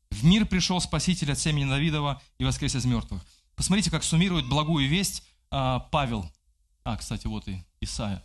В 0.09 0.23
мир 0.23 0.45
пришел 0.45 0.79
Спаситель 0.81 1.31
от 1.31 1.39
семени 1.39 1.69
Давидова 1.69 2.21
и 2.37 2.43
воскрес 2.43 2.75
из 2.75 2.85
мертвых. 2.85 3.25
Посмотрите, 3.55 3.91
как 3.91 4.03
суммирует 4.03 4.47
благую 4.47 4.87
весть 4.87 5.23
э, 5.51 5.79
Павел. 5.91 6.31
А, 6.83 6.97
кстати, 6.97 7.27
вот 7.27 7.47
и 7.47 7.63
Исаия. 7.79 8.23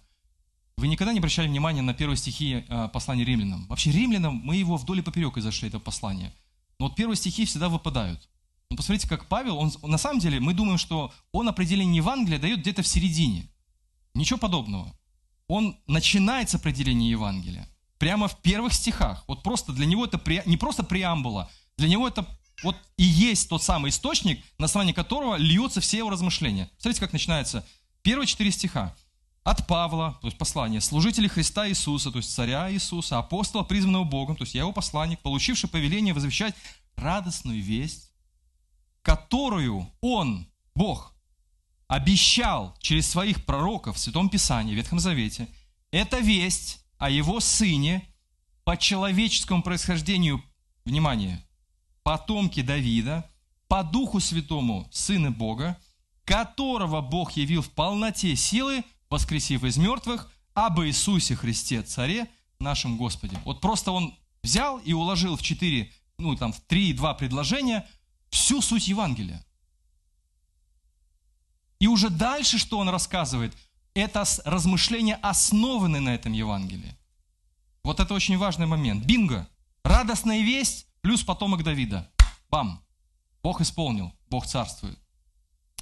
Вы 0.77 0.89
никогда 0.89 1.12
не 1.12 1.18
обращали 1.18 1.49
внимания 1.49 1.83
на 1.83 1.95
первые 1.95 2.18
стихи 2.18 2.66
послания 2.93 3.24
римлянам? 3.24 3.66
Вообще 3.66 3.91
римлянам 3.93 4.35
мы 4.35 4.57
его 4.57 4.77
вдоль 4.77 4.99
и 4.99 5.03
поперек 5.03 5.39
изошли, 5.39 5.68
это 5.68 5.79
послание. 5.79 6.35
Но 6.79 6.89
вот 6.89 6.97
первые 6.97 7.16
стихи 7.16 7.47
всегда 7.47 7.70
выпадают. 7.70 8.29
Но 8.70 8.77
посмотрите, 8.77 9.09
как 9.09 9.27
Павел, 9.27 9.57
он, 9.57 9.72
на 9.83 9.97
самом 9.97 10.20
деле 10.20 10.39
мы 10.39 10.53
думаем, 10.53 10.77
что 10.77 11.14
он 11.33 11.49
определение 11.49 11.97
Евангелия 11.97 12.39
дает 12.39 12.61
где-то 12.61 12.83
в 12.83 12.87
середине. 12.87 13.49
Ничего 14.14 14.39
подобного 14.39 14.95
он 15.49 15.79
начинает 15.87 16.51
с 16.51 16.55
определения 16.55 17.11
Евангелия. 17.11 17.69
Прямо 17.99 18.29
в 18.29 18.41
первых 18.43 18.73
стихах. 18.73 19.25
Вот 19.27 19.43
просто 19.43 19.73
для 19.73 19.87
него 19.87 20.05
это 20.05 20.21
не 20.45 20.57
просто 20.57 20.83
преамбула, 20.83 21.51
для 21.77 21.89
него 21.89 22.07
это 22.09 22.27
вот 22.63 22.77
и 22.97 23.05
есть 23.05 23.49
тот 23.49 23.63
самый 23.63 23.91
источник, 23.91 24.43
на 24.59 24.65
основании 24.65 24.93
которого 24.93 25.37
льются 25.37 25.81
все 25.81 25.99
его 25.99 26.11
размышления. 26.11 26.71
Смотрите, 26.79 27.01
как 27.01 27.13
начинается. 27.13 27.67
Первые 28.03 28.27
четыре 28.27 28.51
стиха. 28.51 28.95
От 29.45 29.67
Павла, 29.67 30.19
то 30.21 30.27
есть 30.27 30.39
послание, 30.39 30.81
служителей 30.81 31.29
Христа 31.29 31.69
Иисуса, 31.69 32.11
то 32.11 32.19
есть 32.19 32.35
царя 32.35 32.73
Иисуса, 32.73 33.19
апостола, 33.19 33.63
призванного 33.63 34.03
Богом, 34.03 34.35
то 34.35 34.43
есть 34.43 34.55
я 34.55 34.63
его 34.63 34.73
посланник, 34.73 35.21
получивший 35.21 35.71
повеление 35.71 36.15
возвещать 36.15 36.55
радостную 36.97 37.63
весть, 37.63 38.11
которую 39.03 39.89
Он, 40.01 40.49
Бог, 40.75 41.15
обещал 41.89 42.76
через 42.80 43.09
своих 43.09 43.45
пророков 43.45 43.97
в 43.97 43.99
Святом 43.99 44.28
Писании, 44.28 44.74
в 44.74 44.76
Ветхом 44.76 44.99
Завете, 44.99 45.49
это 45.91 46.18
весть 46.18 46.84
о 46.99 47.11
его 47.11 47.41
сыне 47.41 48.07
по 48.64 48.76
человеческому 48.76 49.62
происхождению, 49.62 50.43
внимание, 50.84 51.45
потомки 52.03 52.62
Давида, 52.62 53.30
по 53.68 53.82
Духу 53.82 54.20
Святому 54.20 54.89
Сына 54.93 55.30
Бога, 55.30 55.76
которого 56.24 57.01
Бог 57.01 57.32
явил 57.32 57.62
в 57.62 57.70
полноте 57.70 58.34
силы, 58.34 58.84
воскресив 59.09 59.64
из 59.64 59.76
мертвых, 59.76 60.30
об 60.55 60.80
Иисусе 60.80 61.37
Христе, 61.37 61.82
Царе 61.82 62.28
нашем 62.59 62.97
Господе. 62.97 63.39
Вот 63.45 63.61
просто 63.61 63.93
он 63.93 64.16
взял 64.43 64.78
и 64.78 64.93
уложил 64.93 65.37
в 65.37 65.43
четыре, 65.43 65.93
ну 66.18 66.34
там 66.34 66.53
в 66.53 66.61
три 66.61 66.91
и 66.91 66.93
два 66.93 67.14
предложения 67.14 67.87
всю 68.30 68.61
суть 68.61 68.89
Евангелия. 68.89 69.45
И 71.79 71.87
уже 71.87 72.11
дальше, 72.11 72.59
что 72.59 72.79
он 72.79 72.89
рассказывает, 72.89 73.57
это 73.95 74.24
размышления 74.45 75.16
основаны 75.16 76.01
на 76.01 76.14
этом 76.14 76.33
Евангелии. 76.33 76.97
Вот 77.83 78.01
это 78.01 78.14
очень 78.14 78.39
важный 78.39 78.66
момент. 78.66 79.05
Бинго. 79.05 79.49
Радостная 79.85 80.43
весть 80.43 80.87
плюс 81.01 81.22
потомок 81.22 81.62
Давида. 81.62 82.11
Бам. 82.51 82.83
Бог 83.43 83.61
исполнил, 83.61 84.12
Бог 84.29 84.47
царствует. 84.47 84.99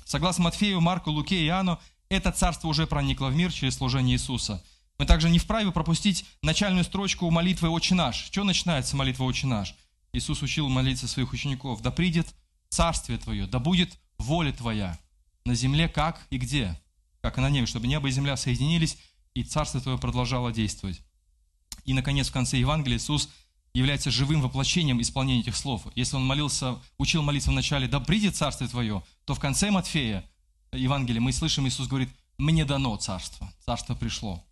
Согласно 0.04 0.44
Матфею, 0.44 0.80
Марку, 0.80 1.10
Луке 1.10 1.40
и 1.40 1.46
Иоанну, 1.46 1.80
это 2.10 2.30
царство 2.30 2.68
уже 2.68 2.86
проникло 2.86 3.28
в 3.28 3.34
мир 3.34 3.50
через 3.50 3.76
служение 3.76 4.16
Иисуса. 4.16 4.62
Мы 4.98 5.06
также 5.06 5.30
не 5.30 5.38
вправе 5.38 5.72
пропустить 5.72 6.26
начальную 6.42 6.84
строчку 6.84 7.30
молитвы 7.30 7.70
«Отче 7.70 7.94
наш». 7.94 8.26
Что 8.26 8.44
начинается 8.44 8.96
молитва 8.96 9.24
«Отче 9.24 9.46
наш»? 9.46 9.74
Иисус 10.12 10.42
учил 10.42 10.68
молиться 10.68 11.08
своих 11.08 11.32
учеников. 11.32 11.80
«Да 11.80 11.90
придет 11.90 12.34
царствие 12.68 13.18
Твое, 13.18 13.46
да 13.46 13.58
будет 13.58 13.98
воля 14.18 14.52
Твоя, 14.52 14.98
на 15.44 15.54
земле 15.54 15.88
как 15.88 16.26
и 16.30 16.38
где, 16.38 16.80
как 17.20 17.38
и 17.38 17.40
на 17.40 17.50
небе, 17.50 17.66
чтобы 17.66 17.86
небо 17.86 18.08
и 18.08 18.10
земля 18.10 18.36
соединились, 18.36 18.98
и 19.34 19.42
Царство 19.42 19.80
Твое 19.80 19.98
продолжало 19.98 20.52
действовать. 20.52 21.02
И, 21.84 21.92
наконец, 21.92 22.28
в 22.28 22.32
конце 22.32 22.56
Евангелия 22.56 22.96
Иисус 22.96 23.28
является 23.74 24.10
живым 24.10 24.40
воплощением 24.40 25.00
исполнения 25.02 25.40
этих 25.40 25.56
слов. 25.56 25.86
Если 25.94 26.16
Он 26.16 26.24
молился, 26.24 26.80
учил 26.96 27.22
молиться 27.22 27.50
в 27.50 27.54
начале 27.54 27.88
«Да 27.88 28.00
придет 28.00 28.36
Царство 28.36 28.66
Твое», 28.68 29.02
то 29.24 29.34
в 29.34 29.40
конце 29.40 29.70
Матфея 29.70 30.24
Евангелия 30.72 31.20
мы 31.20 31.32
слышим, 31.32 31.66
Иисус 31.66 31.88
говорит 31.88 32.08
«Мне 32.38 32.64
дано 32.64 32.96
Царство». 32.96 33.52
Царство 33.64 33.94
пришло. 33.94 34.44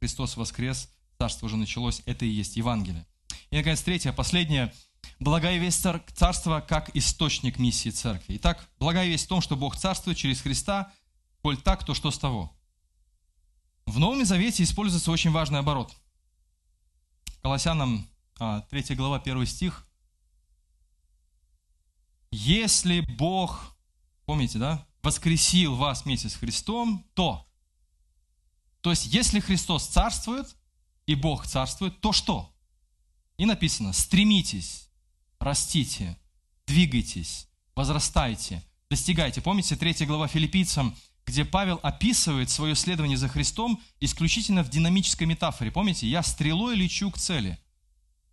Христос 0.00 0.36
воскрес, 0.36 0.88
Царство 1.18 1.46
уже 1.46 1.56
началось. 1.56 2.02
Это 2.06 2.24
и 2.24 2.28
есть 2.28 2.56
Евангелие. 2.56 3.06
И, 3.50 3.56
наконец, 3.56 3.82
третье, 3.82 4.12
последнее. 4.12 4.72
Благая 5.18 5.58
весть 5.58 5.86
Царства 6.14 6.60
как 6.60 6.94
источник 6.96 7.58
миссии 7.58 7.90
Церкви. 7.90 8.36
Итак, 8.36 8.68
благая 8.78 9.06
весть 9.06 9.26
в 9.26 9.28
том, 9.28 9.40
что 9.40 9.56
Бог 9.56 9.76
царствует 9.76 10.16
через 10.16 10.40
Христа, 10.40 10.92
коль 11.42 11.56
так, 11.56 11.84
то 11.84 11.94
что 11.94 12.10
с 12.10 12.18
того? 12.18 12.52
В 13.86 13.98
Новом 13.98 14.24
Завете 14.24 14.62
используется 14.62 15.10
очень 15.10 15.30
важный 15.30 15.60
оборот. 15.60 15.94
Колоссянам 17.42 18.08
3 18.36 18.40
а, 18.40 18.94
глава 18.94 19.18
1 19.18 19.46
стих. 19.46 19.86
Если 22.30 23.00
Бог, 23.00 23.76
помните, 24.24 24.58
да, 24.58 24.86
воскресил 25.02 25.76
вас 25.76 26.04
вместе 26.04 26.28
с 26.28 26.34
Христом, 26.34 27.04
то, 27.14 27.46
то 28.80 28.90
есть 28.90 29.06
если 29.06 29.40
Христос 29.40 29.86
царствует, 29.86 30.56
и 31.06 31.14
Бог 31.14 31.46
царствует, 31.46 32.00
то 32.00 32.12
что? 32.12 32.54
И 33.36 33.44
написано, 33.44 33.92
стремитесь, 33.92 34.88
растите, 35.42 36.16
двигайтесь, 36.66 37.48
возрастайте, 37.74 38.62
достигайте. 38.90 39.40
Помните, 39.40 39.76
3 39.76 40.06
глава 40.06 40.28
филиппийцам, 40.28 40.94
где 41.26 41.44
Павел 41.44 41.78
описывает 41.82 42.50
свое 42.50 42.74
следование 42.74 43.16
за 43.16 43.28
Христом 43.28 43.80
исключительно 44.00 44.62
в 44.62 44.70
динамической 44.70 45.26
метафоре. 45.26 45.70
Помните, 45.70 46.06
я 46.08 46.22
стрелой 46.22 46.74
лечу 46.74 47.10
к 47.10 47.18
цели. 47.18 47.58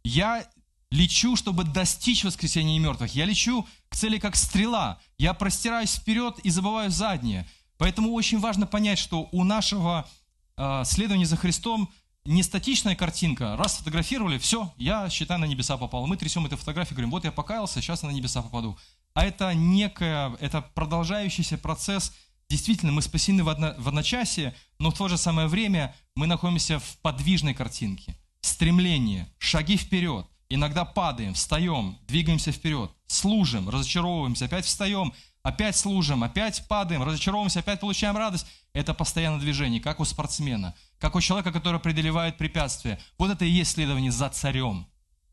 Я 0.04 0.48
лечу, 0.92 1.36
чтобы 1.36 1.64
достичь 1.64 2.24
воскресения 2.24 2.80
мертвых. 2.80 3.14
Я 3.14 3.26
лечу 3.26 3.68
к 3.90 3.96
цели 3.96 4.18
как 4.18 4.36
стрела. 4.36 5.00
Я 5.18 5.34
простираюсь 5.34 5.96
вперед 5.96 6.40
и 6.40 6.50
забываю 6.50 6.90
заднее. 6.90 7.48
Поэтому 7.78 8.14
очень 8.14 8.40
важно 8.40 8.66
понять, 8.66 9.00
что 9.00 9.30
у 9.32 9.44
нашего 9.44 10.10
э, 10.58 10.84
следования 10.86 11.26
за 11.26 11.38
Христом 11.38 11.92
не 12.30 12.44
статичная 12.44 12.96
картинка. 12.96 13.58
Раз 13.58 13.76
сфотографировали, 13.76 14.38
все, 14.38 14.72
я, 14.78 15.10
считай, 15.10 15.40
на 15.40 15.46
небеса 15.46 15.78
попал. 15.78 16.06
Мы 16.06 16.16
трясем 16.16 16.46
эту 16.46 16.58
фотографию, 16.58 16.96
говорим, 16.96 17.10
вот 17.10 17.26
я 17.26 17.32
покаялся, 17.32 17.82
сейчас 17.82 18.04
на 18.04 18.12
небеса 18.12 18.44
попаду. 18.44 18.78
А 19.16 19.26
это 19.26 19.54
некая, 19.56 20.36
это 20.40 20.62
продолжающийся 20.62 21.58
процесс. 21.58 22.14
Действительно, 22.48 22.92
мы 22.92 23.02
спасены 23.02 23.44
в, 23.44 23.50
одно, 23.50 23.74
в 23.80 23.88
одночасье, 23.88 24.56
но 24.78 24.92
в 24.92 24.98
то 24.98 25.08
же 25.08 25.18
самое 25.18 25.48
время 25.48 25.96
мы 26.16 26.28
находимся 26.28 26.78
в 26.78 26.98
подвижной 26.98 27.56
картинке. 27.56 28.16
Стремление, 28.42 29.28
шаги 29.40 29.76
вперед. 29.76 30.28
Иногда 30.50 30.86
падаем, 30.86 31.34
встаем, 31.34 31.98
двигаемся 32.08 32.52
вперед, 32.52 32.92
служим, 33.08 33.70
разочаровываемся, 33.70 34.46
опять 34.46 34.66
встаем, 34.66 35.14
опять 35.44 35.76
служим, 35.76 36.24
опять 36.24 36.68
падаем, 36.68 37.04
разочаровываемся, 37.04 37.60
опять 37.60 37.80
получаем 37.80 38.18
радость. 38.18 38.46
Это 38.74 38.94
постоянное 38.94 39.40
движение, 39.40 39.82
как 39.82 40.00
у 40.00 40.06
спортсмена, 40.06 40.76
как 41.00 41.16
у 41.16 41.22
человека, 41.22 41.52
который 41.52 41.80
преодолевает 41.80 42.38
препятствия. 42.38 43.00
Вот 43.18 43.32
это 43.32 43.46
и 43.46 43.50
есть 43.50 43.72
следование 43.72 44.12
за 44.12 44.30
царем 44.30 44.86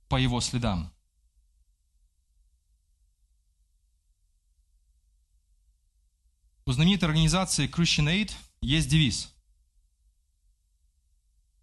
по 0.09 0.17
его 0.17 0.41
следам. 0.41 0.93
У 6.65 6.73
знаменитой 6.73 7.09
организации 7.09 7.69
Christian 7.69 8.07
Aid 8.07 8.33
есть 8.61 8.89
девиз. 8.89 9.33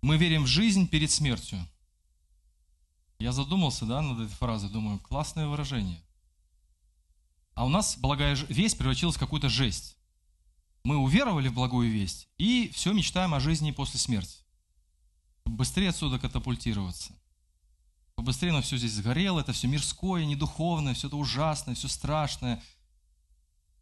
Мы 0.02 0.18
верим 0.18 0.44
в 0.44 0.48
жизнь 0.48 0.88
перед 0.88 1.12
смертью. 1.12 1.66
Я 3.20 3.32
задумался, 3.32 3.86
да, 3.86 4.02
над 4.02 4.20
этой 4.20 4.36
фразой, 4.36 4.70
думаю, 4.70 5.00
классное 5.00 5.48
выражение. 5.48 6.02
А 7.54 7.66
у 7.66 7.70
нас 7.70 7.98
благая 7.98 8.36
весть 8.50 8.78
превратилась 8.78 9.16
в 9.16 9.20
какую-то 9.20 9.48
жесть. 9.48 9.98
Мы 10.84 10.98
уверовали 10.98 11.48
в 11.48 11.54
благую 11.54 11.90
весть 11.90 12.28
и 12.38 12.70
все 12.74 12.92
мечтаем 12.92 13.34
о 13.34 13.40
жизни 13.40 13.72
после 13.72 14.00
смерти. 14.00 14.40
Быстрее 15.46 15.90
отсюда 15.90 16.20
катапультироваться. 16.20 17.14
Побыстрее 18.16 18.52
оно 18.52 18.62
все 18.62 18.78
здесь 18.78 18.94
сгорело, 18.94 19.40
это 19.40 19.54
все 19.54 19.68
мирское, 19.68 20.26
недуховное, 20.26 20.94
все 20.94 21.08
это 21.08 21.16
ужасное, 21.16 21.76
все 21.76 21.88
страшное. 21.88 22.62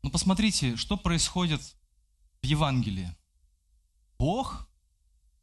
Но 0.03 0.09
посмотрите, 0.09 0.75
что 0.77 0.95
происходит 0.95 1.61
в 2.41 2.45
Евангелии. 2.45 3.13
Бог 4.17 4.67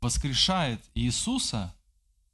воскрешает 0.00 0.80
Иисуса 0.94 1.74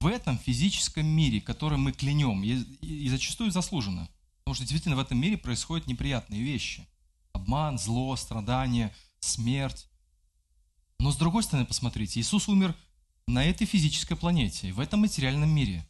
в 0.01 0.07
этом 0.07 0.39
физическом 0.39 1.07
мире, 1.07 1.41
который 1.41 1.79
мы 1.79 1.93
клянем, 1.93 2.43
и 2.45 3.09
зачастую 3.09 3.51
заслуженно. 3.51 4.09
Потому 4.45 4.55
что 4.55 4.65
действительно 4.65 4.97
в 4.97 5.01
этом 5.01 5.19
мире 5.19 5.39
происходят 5.39 5.87
неприятные 5.87 6.43
вещи. 6.43 6.87
Обман, 7.33 7.79
зло, 7.79 8.15
страдания, 8.17 8.95
смерть. 9.25 9.89
Но 10.99 11.11
с 11.11 11.17
другой 11.17 11.43
стороны, 11.43 11.67
посмотрите, 11.67 12.21
Иисус 12.21 12.49
умер 12.49 12.75
на 13.27 13.45
этой 13.45 13.67
физической 13.67 14.17
планете, 14.17 14.73
в 14.73 14.81
этом 14.81 15.01
материальном 15.01 15.51
мире. 15.51 15.89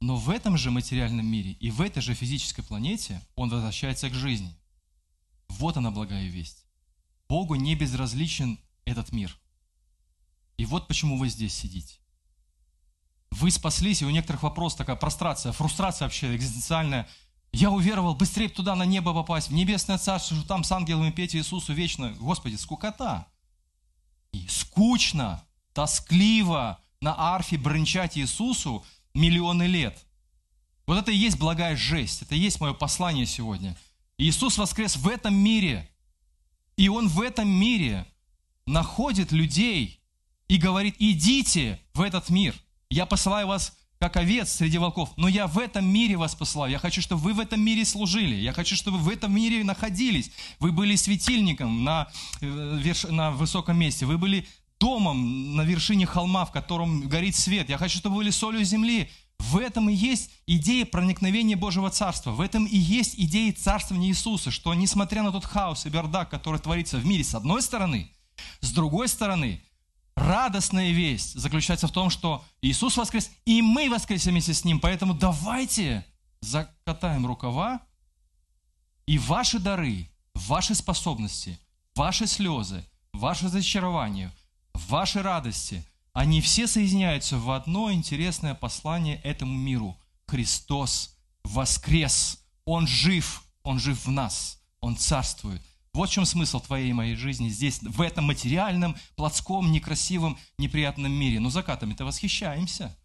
Но 0.00 0.16
в 0.16 0.28
этом 0.28 0.58
же 0.58 0.70
материальном 0.70 1.26
мире 1.26 1.52
и 1.52 1.70
в 1.70 1.80
этой 1.80 2.02
же 2.02 2.14
физической 2.14 2.62
планете 2.62 3.22
Он 3.36 3.48
возвращается 3.48 4.10
к 4.10 4.14
жизни. 4.14 4.54
Вот 5.48 5.76
она 5.76 5.90
благая 5.90 6.26
весть. 6.26 6.64
Богу 7.28 7.54
не 7.54 7.74
безразличен 7.74 8.58
этот 8.84 9.12
мир. 9.12 9.36
И 10.56 10.66
вот 10.66 10.88
почему 10.88 11.16
вы 11.16 11.28
здесь 11.28 11.54
сидите. 11.54 11.96
Вы 13.30 13.50
спаслись, 13.50 14.02
и 14.02 14.04
у 14.04 14.10
некоторых 14.10 14.42
вопрос 14.42 14.76
такая 14.76 14.96
прострация, 14.96 15.52
фрустрация 15.52 16.06
вообще 16.06 16.34
экзистенциальная– 16.34 17.08
я 17.54 17.70
уверовал, 17.70 18.14
быстрее 18.14 18.48
туда 18.48 18.74
на 18.74 18.84
небо 18.84 19.14
попасть, 19.14 19.48
в 19.48 19.52
небесное 19.52 19.98
царство, 19.98 20.36
что 20.36 20.46
там 20.46 20.64
с 20.64 20.72
ангелами 20.72 21.10
петь 21.10 21.36
Иисусу 21.36 21.72
вечно. 21.72 22.10
Господи, 22.18 22.56
скукота. 22.56 23.26
И 24.32 24.46
скучно, 24.48 25.44
тоскливо 25.72 26.80
на 27.00 27.14
арфе 27.16 27.56
бренчать 27.56 28.18
Иисусу 28.18 28.84
миллионы 29.14 29.64
лет. 29.64 30.04
Вот 30.86 30.98
это 30.98 31.12
и 31.12 31.16
есть 31.16 31.38
благая 31.38 31.76
жесть, 31.76 32.22
это 32.22 32.34
и 32.34 32.38
есть 32.38 32.60
мое 32.60 32.74
послание 32.74 33.26
сегодня. 33.26 33.76
Иисус 34.18 34.58
воскрес 34.58 34.96
в 34.96 35.08
этом 35.08 35.34
мире, 35.34 35.88
и 36.76 36.88
Он 36.88 37.08
в 37.08 37.20
этом 37.20 37.48
мире 37.48 38.06
находит 38.66 39.32
людей 39.32 40.00
и 40.48 40.56
говорит, 40.56 40.96
идите 40.98 41.80
в 41.94 42.00
этот 42.00 42.30
мир. 42.30 42.54
Я 42.90 43.06
посылаю 43.06 43.46
вас 43.46 43.76
как 43.98 44.16
овец 44.16 44.50
среди 44.50 44.78
волков, 44.78 45.10
но 45.16 45.28
я 45.28 45.46
в 45.46 45.58
этом 45.58 45.86
мире 45.86 46.16
вас 46.16 46.34
посылаю. 46.34 46.72
Я 46.72 46.78
хочу, 46.78 47.00
чтобы 47.00 47.22
вы 47.22 47.32
в 47.32 47.40
этом 47.40 47.60
мире 47.60 47.84
служили. 47.84 48.34
Я 48.34 48.52
хочу, 48.52 48.76
чтобы 48.76 48.98
вы 48.98 49.04
в 49.04 49.08
этом 49.08 49.34
мире 49.34 49.64
находились. 49.64 50.30
Вы 50.58 50.72
были 50.72 50.96
светильником 50.96 51.84
на, 51.84 52.08
э, 52.40 52.92
на 53.10 53.30
высоком 53.30 53.78
месте. 53.78 54.04
Вы 54.04 54.18
были 54.18 54.46
домом 54.78 55.56
на 55.56 55.62
вершине 55.62 56.06
холма, 56.06 56.44
в 56.44 56.52
котором 56.52 57.08
горит 57.08 57.36
свет. 57.36 57.70
Я 57.70 57.78
хочу, 57.78 57.98
чтобы 57.98 58.16
вы 58.16 58.22
были 58.22 58.30
солью 58.30 58.64
земли. 58.64 59.10
В 59.38 59.56
этом 59.56 59.88
и 59.90 59.94
есть 59.94 60.30
идея 60.46 60.84
проникновения 60.84 61.56
Божьего 61.56 61.90
Царства. 61.90 62.30
В 62.30 62.40
этом 62.40 62.66
и 62.66 62.76
есть 62.76 63.14
идея 63.18 63.52
царствования 63.52 64.10
Иисуса, 64.10 64.50
что 64.50 64.74
несмотря 64.74 65.22
на 65.22 65.32
тот 65.32 65.44
хаос 65.44 65.86
и 65.86 65.90
бардак, 65.90 66.30
который 66.30 66.60
творится 66.60 66.98
в 66.98 67.06
мире 67.06 67.24
с 67.24 67.34
одной 67.34 67.62
стороны, 67.62 68.10
с 68.60 68.70
другой 68.72 69.08
стороны– 69.08 69.62
радостная 70.16 70.90
весть 70.92 71.38
заключается 71.38 71.86
в 71.86 71.92
том, 71.92 72.10
что 72.10 72.44
Иисус 72.62 72.96
воскрес, 72.96 73.30
и 73.44 73.62
мы 73.62 73.90
воскресим 73.90 74.32
вместе 74.32 74.54
с 74.54 74.64
Ним. 74.64 74.80
Поэтому 74.80 75.14
давайте 75.14 76.06
закатаем 76.40 77.26
рукава, 77.26 77.80
и 79.06 79.18
ваши 79.18 79.58
дары, 79.58 80.10
ваши 80.34 80.74
способности, 80.74 81.58
ваши 81.94 82.26
слезы, 82.26 82.84
ваши 83.12 83.48
зачарования, 83.48 84.32
ваши 84.72 85.22
радости, 85.22 85.84
они 86.12 86.40
все 86.40 86.66
соединяются 86.66 87.38
в 87.38 87.50
одно 87.50 87.92
интересное 87.92 88.54
послание 88.54 89.20
этому 89.22 89.56
миру. 89.56 89.96
Христос 90.26 91.16
воскрес, 91.42 92.38
Он 92.64 92.86
жив, 92.86 93.42
Он 93.62 93.78
жив 93.78 94.06
в 94.06 94.10
нас, 94.10 94.60
Он 94.80 94.96
царствует– 94.96 95.62
вот 95.94 96.10
в 96.10 96.12
чем 96.12 96.26
смысл 96.26 96.60
твоей 96.60 96.90
и 96.90 96.92
моей 96.92 97.14
жизни 97.14 97.48
здесь, 97.48 97.80
в 97.80 98.00
этом 98.00 98.24
материальном, 98.24 98.96
плотском, 99.14 99.70
некрасивом, 99.70 100.36
неприятном 100.58 101.12
мире. 101.12 101.38
Но 101.38 101.50
закатами-то 101.50 102.04
восхищаемся. 102.04 102.98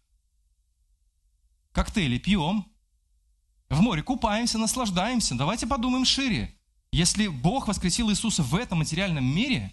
Коктейли 1.72 2.18
пьем, 2.18 2.66
в 3.68 3.80
море 3.80 4.02
купаемся, 4.02 4.58
наслаждаемся. 4.58 5.36
Давайте 5.36 5.68
подумаем 5.68 6.04
шире. 6.04 6.52
Если 6.90 7.28
Бог 7.28 7.68
воскресил 7.68 8.10
Иисуса 8.10 8.42
в 8.42 8.56
этом 8.56 8.78
материальном 8.78 9.24
мире, 9.24 9.72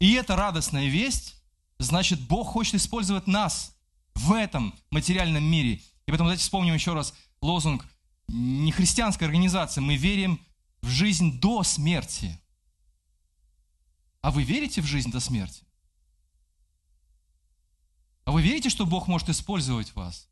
и 0.00 0.14
это 0.14 0.34
радостная 0.34 0.88
весть, 0.88 1.36
значит, 1.78 2.18
Бог 2.26 2.48
хочет 2.48 2.76
использовать 2.76 3.26
нас 3.26 3.76
в 4.14 4.32
этом 4.32 4.74
материальном 4.90 5.44
мире. 5.44 5.74
И 5.74 5.82
поэтому 6.06 6.28
давайте 6.28 6.42
вспомним 6.42 6.72
еще 6.72 6.94
раз 6.94 7.12
лозунг 7.42 7.86
нехристианской 8.28 9.26
организации. 9.26 9.82
Мы 9.82 9.96
верим 9.96 10.40
в 10.82 10.88
жизнь 10.88 11.40
до 11.40 11.62
смерти. 11.62 12.38
А 14.20 14.30
вы 14.30 14.42
верите 14.42 14.82
в 14.82 14.86
жизнь 14.86 15.10
до 15.10 15.20
смерти? 15.20 15.64
А 18.24 18.30
вы 18.30 18.42
верите, 18.42 18.68
что 18.68 18.86
Бог 18.86 19.08
может 19.08 19.28
использовать 19.28 19.94
вас 19.94 20.28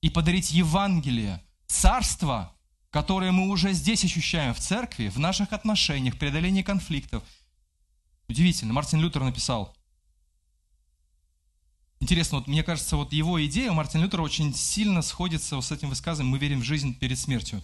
и 0.00 0.10
подарить 0.10 0.52
Евангелие, 0.52 1.42
царство, 1.66 2.54
которое 2.90 3.32
мы 3.32 3.48
уже 3.48 3.72
здесь 3.72 4.04
ощущаем 4.04 4.54
в 4.54 4.60
церкви, 4.60 5.08
в 5.08 5.18
наших 5.18 5.52
отношениях, 5.52 6.18
преодолении 6.18 6.62
конфликтов? 6.62 7.24
Удивительно. 8.28 8.72
Мартин 8.72 9.00
Лютер 9.00 9.22
написал, 9.22 9.74
Интересно, 12.02 12.38
вот 12.38 12.48
мне 12.48 12.64
кажется, 12.64 12.96
вот 12.96 13.12
его 13.12 13.44
идея 13.46 13.70
у 13.70 13.74
Мартина 13.74 14.02
Лютера 14.02 14.22
очень 14.22 14.52
сильно 14.52 15.02
сходится 15.02 15.60
с 15.60 15.70
этим 15.70 15.88
высказыванием 15.88 16.32
«Мы 16.32 16.38
верим 16.38 16.60
в 16.60 16.64
жизнь 16.64 16.98
перед 16.98 17.16
смертью». 17.16 17.62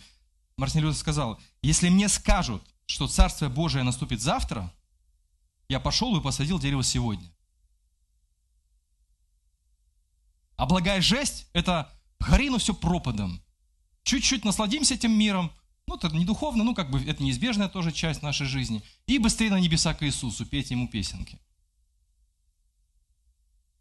Мартин 0.59 0.82
Лютер 0.82 0.98
сказал, 0.98 1.40
если 1.62 1.88
мне 1.88 2.09
скажут, 2.09 2.62
что 2.86 3.06
Царствие 3.06 3.48
Божие 3.48 3.84
наступит 3.84 4.20
завтра, 4.20 4.72
я 5.68 5.78
пошел 5.78 6.16
и 6.16 6.20
посадил 6.20 6.59
дерево 6.59 6.82
сегодня. 6.82 7.30
А 10.56 10.66
благая 10.66 11.00
жесть– 11.00 11.46
это 11.52 11.90
гори, 12.18 12.50
но 12.50 12.59
все 12.59 12.74
пропадом. 12.74 13.40
Чуть-чуть 14.02 14.44
насладимся 14.44 14.94
этим 14.94 15.16
миром, 15.16 15.52
ну, 15.86 15.94
это 15.94 16.09
не 16.09 16.24
духовно, 16.24 16.64
ну, 16.64 16.74
как 16.74 16.90
бы 16.90 17.00
это 17.04 17.22
неизбежная 17.22 17.68
тоже 17.68 17.92
часть 17.92 18.22
нашей 18.22 18.46
жизни. 18.46 18.82
И 19.06 19.18
быстрее 19.18 19.50
на 19.50 19.61
небеса 19.61 19.94
к 19.94 20.02
Иисусу, 20.04 20.44
петь 20.44 20.72
Ему 20.72 20.88
песенки. 20.88 21.38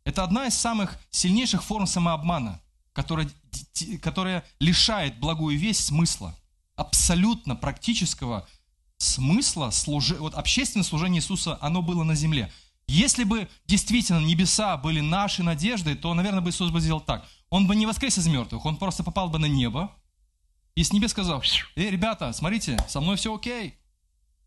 Это 0.04 0.24
одна 0.24 0.46
из 0.46 0.54
самых 0.54 1.00
сильнейших 1.10 1.64
форм 1.64 1.88
самообмана, 1.88 2.62
которая, 2.94 3.28
которая 4.00 4.46
лишает 4.60 5.20
благую 5.20 5.58
весть 5.58 5.86
смысла, 5.86 6.38
абсолютно 6.78 7.56
практического 7.56 8.48
смысла 8.98 9.72
служи, 9.72 10.16
вот 10.16 10.34
общественное 10.34 10.86
служение 10.86 11.20
Иисуса, 11.20 11.58
оно 11.62 11.82
было 11.82 12.04
на 12.04 12.16
земле. 12.16 12.52
Если 12.88 13.26
бы 13.26 13.50
действительно 13.66 14.20
небеса 14.20 14.78
были 14.78 15.02
нашей 15.02 15.44
надеждой, 15.44 15.96
то, 15.96 16.14
наверное, 16.14 16.42
бы 16.42 16.52
Иисус 16.52 16.72
бы 16.72 16.80
сделал 16.80 17.02
так. 17.02 17.28
Он 17.50 17.68
бы 17.68 17.76
не 17.76 17.86
воскрес 17.86 18.18
из 18.18 18.28
мертвых, 18.28 18.66
он 18.66 18.78
просто 18.78 19.04
попал 19.04 19.30
бы 19.30 19.40
на 19.40 19.46
небо 19.46 19.92
и 20.76 20.84
с 20.84 20.94
небес 20.94 21.12
сказал, 21.12 21.44
эй, 21.76 21.90
ребята, 21.90 22.32
смотрите, 22.34 22.78
со 22.88 23.02
мной 23.02 23.18
все 23.18 23.36
окей. 23.36 23.76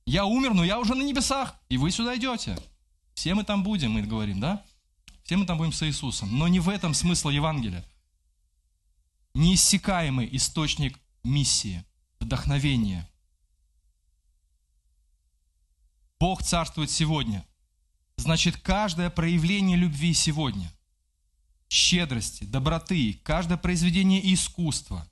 Я 0.06 0.24
умер, 0.24 0.54
но 0.54 0.64
я 0.64 0.78
уже 0.78 0.94
на 0.94 1.02
небесах, 1.02 1.56
и 1.68 1.76
вы 1.76 1.90
сюда 1.90 2.16
идете. 2.16 2.56
Все 3.14 3.34
мы 3.34 3.44
там 3.44 3.62
будем, 3.62 3.92
мы 3.92 4.02
говорим, 4.02 4.40
да? 4.40 4.64
Все 5.24 5.36
мы 5.36 5.44
там 5.44 5.58
будем 5.58 5.72
с 5.72 5.82
Иисусом. 5.86 6.38
Но 6.38 6.48
не 6.48 6.60
в 6.60 6.68
этом 6.68 6.94
смысл 6.94 7.28
Евангелия. 7.28 7.84
Неиссякаемый 9.34 10.28
источник 10.36 10.98
миссии, 11.22 11.84
вдохновения. 12.20 13.08
Бог 16.18 16.42
царствует 16.42 16.90
сегодня. 16.90 17.46
Значит, 18.16 18.58
каждое 18.58 19.08
проявление 19.08 19.78
любви 19.78 20.12
сегодня, 20.12 20.70
щедрости, 21.70 22.44
доброты, 22.44 23.18
каждое 23.24 23.56
произведение 23.56 24.34
искусства, 24.34 25.08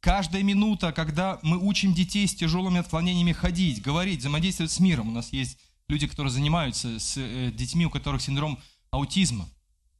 каждая 0.00 0.42
минута, 0.42 0.92
когда 0.92 1.38
мы 1.42 1.58
учим 1.58 1.94
детей 1.94 2.26
с 2.26 2.34
тяжелыми 2.34 2.80
отклонениями 2.80 3.32
ходить, 3.32 3.80
говорить, 3.80 4.18
взаимодействовать 4.18 4.72
с 4.72 4.80
миром. 4.80 5.08
У 5.08 5.12
нас 5.12 5.32
есть 5.32 5.58
люди, 5.86 6.08
которые 6.08 6.32
занимаются 6.32 6.98
с 6.98 7.16
э, 7.16 7.52
детьми, 7.54 7.86
у 7.86 7.90
которых 7.90 8.20
синдром 8.20 8.58
аутизма 8.90 9.48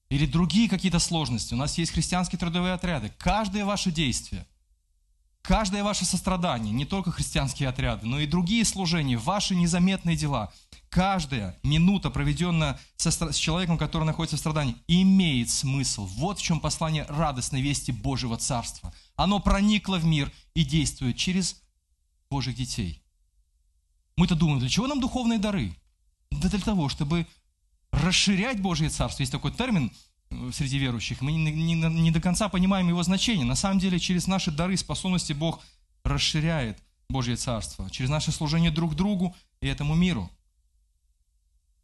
или 0.09 0.27
другие 0.27 0.69
какие-то 0.69 0.99
сложности. 0.99 1.55
У 1.55 1.57
нас 1.57 1.79
есть 1.79 1.93
христианские 1.93 2.39
трудовые 2.39 2.75
отряды. 2.75 3.13
Каждое 3.19 3.65
ваше 3.65 3.91
действие, 3.91 4.47
каждое 5.49 5.83
ваше 5.83 6.05
сострадание, 6.05 6.75
не 6.75 6.85
только 6.85 7.11
христианские 7.11 7.71
отряды, 7.71 8.05
но 8.05 8.21
и 8.21 8.27
другие 8.27 8.67
служения, 8.67 9.17
ваши 9.17 9.55
незаметные 9.55 10.15
дела, 10.15 10.53
каждая 10.91 11.59
минута, 11.63 12.11
проведенная 12.11 12.79
со, 12.97 13.11
с 13.11 13.35
человеком, 13.35 13.79
который 13.79 14.05
находится 14.05 14.37
в 14.37 14.41
страдании, 14.41 14.77
имеет 14.89 15.49
смысл. 15.49 16.05
Вот 16.05 16.39
в 16.39 16.43
чем 16.43 16.61
послание 16.61 17.07
радостной 17.09 17.63
вести 17.63 17.93
Божьего 17.93 18.37
Царства. 18.37 18.93
Оно 19.17 19.41
проникло 19.41 19.97
в 19.97 20.05
мир 20.05 20.31
и 20.53 20.67
действует 20.67 21.17
через 21.17 21.63
Божьих 22.29 22.55
детей. 22.55 23.03
Мы-то 24.17 24.35
думаем, 24.35 24.59
для 24.59 24.69
чего 24.69 24.87
нам 24.87 25.01
духовные 25.01 25.39
дары? 25.39 25.75
Да 26.31 26.51
для 26.51 26.61
того, 26.61 26.91
чтобы 26.91 27.27
расширять 27.91 28.61
Божье 28.61 28.91
Царство. 28.91 29.23
Есть 29.23 29.33
такой 29.33 29.53
термин 29.53 29.93
среди 30.53 30.79
верующих. 30.79 31.21
Мы 31.21 31.33
не, 31.33 31.51
не, 31.51 31.75
не 31.75 32.11
до 32.11 32.21
конца 32.21 32.49
понимаем 32.49 32.89
его 32.89 33.03
значение. 33.03 33.45
На 33.45 33.55
самом 33.55 33.79
деле, 33.79 33.99
через 33.99 34.27
наши 34.27 34.51
дары, 34.51 34.77
способности 34.77 35.33
Бог 35.33 35.61
расширяет 36.05 36.79
Божье 37.09 37.37
Царство. 37.37 37.89
Через 37.91 38.11
наше 38.11 38.33
служение 38.33 38.71
друг 38.71 38.95
другу 38.95 39.35
и 39.61 39.67
этому 39.67 39.95
миру. 39.95 40.31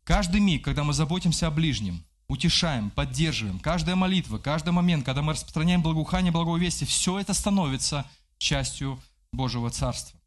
Каждый 0.04 0.40
миг, 0.40 0.64
когда 0.64 0.84
мы 0.84 0.92
заботимся 0.92 1.46
о 1.46 1.50
ближнем, 1.50 2.04
утешаем, 2.28 2.90
поддерживаем, 2.90 3.58
каждая 3.58 3.96
молитва, 3.96 4.38
каждый 4.38 4.70
момент, 4.70 5.04
когда 5.04 5.22
мы 5.22 5.32
распространяем 5.32 5.82
благоухание, 5.82 6.30
благовестие, 6.30 6.86
все 6.86 7.18
это 7.18 7.32
становится 7.32 8.06
частью 8.36 9.00
Божьего 9.32 9.70
Царства. 9.70 10.18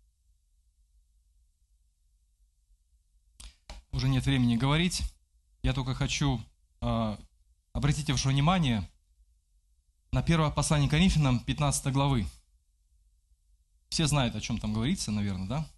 Уже 3.91 4.09
нет 4.09 4.25
времени 4.25 4.57
говорить. 4.57 5.01
Я 5.63 5.73
только 5.73 5.93
хочу 5.93 6.41
э, 6.81 7.17
обратить 7.77 8.09
ваше 8.09 8.29
внимание 8.29 8.89
на 10.11 10.23
первое 10.23 10.49
послание 10.49 10.89
Коринфянам 10.89 11.39
15 11.39 11.93
главы. 11.93 12.27
Все 13.89 14.07
знают, 14.07 14.35
о 14.35 14.41
чем 14.41 14.57
там 14.57 14.73
говорится, 14.73 15.11
наверное, 15.11 15.47
да? 15.47 15.69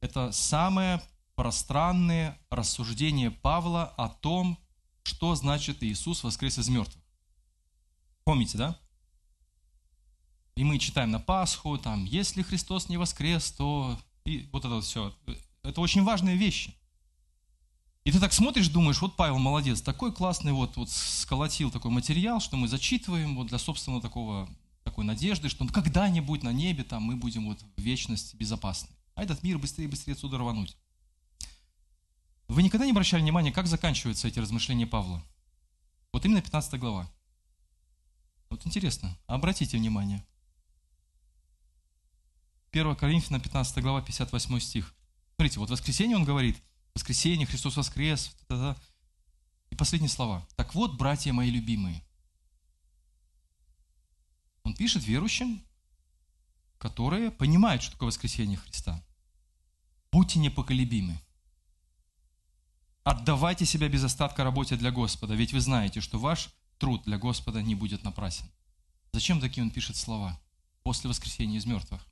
Это 0.00 0.32
самое 0.32 1.00
пространное 1.36 2.36
рассуждение 2.50 3.30
Павла 3.30 3.84
о 3.96 4.08
том, 4.08 4.58
что 5.04 5.36
значит 5.36 5.80
Иисус 5.84 6.24
воскрес 6.24 6.58
из 6.58 6.68
мертвых. 6.68 7.04
Помните, 8.24 8.58
да? 8.58 8.76
И 10.56 10.64
мы 10.64 10.80
читаем 10.80 11.12
на 11.12 11.20
Пасху, 11.20 11.78
там, 11.78 12.04
если 12.04 12.42
Христос 12.42 12.88
не 12.88 12.96
воскрес, 12.96 13.52
то... 13.52 13.96
И 14.24 14.48
вот 14.50 14.64
это 14.64 14.74
вот 14.74 14.84
все. 14.84 15.14
Это 15.62 15.80
очень 15.80 16.02
важные 16.02 16.36
вещи. 16.36 16.74
И 18.04 18.12
ты 18.12 18.20
так 18.20 18.34
смотришь, 18.34 18.68
думаешь, 18.68 19.00
вот 19.00 19.16
Павел 19.16 19.38
молодец, 19.38 19.80
такой 19.80 20.12
классный 20.12 20.52
вот, 20.52 20.76
вот 20.76 20.90
сколотил 20.90 21.70
такой 21.70 21.90
материал, 21.90 22.38
что 22.38 22.56
мы 22.58 22.68
зачитываем 22.68 23.34
вот 23.34 23.46
для 23.46 23.58
собственного 23.58 24.02
такого, 24.02 24.46
такой 24.82 25.06
надежды, 25.06 25.48
что 25.48 25.66
когда-нибудь 25.66 26.42
на 26.42 26.52
небе 26.52 26.84
там 26.84 27.02
мы 27.02 27.16
будем 27.16 27.46
вот 27.46 27.64
в 27.76 27.80
вечности 27.80 28.36
безопасны. 28.36 28.90
А 29.14 29.22
этот 29.22 29.42
мир 29.42 29.58
быстрее 29.58 29.88
быстрее 29.88 30.12
отсюда 30.12 30.36
рвануть. 30.36 30.76
Вы 32.48 32.62
никогда 32.62 32.84
не 32.84 32.90
обращали 32.90 33.22
внимания, 33.22 33.52
как 33.52 33.66
заканчиваются 33.66 34.28
эти 34.28 34.38
размышления 34.38 34.86
Павла? 34.86 35.22
Вот 36.12 36.26
именно 36.26 36.42
15 36.42 36.78
глава. 36.78 37.10
Вот 38.50 38.66
интересно, 38.66 39.16
обратите 39.26 39.78
внимание. 39.78 40.22
1 42.72 42.96
Коринфянам 42.96 43.40
15 43.40 43.82
глава, 43.82 44.02
58 44.02 44.60
стих. 44.60 44.94
Смотрите, 45.36 45.58
вот 45.58 45.70
в 45.70 45.72
воскресенье 45.72 46.18
он 46.18 46.24
говорит– 46.24 46.62
воскресенье, 46.94 47.46
Христос 47.46 47.76
воскрес. 47.76 48.34
И 49.70 49.76
последние 49.76 50.08
слова. 50.10 50.46
Так 50.56 50.74
вот, 50.74 50.96
братья 50.96 51.32
мои 51.32 51.50
любимые. 51.50 52.02
Он 54.62 54.74
пишет 54.74 55.04
верующим, 55.04 55.62
которые 56.78 57.30
понимают, 57.30 57.82
что 57.82 57.92
такое 57.92 58.08
воскресение 58.08 58.56
Христа. 58.56 59.02
Будьте 60.12 60.38
непоколебимы. 60.38 61.20
Отдавайте 63.02 63.66
себя 63.66 63.88
без 63.88 64.04
остатка 64.04 64.44
работе 64.44 64.76
для 64.76 64.90
Господа, 64.90 65.34
ведь 65.34 65.52
вы 65.52 65.60
знаете, 65.60 66.00
что 66.00 66.18
ваш 66.18 66.50
труд 66.78 67.02
для 67.04 67.18
Господа 67.18 67.62
не 67.62 67.74
будет 67.74 68.04
напрасен. 68.04 68.46
Зачем 69.12 69.40
такие 69.40 69.62
он 69.62 69.70
пишет 69.70 69.96
слова 69.96 70.40
после 70.82 71.10
воскресения 71.10 71.58
из 71.58 71.66
мертвых? 71.66 72.06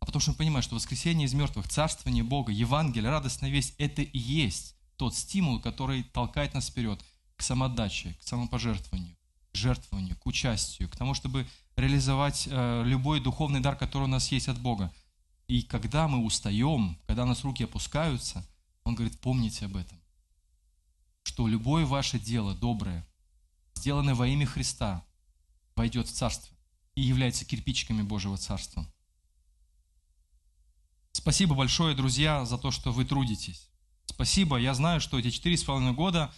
А 0.00 0.06
потому 0.06 0.20
что 0.20 0.32
мы 0.32 0.36
понимаем, 0.36 0.62
что 0.62 0.74
воскресение 0.74 1.26
из 1.26 1.34
мертвых, 1.34 1.68
царствование 1.68 2.22
Бога, 2.22 2.52
Евангелие, 2.52 3.10
радостная 3.10 3.50
весть– 3.50 3.74
это 3.78 4.02
и 4.02 4.18
есть 4.18 4.76
тот 4.96 5.14
стимул, 5.14 5.60
который 5.60 6.02
толкает 6.02 6.54
нас 6.54 6.68
вперед 6.68 7.04
к 7.36 7.42
самоотдаче, 7.42 8.16
к 8.20 8.22
самопожертвованию, 8.22 9.16
к 9.52 9.56
жертвованию, 9.56 10.16
к 10.16 10.26
участию, 10.26 10.88
к 10.88 10.96
тому, 10.96 11.14
чтобы 11.14 11.46
реализовать 11.76 12.48
э, 12.50 12.82
любой 12.84 13.20
духовный 13.20 13.60
дар, 13.60 13.76
который 13.76 14.04
у 14.04 14.08
нас 14.08 14.32
есть 14.32 14.48
от 14.48 14.58
Бога. 14.58 14.92
И 15.46 15.62
когда 15.62 16.08
мы 16.08 16.24
устаем, 16.24 16.98
когда 17.06 17.24
у 17.24 17.26
нас 17.26 17.44
руки 17.44 17.64
опускаются, 17.64 18.46
Он 18.84 18.94
говорит, 18.94 19.20
помните 19.20 19.66
об 19.66 19.76
этом, 19.76 20.00
что 21.22 21.46
любое 21.46 21.84
ваше 21.84 22.18
дело 22.18 22.54
доброе, 22.54 23.06
сделанное 23.74 24.14
во 24.14 24.26
имя 24.26 24.46
Христа, 24.46 25.04
войдет 25.74 26.08
в 26.08 26.12
Царство 26.12 26.56
и 26.94 27.02
является 27.02 27.44
кирпичиками 27.44 28.02
Божьего 28.02 28.38
Царства. 28.38 28.86
Спасибо 31.16 31.54
большое, 31.54 31.96
друзья, 31.96 32.44
за 32.44 32.58
то, 32.58 32.70
что 32.70 32.92
вы 32.92 33.06
трудитесь. 33.06 33.70
Спасибо. 34.04 34.58
Я 34.58 34.74
знаю, 34.74 35.00
что 35.00 35.18
эти 35.18 35.30
четыре 35.30 35.56
с 35.56 35.64
половиной 35.64 35.94
года 35.94 36.30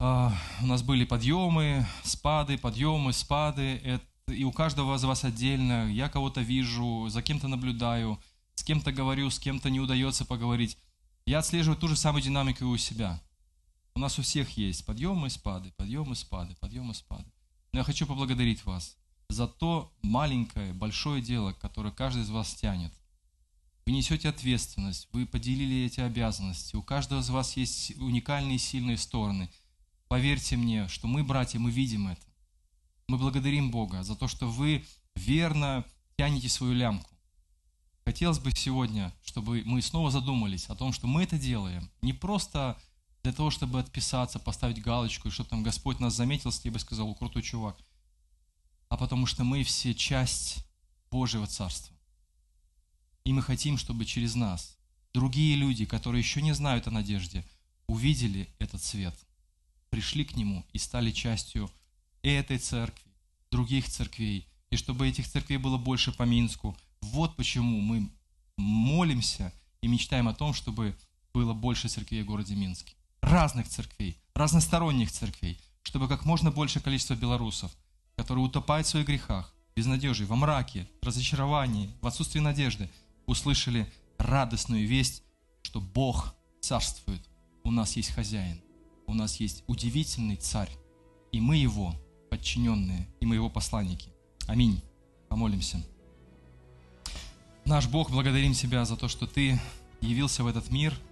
э, 0.00 0.30
у 0.62 0.66
нас 0.66 0.82
были 0.82 1.04
подъемы, 1.04 1.86
спады, 2.02 2.58
подъемы, 2.58 3.12
спады. 3.12 3.76
Это, 3.84 4.04
и 4.34 4.42
у 4.42 4.50
каждого 4.50 4.96
из 4.96 5.04
вас 5.04 5.22
отдельно. 5.22 5.88
Я 5.92 6.08
кого-то 6.08 6.40
вижу, 6.40 7.06
за 7.08 7.22
кем-то 7.22 7.46
наблюдаю, 7.46 8.20
с 8.56 8.64
кем-то 8.64 8.90
говорю, 8.90 9.30
с 9.30 9.38
кем-то 9.38 9.70
не 9.70 9.78
удается 9.78 10.24
поговорить. 10.24 10.76
Я 11.24 11.38
отслеживаю 11.38 11.78
ту 11.78 11.86
же 11.86 11.94
самую 11.94 12.22
динамику 12.22 12.64
у 12.64 12.76
себя. 12.76 13.22
У 13.94 14.00
нас 14.00 14.18
у 14.18 14.22
всех 14.22 14.56
есть 14.56 14.84
подъемы 14.86 15.30
спады, 15.30 15.70
подъемы 15.76 16.16
спады, 16.16 16.56
подъемы 16.56 16.94
спады. 16.94 17.30
Но 17.72 17.78
я 17.78 17.84
хочу 17.84 18.08
поблагодарить 18.08 18.64
вас 18.64 18.96
за 19.28 19.46
то 19.46 19.92
маленькое, 20.02 20.72
большое 20.72 21.22
дело, 21.22 21.52
которое 21.52 21.92
каждый 21.92 22.24
из 22.24 22.30
вас 22.30 22.52
тянет. 22.54 22.92
Вы 23.88 23.92
несете 23.92 24.28
ответственность, 24.28 25.08
вы 25.12 25.24
поделили 25.24 25.86
эти 25.86 26.00
обязанности. 26.00 26.76
У 26.76 26.82
каждого 26.82 27.20
из 27.20 27.30
вас 27.30 27.56
есть 27.56 27.96
уникальные 27.96 28.56
и 28.56 28.58
сильные 28.58 28.98
стороны. 28.98 29.50
Поверьте 30.08 30.58
мне, 30.58 30.88
что 30.88 31.06
мы, 31.06 31.24
братья, 31.24 31.58
мы 31.58 31.70
видим 31.70 32.08
это. 32.08 32.20
Мы 33.06 33.16
благодарим 33.16 33.70
Бога 33.70 34.02
за 34.02 34.14
то, 34.14 34.28
что 34.28 34.46
вы 34.46 34.84
верно 35.16 35.86
тянете 36.18 36.50
свою 36.50 36.74
лямку. 36.74 37.10
Хотелось 38.04 38.38
бы 38.38 38.50
сегодня, 38.50 39.10
чтобы 39.24 39.62
мы 39.64 39.80
снова 39.80 40.10
задумались 40.10 40.66
о 40.66 40.74
том, 40.74 40.92
что 40.92 41.06
мы 41.06 41.22
это 41.22 41.38
делаем 41.38 41.90
не 42.02 42.12
просто 42.12 42.78
для 43.22 43.32
того, 43.32 43.48
чтобы 43.48 43.80
отписаться, 43.80 44.38
поставить 44.38 44.82
галочку, 44.82 45.28
и 45.28 45.30
чтобы 45.30 45.48
там 45.48 45.62
Господь 45.62 45.98
нас 45.98 46.12
заметил, 46.12 46.52
с 46.52 46.62
бы 46.62 46.78
сказал, 46.78 47.14
крутой 47.14 47.40
чувак, 47.40 47.78
а 48.90 48.98
потому 48.98 49.24
что 49.24 49.44
мы 49.44 49.62
все 49.62 49.94
часть 49.94 50.66
Божьего 51.10 51.46
Царства. 51.46 51.97
И 53.28 53.32
мы 53.34 53.42
хотим, 53.42 53.76
чтобы 53.76 54.06
через 54.06 54.34
нас 54.36 54.78
другие 55.12 55.54
люди, 55.54 55.84
которые 55.84 56.22
еще 56.22 56.40
не 56.40 56.54
знают 56.54 56.86
о 56.86 56.90
надежде, 56.90 57.44
увидели 57.86 58.48
этот 58.58 58.82
свет, 58.82 59.14
пришли 59.90 60.24
к 60.24 60.34
нему 60.34 60.64
и 60.72 60.78
стали 60.78 61.10
частью 61.10 61.70
этой 62.22 62.56
церкви, 62.56 63.12
других 63.50 63.86
церквей, 63.86 64.48
и 64.70 64.76
чтобы 64.76 65.06
этих 65.06 65.28
церквей 65.28 65.58
было 65.58 65.76
больше 65.76 66.10
по 66.10 66.22
Минску. 66.22 66.74
Вот 67.02 67.36
почему 67.36 67.82
мы 67.82 68.10
молимся 68.56 69.52
и 69.82 69.88
мечтаем 69.88 70.26
о 70.28 70.34
том, 70.34 70.54
чтобы 70.54 70.96
было 71.34 71.52
больше 71.52 71.88
церквей 71.88 72.22
в 72.22 72.26
городе 72.26 72.54
Минске. 72.54 72.94
Разных 73.20 73.68
церквей, 73.68 74.16
разносторонних 74.32 75.12
церквей, 75.12 75.60
чтобы 75.82 76.08
как 76.08 76.24
можно 76.24 76.50
большее 76.50 76.82
количество 76.82 77.14
белорусов, 77.14 77.76
которые 78.16 78.46
утопают 78.46 78.86
в 78.86 78.90
своих 78.90 79.06
грехах, 79.06 79.54
безнадежи, 79.76 80.24
во 80.24 80.34
мраке, 80.34 80.88
разочаровании, 81.02 81.90
в 82.00 82.06
отсутствии 82.06 82.40
надежды, 82.40 82.88
услышали 83.28 83.86
радостную 84.18 84.84
весть, 84.88 85.22
что 85.62 85.80
Бог 85.80 86.34
царствует, 86.60 87.22
у 87.62 87.70
нас 87.70 87.94
есть 87.96 88.10
хозяин, 88.10 88.60
у 89.06 89.14
нас 89.14 89.36
есть 89.36 89.62
удивительный 89.68 90.36
царь, 90.36 90.70
и 91.30 91.40
мы 91.40 91.56
его 91.56 91.94
подчиненные, 92.30 93.06
и 93.20 93.26
мы 93.26 93.36
его 93.36 93.48
посланники. 93.48 94.08
Аминь. 94.48 94.82
Помолимся. 95.28 95.80
Наш 97.64 97.86
Бог, 97.86 98.10
благодарим 98.10 98.54
Тебя 98.54 98.84
за 98.84 98.96
то, 98.96 99.06
что 99.06 99.28
Ты 99.28 99.60
явился 100.00 100.42
в 100.42 100.48
этот 100.48 100.70
мир– 100.70 100.98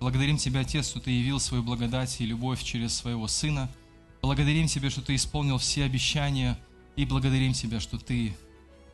Благодарим 0.00 0.38
Тебя, 0.38 0.60
Отец, 0.60 0.88
что 0.88 0.98
Ты 0.98 1.10
явил 1.10 1.38
свою 1.38 1.62
благодать 1.62 2.22
и 2.22 2.26
любовь 2.26 2.62
через 2.62 2.94
Своего 2.94 3.28
Сына. 3.28 3.70
Благодарим 4.22 4.66
Тебя, 4.66 4.88
что 4.88 5.02
Ты 5.02 5.14
исполнил 5.14 5.58
все 5.58 5.84
обещания. 5.84 6.58
И 6.96 7.04
благодарим 7.04 7.52
Тебя, 7.52 7.80
что 7.80 7.98
Ты 7.98 8.34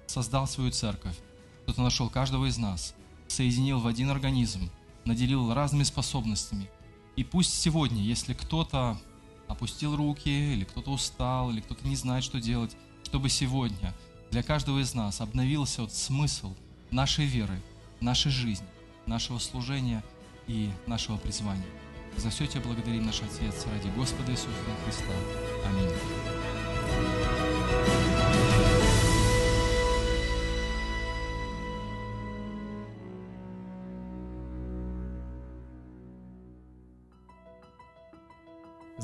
создал 0.08 0.48
свою 0.48 0.72
церковь, 0.72 1.16
что 1.66 1.74
Ты 1.74 1.82
нашел 1.82 2.08
каждого 2.08 2.46
из 2.46 2.56
нас, 2.56 2.94
соединил 3.26 3.80
в 3.80 3.86
один 3.86 4.10
организм, 4.10 4.70
наделил 5.04 5.52
разными 5.52 5.82
способностями. 5.82 6.70
И 7.16 7.24
пусть 7.24 7.60
сегодня, 7.60 8.00
если 8.02 8.32
кто-то 8.32 8.98
опустил 9.48 9.96
руки, 9.96 10.28
или 10.28 10.64
кто-то 10.64 10.92
устал, 10.92 11.50
или 11.50 11.60
кто-то 11.60 11.86
не 11.86 11.96
знает, 11.96 12.24
что 12.24 12.40
делать, 12.40 12.76
чтобы 13.04 13.28
сегодня 13.28 13.94
для 14.30 14.42
каждого 14.42 14.80
из 14.80 14.94
нас 14.94 15.20
обновился 15.20 15.82
вот 15.82 15.92
смысл 15.92 16.54
нашей 16.90 17.26
веры, 17.26 17.60
нашей 18.00 18.30
жизни, 18.30 18.66
нашего 19.06 19.38
служения– 19.38 20.02
и 20.46 20.70
нашего 20.86 21.16
призвания. 21.16 21.66
За 22.16 22.30
все 22.30 22.46
Тебя 22.46 22.62
благодарим, 22.62 23.06
наш 23.06 23.20
Отец, 23.22 23.66
ради 23.66 23.88
Господа 23.94 24.32
Иисуса 24.32 24.50
Христа. 24.84 25.12
Аминь. 25.66 27.45